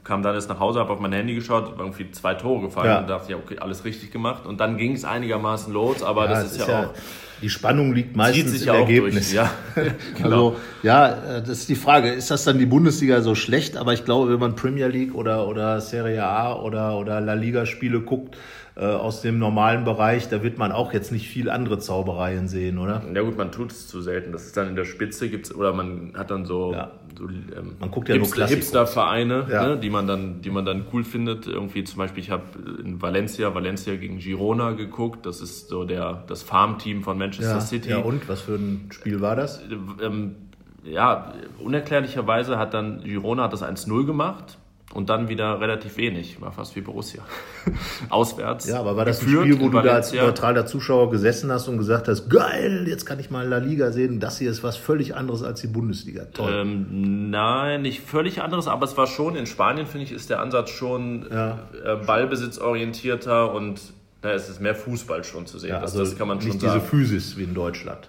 kam 0.03 0.23
dann 0.23 0.35
erst 0.35 0.49
nach 0.49 0.61
Hause, 0.61 0.81
habe 0.81 0.93
auf 0.93 1.01
mein 1.01 1.13
Handy 1.13 1.35
geschaut, 1.35 1.75
irgendwie 1.79 2.11
zwei 2.11 2.35
Tore 2.35 2.63
gefallen 2.63 2.89
ja. 2.89 2.99
und 3.01 3.11
dachte, 3.11 3.33
ja, 3.33 3.37
okay, 3.37 3.59
alles 3.59 3.85
richtig 3.85 4.11
gemacht. 4.11 4.47
Und 4.47 4.61
dann 4.61 4.79
ging 4.79 4.93
es 4.93 5.05
einigermaßen 5.05 5.73
los, 5.73 6.03
aber 6.03 6.25
ja, 6.25 6.31
das 6.31 6.45
ist 6.45 6.55
ist 6.55 6.69
ja 6.69 6.85
auch 6.85 6.95
die 7.43 7.51
Spannung 7.51 7.93
liegt 7.93 8.17
meistens 8.17 8.63
im 8.63 8.69
Ergebnis. 8.69 9.31
Durch, 9.31 9.33
ja. 9.33 9.51
genau. 10.17 10.25
Also 10.25 10.57
ja, 10.83 11.09
äh, 11.09 11.41
das 11.41 11.61
ist 11.61 11.69
die 11.69 11.75
Frage, 11.75 12.11
ist 12.11 12.31
das 12.31 12.45
dann 12.45 12.59
die 12.59 12.67
Bundesliga 12.67 13.21
so 13.23 13.35
schlecht? 13.35 13.77
Aber 13.77 13.93
ich 13.93 14.05
glaube, 14.05 14.33
wenn 14.33 14.41
man 14.41 14.57
Premier 14.57 14.87
League 14.87 15.15
oder, 15.15 15.47
oder 15.49 15.81
Serie 15.81 16.25
A 16.25 16.55
oder, 16.55 16.99
oder 16.99 17.21
La 17.21 17.35
Liga 17.35 17.67
Spiele 17.67 18.01
guckt, 18.01 18.37
äh, 18.77 18.87
aus 18.87 19.23
dem 19.23 19.39
normalen 19.39 19.85
Bereich, 19.85 20.29
da 20.29 20.43
wird 20.43 20.59
man 20.59 20.73
auch 20.73 20.93
jetzt 20.93 21.13
nicht 21.13 21.29
viel 21.29 21.49
andere 21.49 21.79
Zaubereien 21.79 22.49
sehen, 22.49 22.79
oder? 22.79 23.05
Ja 23.15 23.23
gut, 23.23 23.39
man 23.39 23.53
tut 23.53 23.71
es 23.71 23.87
zu 23.87 24.03
selten. 24.03 24.33
Das 24.33 24.47
ist 24.47 24.57
dann 24.57 24.69
in 24.69 24.75
der 24.75 24.85
Spitze 24.85 25.29
gibt's 25.29 25.55
oder 25.55 25.73
man 25.73 26.13
hat 26.17 26.33
dann 26.33 26.45
so, 26.45 26.73
ja. 26.73 26.91
so 27.17 27.29
ähm, 27.29 27.77
man 27.79 27.93
guckt 27.93 28.09
ja 28.09 28.17
Hipster, 28.17 28.39
nur 28.41 28.49
Hipster-Vereine, 28.49 29.47
ja. 29.49 29.69
ne, 29.69 29.79
die 29.79 29.91
man 29.91 30.09
dann, 30.09 30.43
die 30.43 30.51
man 30.51 30.65
dann 30.65 30.87
cool 30.93 31.05
findet. 31.05 31.47
Irgendwie 31.47 31.85
zum 31.85 31.99
Beispiel, 31.99 32.25
ich 32.25 32.31
habe 32.31 32.43
in 32.83 33.01
Valencia, 33.01 33.55
Valencia 33.55 33.95
gegen 33.95 34.19
Girona 34.19 34.73
geguckt. 34.73 35.25
Das 35.25 35.41
ist 35.41 35.69
so 35.69 35.85
der 35.85 36.25
das 36.27 36.43
Farmteam 36.43 37.05
von 37.05 37.17
Manchester 37.17 37.55
ja. 37.55 37.61
City. 37.61 37.91
Ja 37.91 37.99
und 37.99 38.29
was 38.29 38.41
für 38.41 38.57
ein 38.57 38.89
Spiel 38.91 39.21
war 39.21 39.37
das? 39.37 39.63
Ähm, 40.03 40.35
ja, 40.83 41.33
unerklärlicherweise 41.61 42.59
hat 42.59 42.75
dann 42.75 43.05
Girona 43.05 43.45
hat 43.45 43.53
das 43.53 43.63
1-0 43.63 44.05
gemacht 44.05 44.59
und 44.93 45.09
dann 45.09 45.29
wieder 45.29 45.61
relativ 45.61 45.97
wenig. 45.97 46.41
War 46.41 46.53
fast 46.53 46.77
wie 46.77 46.81
Borussia. 46.81 47.23
Auswärts. 48.11 48.69
Ja, 48.69 48.81
aber 48.81 48.97
war 48.97 49.05
das 49.05 49.23
ein 49.23 49.29
Spiel, 49.29 49.61
wo 49.61 49.69
du 49.69 49.81
da 49.81 49.95
als 49.95 50.13
neutraler 50.13 50.67
Zuschauer 50.67 51.11
gesessen 51.11 51.51
hast 51.51 51.69
und 51.69 51.79
gesagt 51.79 52.07
hast, 52.07 52.29
geil, 52.29 52.85
jetzt 52.87 53.05
kann 53.07 53.19
ich 53.19 53.31
mal 53.31 53.49
La 53.49 53.59
Liga 53.59 53.91
sehen. 53.93 54.21
Das 54.21 54.39
hier 54.39 54.51
ist 54.51 54.63
was 54.63 54.77
völlig 54.77 55.17
anderes 55.17 55.43
als 55.43 55.61
die 55.61 55.67
Bundesliga. 55.67 56.27
Toll. 56.27 56.53
Ähm, 56.53 57.31
nein, 57.31 57.83
nicht 57.83 58.03
völlig 58.03 58.43
anderes, 58.43 58.69
aber 58.69 58.85
es 58.85 58.97
war 58.97 59.07
schon, 59.07 59.37
in 59.37 59.47
Spanien 59.47 59.87
finde 59.87 60.05
ich, 60.05 60.13
ist 60.13 60.31
der 60.31 60.41
Ansatz 60.41 60.71
schon 60.71 61.27
ja. 61.31 61.59
äh, 61.85 61.97
ballbesitzorientierter 61.97 63.53
und 63.53 63.81
da 64.21 64.33
ist 64.33 64.49
es 64.49 64.61
mehr 64.61 64.75
Fußball 64.75 65.25
schon 65.25 65.47
zu 65.47 65.59
sehen. 65.59 65.71
Ja, 65.71 65.81
also 65.81 65.99
das, 65.99 66.11
das 66.11 66.19
kann 66.19 66.29
man 66.29 66.41
schon 66.41 66.51
nicht 66.51 66.61
sagen. 66.61 66.81
diese 66.81 66.87
Physis 66.87 67.37
wie 67.37 67.45
in 67.45 67.55
Deutschland. 67.55 68.09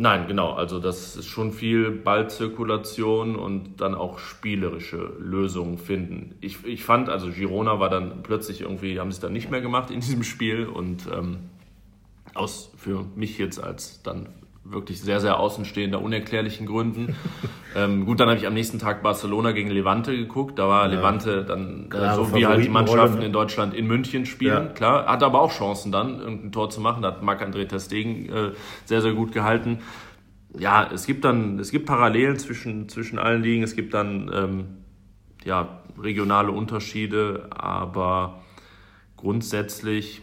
Nein, 0.00 0.26
genau. 0.26 0.52
Also 0.52 0.78
das 0.78 1.14
ist 1.14 1.26
schon 1.26 1.52
viel 1.52 1.90
Ballzirkulation 1.90 3.36
und 3.36 3.82
dann 3.82 3.94
auch 3.94 4.18
spielerische 4.18 5.12
Lösungen 5.18 5.76
finden. 5.76 6.36
Ich, 6.40 6.64
ich 6.64 6.84
fand, 6.84 7.10
also 7.10 7.30
Girona 7.30 7.80
war 7.80 7.90
dann 7.90 8.22
plötzlich 8.22 8.62
irgendwie, 8.62 8.98
haben 8.98 9.10
sie 9.10 9.16
es 9.16 9.20
dann 9.20 9.34
nicht 9.34 9.50
mehr 9.50 9.60
gemacht 9.60 9.90
in 9.90 10.00
diesem 10.00 10.22
Spiel 10.22 10.64
und 10.64 11.06
ähm, 11.14 11.50
aus 12.32 12.72
für 12.78 13.04
mich 13.14 13.36
jetzt 13.36 13.62
als 13.62 14.02
dann 14.02 14.30
wirklich 14.64 15.00
sehr, 15.00 15.20
sehr 15.20 15.38
außenstehender, 15.38 16.00
unerklärlichen 16.00 16.66
Gründen. 16.66 17.16
ähm, 17.76 18.04
gut, 18.04 18.20
dann 18.20 18.28
habe 18.28 18.38
ich 18.38 18.46
am 18.46 18.54
nächsten 18.54 18.78
Tag 18.78 19.02
Barcelona 19.02 19.52
gegen 19.52 19.70
Levante 19.70 20.16
geguckt. 20.16 20.58
Da 20.58 20.68
war 20.68 20.86
ja. 20.86 20.96
Levante 20.96 21.44
dann 21.44 21.90
äh, 21.92 22.14
so 22.14 22.34
wie 22.34 22.46
halt 22.46 22.64
die 22.64 22.68
Mannschaften 22.68 23.22
in 23.22 23.32
Deutschland 23.32 23.74
in 23.74 23.86
München 23.86 24.26
spielen. 24.26 24.66
Ja. 24.66 24.72
Klar, 24.72 25.06
hat 25.06 25.22
aber 25.22 25.40
auch 25.40 25.52
Chancen 25.52 25.92
dann, 25.92 26.20
irgendein 26.20 26.52
Tor 26.52 26.70
zu 26.70 26.80
machen. 26.80 27.02
Da 27.02 27.08
hat 27.08 27.22
Marc-André 27.22 27.66
Testegen 27.66 28.28
äh, 28.28 28.52
sehr, 28.84 29.00
sehr 29.00 29.12
gut 29.12 29.32
gehalten. 29.32 29.78
Ja, 30.58 30.90
es 30.92 31.06
gibt 31.06 31.24
dann, 31.24 31.58
es 31.58 31.70
gibt 31.70 31.86
Parallelen 31.86 32.38
zwischen, 32.38 32.88
zwischen 32.88 33.18
allen 33.18 33.42
Ligen. 33.42 33.62
Es 33.62 33.76
gibt 33.76 33.94
dann, 33.94 34.30
ähm, 34.34 34.64
ja, 35.44 35.80
regionale 35.98 36.50
Unterschiede, 36.50 37.48
aber 37.50 38.40
grundsätzlich 39.16 40.22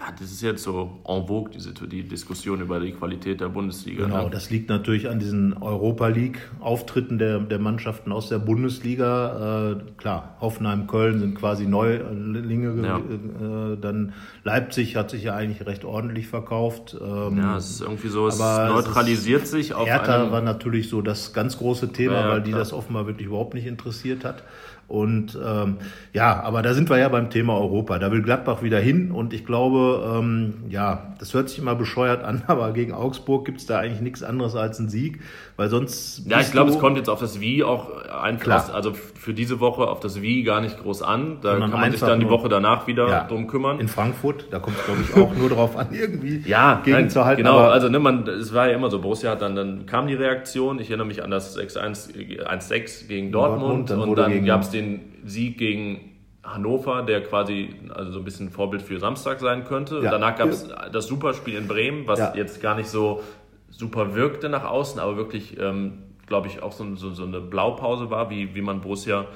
ja, 0.00 0.12
das 0.16 0.30
ist 0.30 0.42
jetzt 0.42 0.62
so 0.62 1.00
en 1.04 1.26
vogue, 1.26 1.50
diese, 1.52 1.72
die 1.72 2.04
Diskussion 2.04 2.60
über 2.60 2.78
die 2.78 2.92
Qualität 2.92 3.40
der 3.40 3.48
Bundesliga. 3.48 4.04
Genau, 4.04 4.24
ne? 4.24 4.30
das 4.30 4.48
liegt 4.48 4.68
natürlich 4.68 5.08
an 5.08 5.18
diesen 5.18 5.54
Europa 5.54 6.06
League-Auftritten 6.06 7.18
der, 7.18 7.40
der 7.40 7.58
Mannschaften 7.58 8.12
aus 8.12 8.28
der 8.28 8.38
Bundesliga. 8.38 9.72
Äh, 9.72 9.76
klar, 9.96 10.36
Hoffenheim, 10.40 10.86
Köln 10.86 11.18
sind 11.18 11.34
quasi 11.34 11.66
Neulinge. 11.66 12.86
Ja. 12.86 12.98
Äh, 12.98 13.76
dann 13.80 14.12
Leipzig 14.44 14.94
hat 14.94 15.10
sich 15.10 15.24
ja 15.24 15.34
eigentlich 15.34 15.66
recht 15.66 15.84
ordentlich 15.84 16.28
verkauft. 16.28 16.96
Ähm, 17.00 17.36
ja, 17.36 17.56
es 17.56 17.68
ist 17.70 17.80
irgendwie 17.80 18.08
so, 18.08 18.28
es 18.28 18.38
neutralisiert 18.38 19.42
es 19.42 19.50
sich 19.50 19.74
auf 19.74 19.88
Hertha 19.88 20.30
war 20.30 20.42
natürlich 20.42 20.88
so 20.88 21.02
das 21.02 21.32
ganz 21.32 21.58
große 21.58 21.92
Thema, 21.92 22.20
ja, 22.20 22.28
weil 22.28 22.42
die 22.42 22.50
klar. 22.50 22.60
das 22.60 22.72
offenbar 22.72 23.06
wirklich 23.08 23.26
überhaupt 23.26 23.54
nicht 23.54 23.66
interessiert 23.66 24.24
hat. 24.24 24.44
Und 24.88 25.38
ähm, 25.44 25.76
ja, 26.14 26.42
aber 26.42 26.62
da 26.62 26.72
sind 26.72 26.88
wir 26.88 26.96
ja 26.96 27.10
beim 27.10 27.28
Thema 27.28 27.58
Europa. 27.58 27.98
Da 27.98 28.10
will 28.10 28.22
Gladbach 28.22 28.62
wieder 28.62 28.80
hin 28.80 29.12
und 29.12 29.34
ich 29.34 29.44
glaube, 29.44 30.18
ähm, 30.18 30.54
ja, 30.70 31.14
das 31.18 31.34
hört 31.34 31.50
sich 31.50 31.58
immer 31.58 31.74
bescheuert 31.74 32.24
an, 32.24 32.44
aber 32.46 32.72
gegen 32.72 32.94
Augsburg 32.94 33.44
gibt's 33.44 33.66
da 33.66 33.78
eigentlich 33.80 34.00
nichts 34.00 34.22
anderes 34.22 34.56
als 34.56 34.78
einen 34.78 34.88
Sieg, 34.88 35.20
weil 35.58 35.68
sonst. 35.68 36.22
Ja, 36.26 36.40
ich 36.40 36.52
glaube, 36.52 36.70
es 36.70 36.78
kommt 36.78 36.96
jetzt 36.96 37.10
auf 37.10 37.20
das 37.20 37.38
Wie 37.38 37.62
auch 37.64 38.02
einfach, 38.06 38.72
also 38.72 38.94
für 38.94 39.34
diese 39.34 39.60
Woche 39.60 39.88
auf 39.88 40.00
das 40.00 40.22
Wie 40.22 40.42
gar 40.42 40.62
nicht 40.62 40.82
groß 40.82 41.02
an. 41.02 41.38
Da 41.42 41.58
kann 41.58 41.70
man 41.70 41.90
sich 41.90 42.00
dann 42.00 42.20
die 42.20 42.30
Woche 42.30 42.48
danach 42.48 42.86
wieder 42.86 43.08
ja, 43.08 43.24
drum 43.24 43.46
kümmern. 43.46 43.80
In 43.80 43.88
Frankfurt, 43.88 44.46
da 44.50 44.58
kommt 44.58 44.78
es 44.78 44.84
glaube 44.86 45.00
ich 45.02 45.14
auch 45.14 45.34
nur 45.36 45.50
darauf 45.50 45.76
an, 45.76 45.88
irgendwie 45.92 46.42
ja, 46.46 46.80
gegenzuhalten. 46.82 47.44
Genau, 47.44 47.58
also 47.58 47.90
ne, 47.90 47.98
man, 47.98 48.26
es 48.26 48.54
war 48.54 48.68
ja 48.68 48.74
immer 48.74 48.88
so, 48.88 49.00
Borussia 49.00 49.32
hat 49.32 49.42
dann, 49.42 49.54
dann 49.54 49.84
kam 49.84 50.06
die 50.06 50.14
Reaktion, 50.14 50.78
ich 50.78 50.88
erinnere 50.88 51.08
mich 51.08 51.22
an 51.22 51.30
das 51.30 51.58
6-1 51.58 53.06
gegen 53.06 53.32
Dortmund, 53.32 53.90
Dortmund 53.90 53.90
dann 53.90 54.00
und 54.00 54.16
dann 54.16 54.44
gab 54.46 54.62
es 54.62 54.70
den 54.70 54.77
den 54.78 55.14
Sieg 55.24 55.58
gegen 55.58 56.16
Hannover, 56.42 57.02
der 57.02 57.22
quasi 57.22 57.74
also 57.90 58.12
so 58.12 58.18
ein 58.20 58.24
bisschen 58.24 58.50
Vorbild 58.50 58.82
für 58.82 58.98
Samstag 58.98 59.40
sein 59.40 59.64
könnte. 59.64 60.00
Ja. 60.02 60.10
Danach 60.10 60.36
gab 60.36 60.48
es 60.48 60.68
das 60.92 61.06
Superspiel 61.06 61.56
in 61.56 61.68
Bremen, 61.68 62.06
was 62.06 62.18
ja. 62.18 62.34
jetzt 62.34 62.62
gar 62.62 62.74
nicht 62.74 62.88
so 62.88 63.22
super 63.70 64.14
wirkte 64.14 64.48
nach 64.48 64.64
außen, 64.64 64.98
aber 65.00 65.16
wirklich, 65.16 65.58
ähm, 65.58 66.04
glaube 66.26 66.48
ich, 66.48 66.62
auch 66.62 66.72
so, 66.72 66.94
so, 66.96 67.12
so, 67.12 67.24
eine 67.24 67.40
Blaupause 67.40 68.10
war, 68.10 68.30
wie, 68.30 68.54
wie 68.54 68.62
man 68.62 68.80
Borussia, 68.80 69.26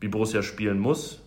wie 0.00 0.08
Borussia 0.08 0.42
spielen 0.42 0.78
muss. 0.78 1.22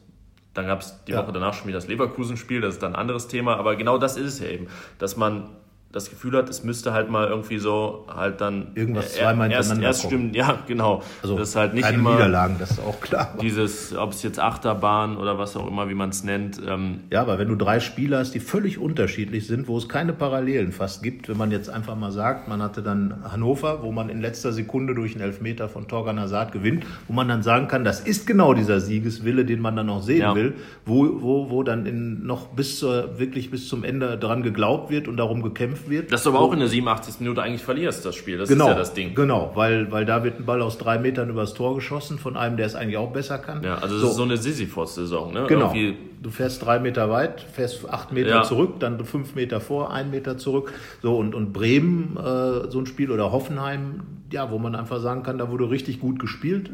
Dann 0.53 0.65
gab 0.67 0.81
es 0.81 1.03
die 1.05 1.13
ja. 1.13 1.23
Woche 1.23 1.31
danach 1.31 1.53
schon 1.53 1.67
wieder 1.67 1.77
das 1.77 1.87
Leverkusen-Spiel, 1.87 2.61
das 2.61 2.75
ist 2.75 2.83
dann 2.83 2.93
ein 2.93 2.99
anderes 2.99 3.27
Thema, 3.27 3.57
aber 3.57 3.75
genau 3.75 3.97
das 3.97 4.17
ist 4.17 4.25
es 4.25 4.39
ja 4.39 4.47
eben, 4.47 4.67
dass 4.97 5.15
man 5.15 5.49
das 5.91 6.11
Gefühl 6.11 6.37
hat, 6.37 6.47
es 6.49 6.63
müsste 6.63 6.93
halt 6.93 7.09
mal 7.09 7.27
irgendwie 7.27 7.57
so 7.57 8.05
halt 8.13 8.41
dann 8.41 8.67
irgendwas 8.75 9.15
zweimal 9.15 9.51
erst, 9.51 9.71
hintereinander 9.71 9.87
erst 9.87 10.05
stimmen, 10.05 10.33
ja 10.35 10.59
genau. 10.67 11.01
Also 11.23 11.35
das 11.35 11.49
ist 11.49 11.55
halt 11.55 11.73
nicht 11.73 11.83
keine 11.83 11.97
immer 11.97 12.11
Niederlagen, 12.13 12.57
das 12.59 12.71
ist 12.71 12.79
auch 12.79 13.01
klar. 13.01 13.35
Dieses, 13.41 13.95
ob 13.95 14.11
es 14.11 14.21
jetzt 14.21 14.39
Achterbahn 14.39 15.17
oder 15.17 15.39
was 15.39 15.57
auch 15.57 15.67
immer, 15.67 15.89
wie 15.89 15.95
man 15.95 16.09
es 16.09 16.23
nennt. 16.23 16.61
Ähm, 16.63 17.01
ja, 17.11 17.21
aber 17.21 17.39
wenn 17.39 17.47
du 17.47 17.55
drei 17.55 17.79
Spieler 17.79 18.19
hast, 18.19 18.35
die 18.35 18.39
völlig 18.39 18.77
unterschiedlich 18.77 19.47
sind, 19.47 19.67
wo 19.67 19.79
es 19.79 19.89
keine 19.89 20.13
Parallelen 20.13 20.73
fast 20.73 21.01
gibt, 21.01 21.27
wenn 21.27 21.37
man 21.37 21.49
jetzt 21.49 21.71
einfach 21.71 21.95
mal 21.95 22.11
sagt, 22.11 22.47
man 22.47 22.61
hatte 22.61 22.83
dann 22.83 23.23
Hannover, 23.31 23.81
wo 23.81 23.91
man 23.91 24.09
in 24.09 24.21
letzter 24.21 24.51
Sekunde 24.51 24.93
durch 24.93 25.15
einen 25.15 25.23
Elfmeter 25.23 25.69
von 25.69 25.87
Torgan 25.87 26.19
Hazard 26.19 26.51
gewinnt, 26.51 26.85
wo 27.07 27.13
man 27.13 27.27
dann 27.27 27.41
sagen 27.41 27.67
kann, 27.67 27.83
das 27.83 27.99
ist 27.99 28.27
genau 28.27 28.53
dieser 28.53 28.79
Siegeswille, 28.79 29.43
den 29.43 29.59
man 29.59 29.75
dann 29.75 29.89
auch 29.89 30.03
sehen 30.03 30.21
ja. 30.21 30.35
will, 30.35 30.53
wo, 30.85 31.19
wo, 31.19 31.49
wo 31.49 31.63
dann 31.63 31.87
in, 31.87 32.27
noch 32.27 32.49
bis 32.49 32.77
zur, 32.77 33.17
wirklich 33.17 33.49
bis 33.49 33.67
zum 33.67 33.83
Ende 33.83 34.19
dran 34.19 34.43
geglaubt 34.43 34.91
wird 34.91 35.07
und 35.07 35.17
darum 35.17 35.41
gekämpft 35.41 35.78
gekämpft 35.79 35.89
wird. 35.89 36.11
Dass 36.11 36.23
du 36.23 36.29
aber 36.29 36.39
auch 36.39 36.53
in 36.53 36.59
der 36.59 36.67
87. 36.67 37.19
Minute 37.19 37.41
eigentlich 37.41 37.63
verlierst, 37.63 38.05
das 38.05 38.15
Spiel. 38.15 38.37
Das 38.37 38.49
genau, 38.49 38.65
ist 38.65 38.71
ja 38.71 38.77
das 38.77 38.93
Ding. 38.93 39.15
Genau, 39.15 39.51
weil, 39.55 39.91
weil 39.91 40.05
da 40.05 40.23
wird 40.23 40.39
ein 40.39 40.45
Ball 40.45 40.61
aus 40.61 40.77
drei 40.77 40.97
Metern 40.97 41.29
übers 41.29 41.53
Tor 41.53 41.75
geschossen 41.75 42.19
von 42.19 42.37
einem, 42.37 42.57
der 42.57 42.65
es 42.65 42.75
eigentlich 42.75 42.97
auch 42.97 43.11
besser 43.11 43.37
kann. 43.37 43.63
Ja, 43.63 43.75
also 43.75 43.95
das 43.95 44.01
so. 44.01 44.09
ist 44.09 44.15
so 44.15 44.23
eine 44.23 44.37
Sisyphos-Saison, 44.37 45.33
ne? 45.33 45.45
Genau. 45.47 45.73
Irgendwie 45.73 45.97
du 46.21 46.29
fährst 46.29 46.65
drei 46.65 46.79
Meter 46.79 47.09
weit, 47.09 47.41
fährst 47.41 47.87
acht 47.89 48.11
Meter 48.11 48.29
ja. 48.29 48.43
zurück, 48.43 48.79
dann 48.79 49.03
fünf 49.05 49.35
Meter 49.35 49.61
vor, 49.61 49.91
ein 49.93 50.11
Meter 50.11 50.37
zurück. 50.37 50.73
So, 51.01 51.17
und, 51.17 51.33
und 51.33 51.53
Bremen, 51.53 52.17
äh, 52.17 52.69
so 52.69 52.79
ein 52.79 52.85
Spiel, 52.85 53.11
oder 53.11 53.31
Hoffenheim, 53.31 54.01
ja, 54.31 54.51
wo 54.51 54.57
man 54.57 54.75
einfach 54.75 54.99
sagen 54.99 55.23
kann, 55.23 55.37
da 55.37 55.49
wurde 55.49 55.69
richtig 55.69 55.99
gut 55.99 56.19
gespielt, 56.19 56.71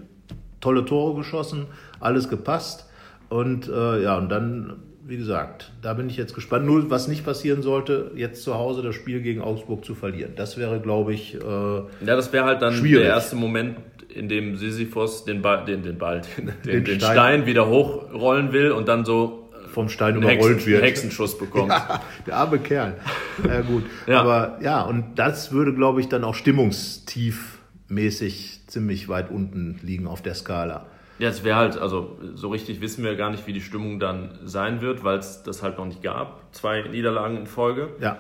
tolle 0.62 0.84
Tore 0.86 1.16
geschossen, 1.16 1.68
alles 2.00 2.30
gepasst. 2.30 2.90
Und 3.30 3.68
äh, 3.68 4.04
ja, 4.04 4.18
und 4.18 4.30
dann 4.30 4.78
wie 5.08 5.18
gesagt, 5.18 5.72
da 5.84 5.94
bin 5.94 6.10
ich 6.10 6.18
jetzt 6.18 6.34
gespannt. 6.34 6.66
Nur 6.66 6.90
was 6.90 7.08
nicht 7.08 7.24
passieren 7.24 7.62
sollte, 7.62 8.10
jetzt 8.16 8.42
zu 8.44 8.56
Hause 8.56 8.82
das 8.82 8.96
Spiel 8.96 9.22
gegen 9.22 9.40
Augsburg 9.42 9.86
zu 9.86 9.94
verlieren. 9.94 10.32
Das 10.36 10.58
wäre, 10.58 10.80
glaube 10.80 11.14
ich, 11.14 11.36
äh, 11.36 11.38
ja, 11.38 11.86
das 12.02 12.34
wäre 12.34 12.46
halt 12.46 12.64
dann 12.64 12.74
schwierig. 12.74 13.04
der 13.04 13.14
erste 13.14 13.36
Moment, 13.36 13.78
in 14.10 14.28
dem 14.30 14.56
Sisyphos 14.56 15.24
den 15.26 15.44
Ball, 15.44 15.64
den, 15.66 15.84
den 15.84 16.00
Ball, 16.00 16.22
den, 16.38 16.52
den, 16.66 16.84
den 16.86 17.00
Stein. 17.00 17.12
Stein. 17.12 17.46
wieder 17.46 17.68
hochrollen 17.68 18.52
will 18.52 18.72
und 18.72 18.88
dann 18.88 19.06
so 19.06 19.52
äh, 19.54 19.68
vom 19.68 19.90
Stein 19.90 20.16
überrollt 20.16 20.56
Hexen, 20.56 20.72
wird. 20.72 20.82
Hexenschuss 20.84 21.38
bekommt. 21.42 21.70
Ja, 21.70 22.02
der 22.26 22.38
arme 22.38 22.58
Kerl. 22.60 22.96
Ja, 23.48 23.62
gut. 23.62 23.84
ja. 24.08 24.22
Aber 24.22 24.58
ja, 24.64 24.82
und 24.82 25.20
das 25.20 25.52
würde, 25.52 25.72
glaube 25.74 26.00
ich, 26.02 26.08
dann 26.08 26.24
auch 26.24 26.34
stimmungstiefmäßig 26.36 28.62
ziemlich 28.68 29.08
weit 29.10 29.30
unten 29.30 29.78
liegen 29.84 30.08
auf 30.08 30.22
der 30.24 30.34
Skala. 30.34 30.88
Ja, 31.18 31.30
es 31.30 31.44
wäre 31.44 31.56
halt, 31.56 31.78
also 31.78 32.18
so 32.36 32.50
richtig 32.50 32.82
wissen 32.82 33.04
wir 33.04 33.16
gar 33.16 33.30
nicht, 33.30 33.48
wie 33.48 33.54
die 33.54 33.62
Stimmung 33.62 34.00
dann 34.00 34.38
sein 34.44 34.82
wird, 34.82 35.04
weil 35.04 35.18
es 35.18 35.44
das 35.44 35.64
halt 35.64 35.78
noch 35.78 35.86
nicht 35.86 36.02
gab. 36.02 36.54
Zwei 36.54 36.82
Niederlagen 36.82 37.38
in 37.38 37.48
Folge. 37.48 37.90
Ja. 38.00 38.18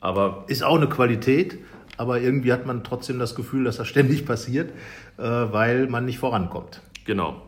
Aber 0.00 0.44
ist 0.48 0.64
auch 0.64 0.76
eine 0.76 0.88
Qualität, 0.88 1.58
aber 1.96 2.20
irgendwie 2.20 2.52
hat 2.52 2.66
man 2.66 2.82
trotzdem 2.84 3.18
das 3.18 3.34
Gefühl, 3.34 3.64
dass 3.64 3.76
das 3.76 3.86
ständig 3.86 4.26
passiert, 4.26 4.70
äh, 5.16 5.22
weil 5.22 5.86
man 5.86 6.04
nicht 6.04 6.18
vorankommt. 6.18 6.82
Genau. 7.04 7.40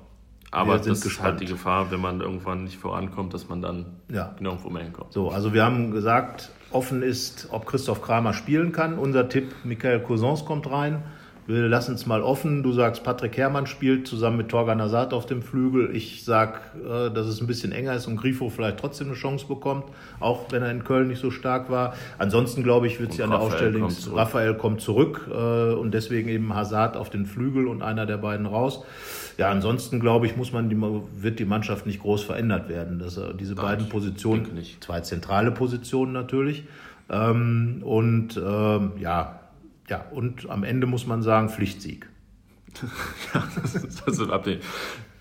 Aber 0.52 0.78
das 0.78 1.04
ist 1.04 1.20
halt 1.20 1.40
die 1.40 1.46
Gefahr, 1.46 1.90
wenn 1.90 2.00
man 2.00 2.20
irgendwann 2.20 2.64
nicht 2.64 2.78
vorankommt, 2.78 3.34
dass 3.34 3.48
man 3.48 3.60
dann 3.60 3.86
ja. 4.10 4.34
nirgendwo 4.38 4.70
mehr 4.70 4.84
hinkommt. 4.84 5.12
So, 5.12 5.30
also 5.30 5.52
wir 5.52 5.64
haben 5.64 5.90
gesagt, 5.90 6.50
offen 6.70 7.02
ist, 7.02 7.48
ob 7.50 7.66
Christoph 7.66 8.00
Kramer 8.00 8.32
spielen 8.32 8.72
kann. 8.72 8.98
Unser 8.98 9.28
Tipp, 9.28 9.54
Michael 9.64 10.00
Cousins 10.00 10.44
kommt 10.44 10.70
rein. 10.70 11.02
Wir 11.46 11.68
lassen 11.68 11.94
es 11.94 12.06
mal 12.06 12.22
offen. 12.22 12.64
Du 12.64 12.72
sagst, 12.72 13.04
Patrick 13.04 13.36
Herrmann 13.36 13.66
spielt 13.66 14.08
zusammen 14.08 14.38
mit 14.38 14.48
Torgan 14.48 14.82
Hazard 14.82 15.14
auf 15.14 15.26
dem 15.26 15.42
Flügel. 15.42 15.94
Ich 15.94 16.24
sag, 16.24 16.60
äh, 16.76 17.10
dass 17.10 17.26
es 17.26 17.40
ein 17.40 17.46
bisschen 17.46 17.70
enger 17.70 17.94
ist 17.94 18.08
und 18.08 18.16
Grifo 18.16 18.48
vielleicht 18.48 18.78
trotzdem 18.78 19.06
eine 19.08 19.16
Chance 19.16 19.46
bekommt, 19.46 19.84
auch 20.18 20.50
wenn 20.50 20.62
er 20.62 20.70
in 20.72 20.82
Köln 20.82 21.06
nicht 21.06 21.20
so 21.20 21.30
stark 21.30 21.70
war. 21.70 21.94
Ansonsten 22.18 22.64
glaube 22.64 22.88
ich, 22.88 22.98
wird 22.98 23.12
sie 23.12 23.22
an 23.22 23.30
der 23.30 23.38
Aufstellung. 23.38 23.82
Kommt 23.82 24.10
Raphael 24.12 24.54
kommt 24.54 24.80
zurück 24.80 25.28
äh, 25.30 25.74
und 25.74 25.94
deswegen 25.94 26.28
eben 26.28 26.52
Hazard 26.52 26.96
auf 26.96 27.10
den 27.10 27.26
Flügel 27.26 27.68
und 27.68 27.80
einer 27.80 28.06
der 28.06 28.16
beiden 28.16 28.46
raus. 28.46 28.84
Ja, 29.38 29.50
ansonsten 29.50 30.00
glaube 30.00 30.26
ich, 30.26 30.36
muss 30.36 30.52
man 30.52 30.68
die, 30.68 30.76
wird 31.22 31.38
die 31.38 31.44
Mannschaft 31.44 31.86
nicht 31.86 32.00
groß 32.00 32.22
verändert 32.22 32.68
werden. 32.68 32.98
Das, 32.98 33.18
äh, 33.18 33.34
diese 33.38 33.54
Nein, 33.54 33.64
beiden 33.64 33.88
Positionen, 33.88 34.48
zwei 34.80 35.00
zentrale 35.00 35.52
Positionen 35.52 36.12
natürlich. 36.12 36.64
Ähm, 37.08 37.82
und 37.84 38.36
ähm, 38.36 38.92
ja, 38.98 39.40
ja, 39.88 40.04
und 40.10 40.48
am 40.48 40.64
Ende 40.64 40.86
muss 40.86 41.06
man 41.06 41.22
sagen, 41.22 41.48
Pflichtsieg. 41.48 42.08
ja, 43.34 43.48
das 43.62 43.74
ist, 43.74 44.02
das 44.06 44.14
ist 44.14 44.20
ein 44.20 44.30
Update. 44.30 44.62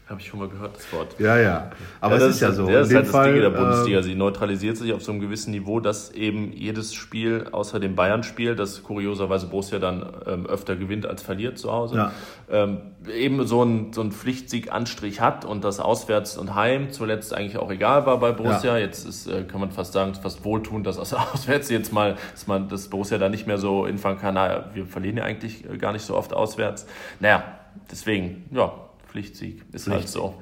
Habe 0.08 0.22
ich 0.22 0.28
schon 0.28 0.40
mal 0.40 0.48
gehört, 0.48 0.76
das 0.76 0.94
Wort. 0.94 1.20
Ja, 1.20 1.36
ja. 1.40 1.72
Aber 2.00 2.20
ja, 2.20 2.28
es 2.28 2.36
ist 2.36 2.42
ja 2.42 2.52
so. 2.52 2.70
Ja, 2.70 2.80
das 2.80 2.90
ist 2.90 2.96
halt 2.96 3.08
Fall, 3.08 3.26
das 3.26 3.34
Ding 3.34 3.42
der 3.42 3.60
Bundesliga. 3.60 4.04
Sie 4.04 4.14
neutralisiert 4.14 4.78
sich 4.78 4.94
auf 4.94 5.02
so 5.02 5.12
einem 5.12 5.20
gewissen 5.20 5.50
Niveau, 5.50 5.80
dass 5.80 6.12
eben 6.12 6.54
jedes 6.54 6.94
Spiel, 6.94 7.48
außer 7.52 7.80
dem 7.80 7.96
Bayern-Spiel, 7.96 8.56
das 8.56 8.84
kurioserweise 8.84 9.48
Borussia 9.48 9.80
dann 9.80 10.06
ähm, 10.28 10.46
öfter 10.46 10.76
gewinnt 10.76 11.08
als 11.08 11.24
verliert 11.24 11.58
zu 11.58 11.72
Hause, 11.72 11.96
ja. 11.96 12.12
ähm, 12.52 12.82
eben 13.12 13.48
so 13.48 13.64
einen 13.64 13.94
so 13.94 14.04
Pflichtsieg-Anstrich 14.04 15.22
hat 15.22 15.44
und 15.44 15.64
das 15.64 15.80
Auswärts 15.80 16.38
und 16.38 16.54
Heim 16.54 16.92
zuletzt 16.92 17.34
eigentlich 17.34 17.58
auch 17.58 17.72
egal 17.72 18.06
war 18.06 18.20
bei 18.20 18.32
Borussia. 18.32 18.78
Ja. 18.78 18.86
Jetzt 18.86 19.08
ist, 19.08 19.26
äh, 19.26 19.42
kann 19.46 19.60
man 19.60 19.72
fast 19.72 19.94
sagen, 19.94 20.14
fast 20.14 20.46
wohltuend, 20.46 20.86
dass 20.86 20.98
das 20.98 21.14
Auswärts 21.34 21.72
jetzt 21.72 21.92
mal, 21.92 22.16
dass 22.32 22.46
man 22.46 22.70
das 22.70 22.90
Borussia 22.90 23.18
da 23.18 23.28
nicht 23.28 23.48
mehr 23.48 23.58
so 23.58 23.88
infangen 23.88 24.20
kann, 24.20 24.36
naja, 24.36 24.66
wir 24.72 24.86
verlieren 24.86 25.18
ja 25.18 25.24
eigentlich 25.24 25.68
äh, 25.68 25.80
gar 25.80 25.94
nicht 25.94 26.06
so 26.06 26.16
oft 26.16 26.32
auswärts. 26.32 26.86
Naja, 27.20 27.44
deswegen, 27.90 28.46
ja, 28.52 28.72
Pflichtsieg. 29.16 29.62
Ist 29.72 29.90
halt 29.90 30.10
so. 30.10 30.36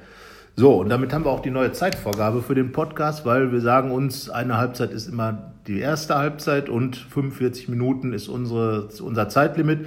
So, 0.55 0.82
und 0.82 0.89
damit 0.89 1.13
haben 1.13 1.26
wir 1.26 1.30
auch 1.30 1.41
die 1.41 1.51
neue 1.51 1.74
Zeitvorgabe 1.74 2.41
für 2.41 2.55
den 2.55 2.71
Podcast, 2.71 3.24
weil 3.24 3.51
wir 3.51 3.61
sagen 3.61 3.91
uns, 3.91 4.32
eine 4.32 4.57
Halbzeit 4.57 4.91
ist 4.91 5.07
immer 5.07 5.53
die 5.67 5.80
erste 5.80 6.15
Halbzeit 6.15 6.69
und 6.69 6.95
45 6.95 7.69
Minuten 7.69 8.13
ist 8.13 8.28
unsere, 8.28 8.89
unser 9.03 9.30
Zeitlimit. 9.30 9.86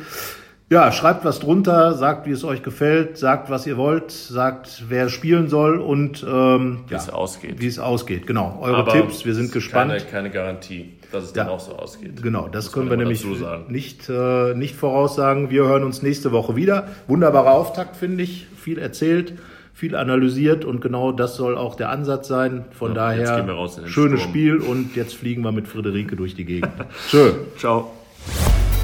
Ja, 0.68 0.90
schreibt 0.90 1.24
was 1.24 1.38
drunter, 1.40 1.94
sagt, 1.94 2.26
wie 2.26 2.32
es 2.32 2.42
euch 2.44 2.62
gefällt, 2.64 3.18
sagt, 3.18 3.50
was 3.50 3.66
ihr 3.66 3.76
wollt, 3.76 4.10
sagt, 4.10 4.84
wer 4.88 5.08
spielen 5.08 5.48
soll 5.48 5.78
und 5.78 6.24
ähm, 6.28 6.84
wie 6.88 6.94
ja, 6.94 6.98
es 6.98 7.10
ausgeht. 7.10 7.60
Wie 7.60 7.68
es 7.68 7.78
ausgeht, 7.78 8.26
genau. 8.26 8.58
Eure 8.60 8.78
Aber 8.78 8.92
Tipps, 8.92 9.24
wir 9.24 9.34
sind 9.34 9.52
gespannt. 9.52 9.92
Keine, 9.92 10.04
keine 10.04 10.30
Garantie, 10.30 10.94
dass 11.12 11.24
es 11.24 11.34
ja, 11.34 11.44
dann 11.44 11.52
auch 11.52 11.60
so 11.60 11.76
ausgeht. 11.76 12.20
Genau, 12.20 12.48
das, 12.48 12.66
das 12.66 12.72
können 12.72 12.90
wir 12.90 12.96
nämlich 12.96 13.24
nicht, 13.68 14.08
äh, 14.08 14.54
nicht 14.54 14.74
voraussagen. 14.74 15.50
Wir 15.50 15.64
hören 15.64 15.84
uns 15.84 16.02
nächste 16.02 16.32
Woche 16.32 16.56
wieder. 16.56 16.88
Wunderbarer 17.06 17.52
Auftakt, 17.52 17.96
finde 17.96 18.24
ich. 18.24 18.48
Viel 18.66 18.78
erzählt, 18.78 19.34
viel 19.72 19.94
analysiert 19.94 20.64
und 20.64 20.80
genau 20.80 21.12
das 21.12 21.36
soll 21.36 21.56
auch 21.56 21.76
der 21.76 21.90
Ansatz 21.90 22.26
sein. 22.26 22.64
Von 22.72 22.96
ja, 22.96 23.14
daher, 23.14 23.46
schönes 23.86 23.92
Sturm. 23.92 24.18
Spiel 24.18 24.56
und 24.56 24.96
jetzt 24.96 25.14
fliegen 25.14 25.42
wir 25.42 25.52
mit 25.52 25.68
Friederike 25.68 26.16
durch 26.16 26.34
die 26.34 26.44
Gegend. 26.44 26.72
Schön. 27.08 27.34
Ciao. 27.56 27.92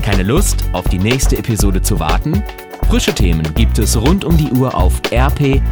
Keine 0.01 0.23
Lust, 0.23 0.65
auf 0.73 0.89
die 0.89 1.01
nächste 1.01 1.37
Episode 1.37 1.83
zu 1.83 1.99
warten? 1.99 2.45
Frische 2.89 3.13
Themen 3.13 3.43
gibt 3.57 3.81
es 3.81 4.01
rund 4.01 4.25
um 4.25 4.37
die 4.37 4.53
Uhr 4.53 4.73
auf 4.73 5.03
rp-online.de. 5.11 5.65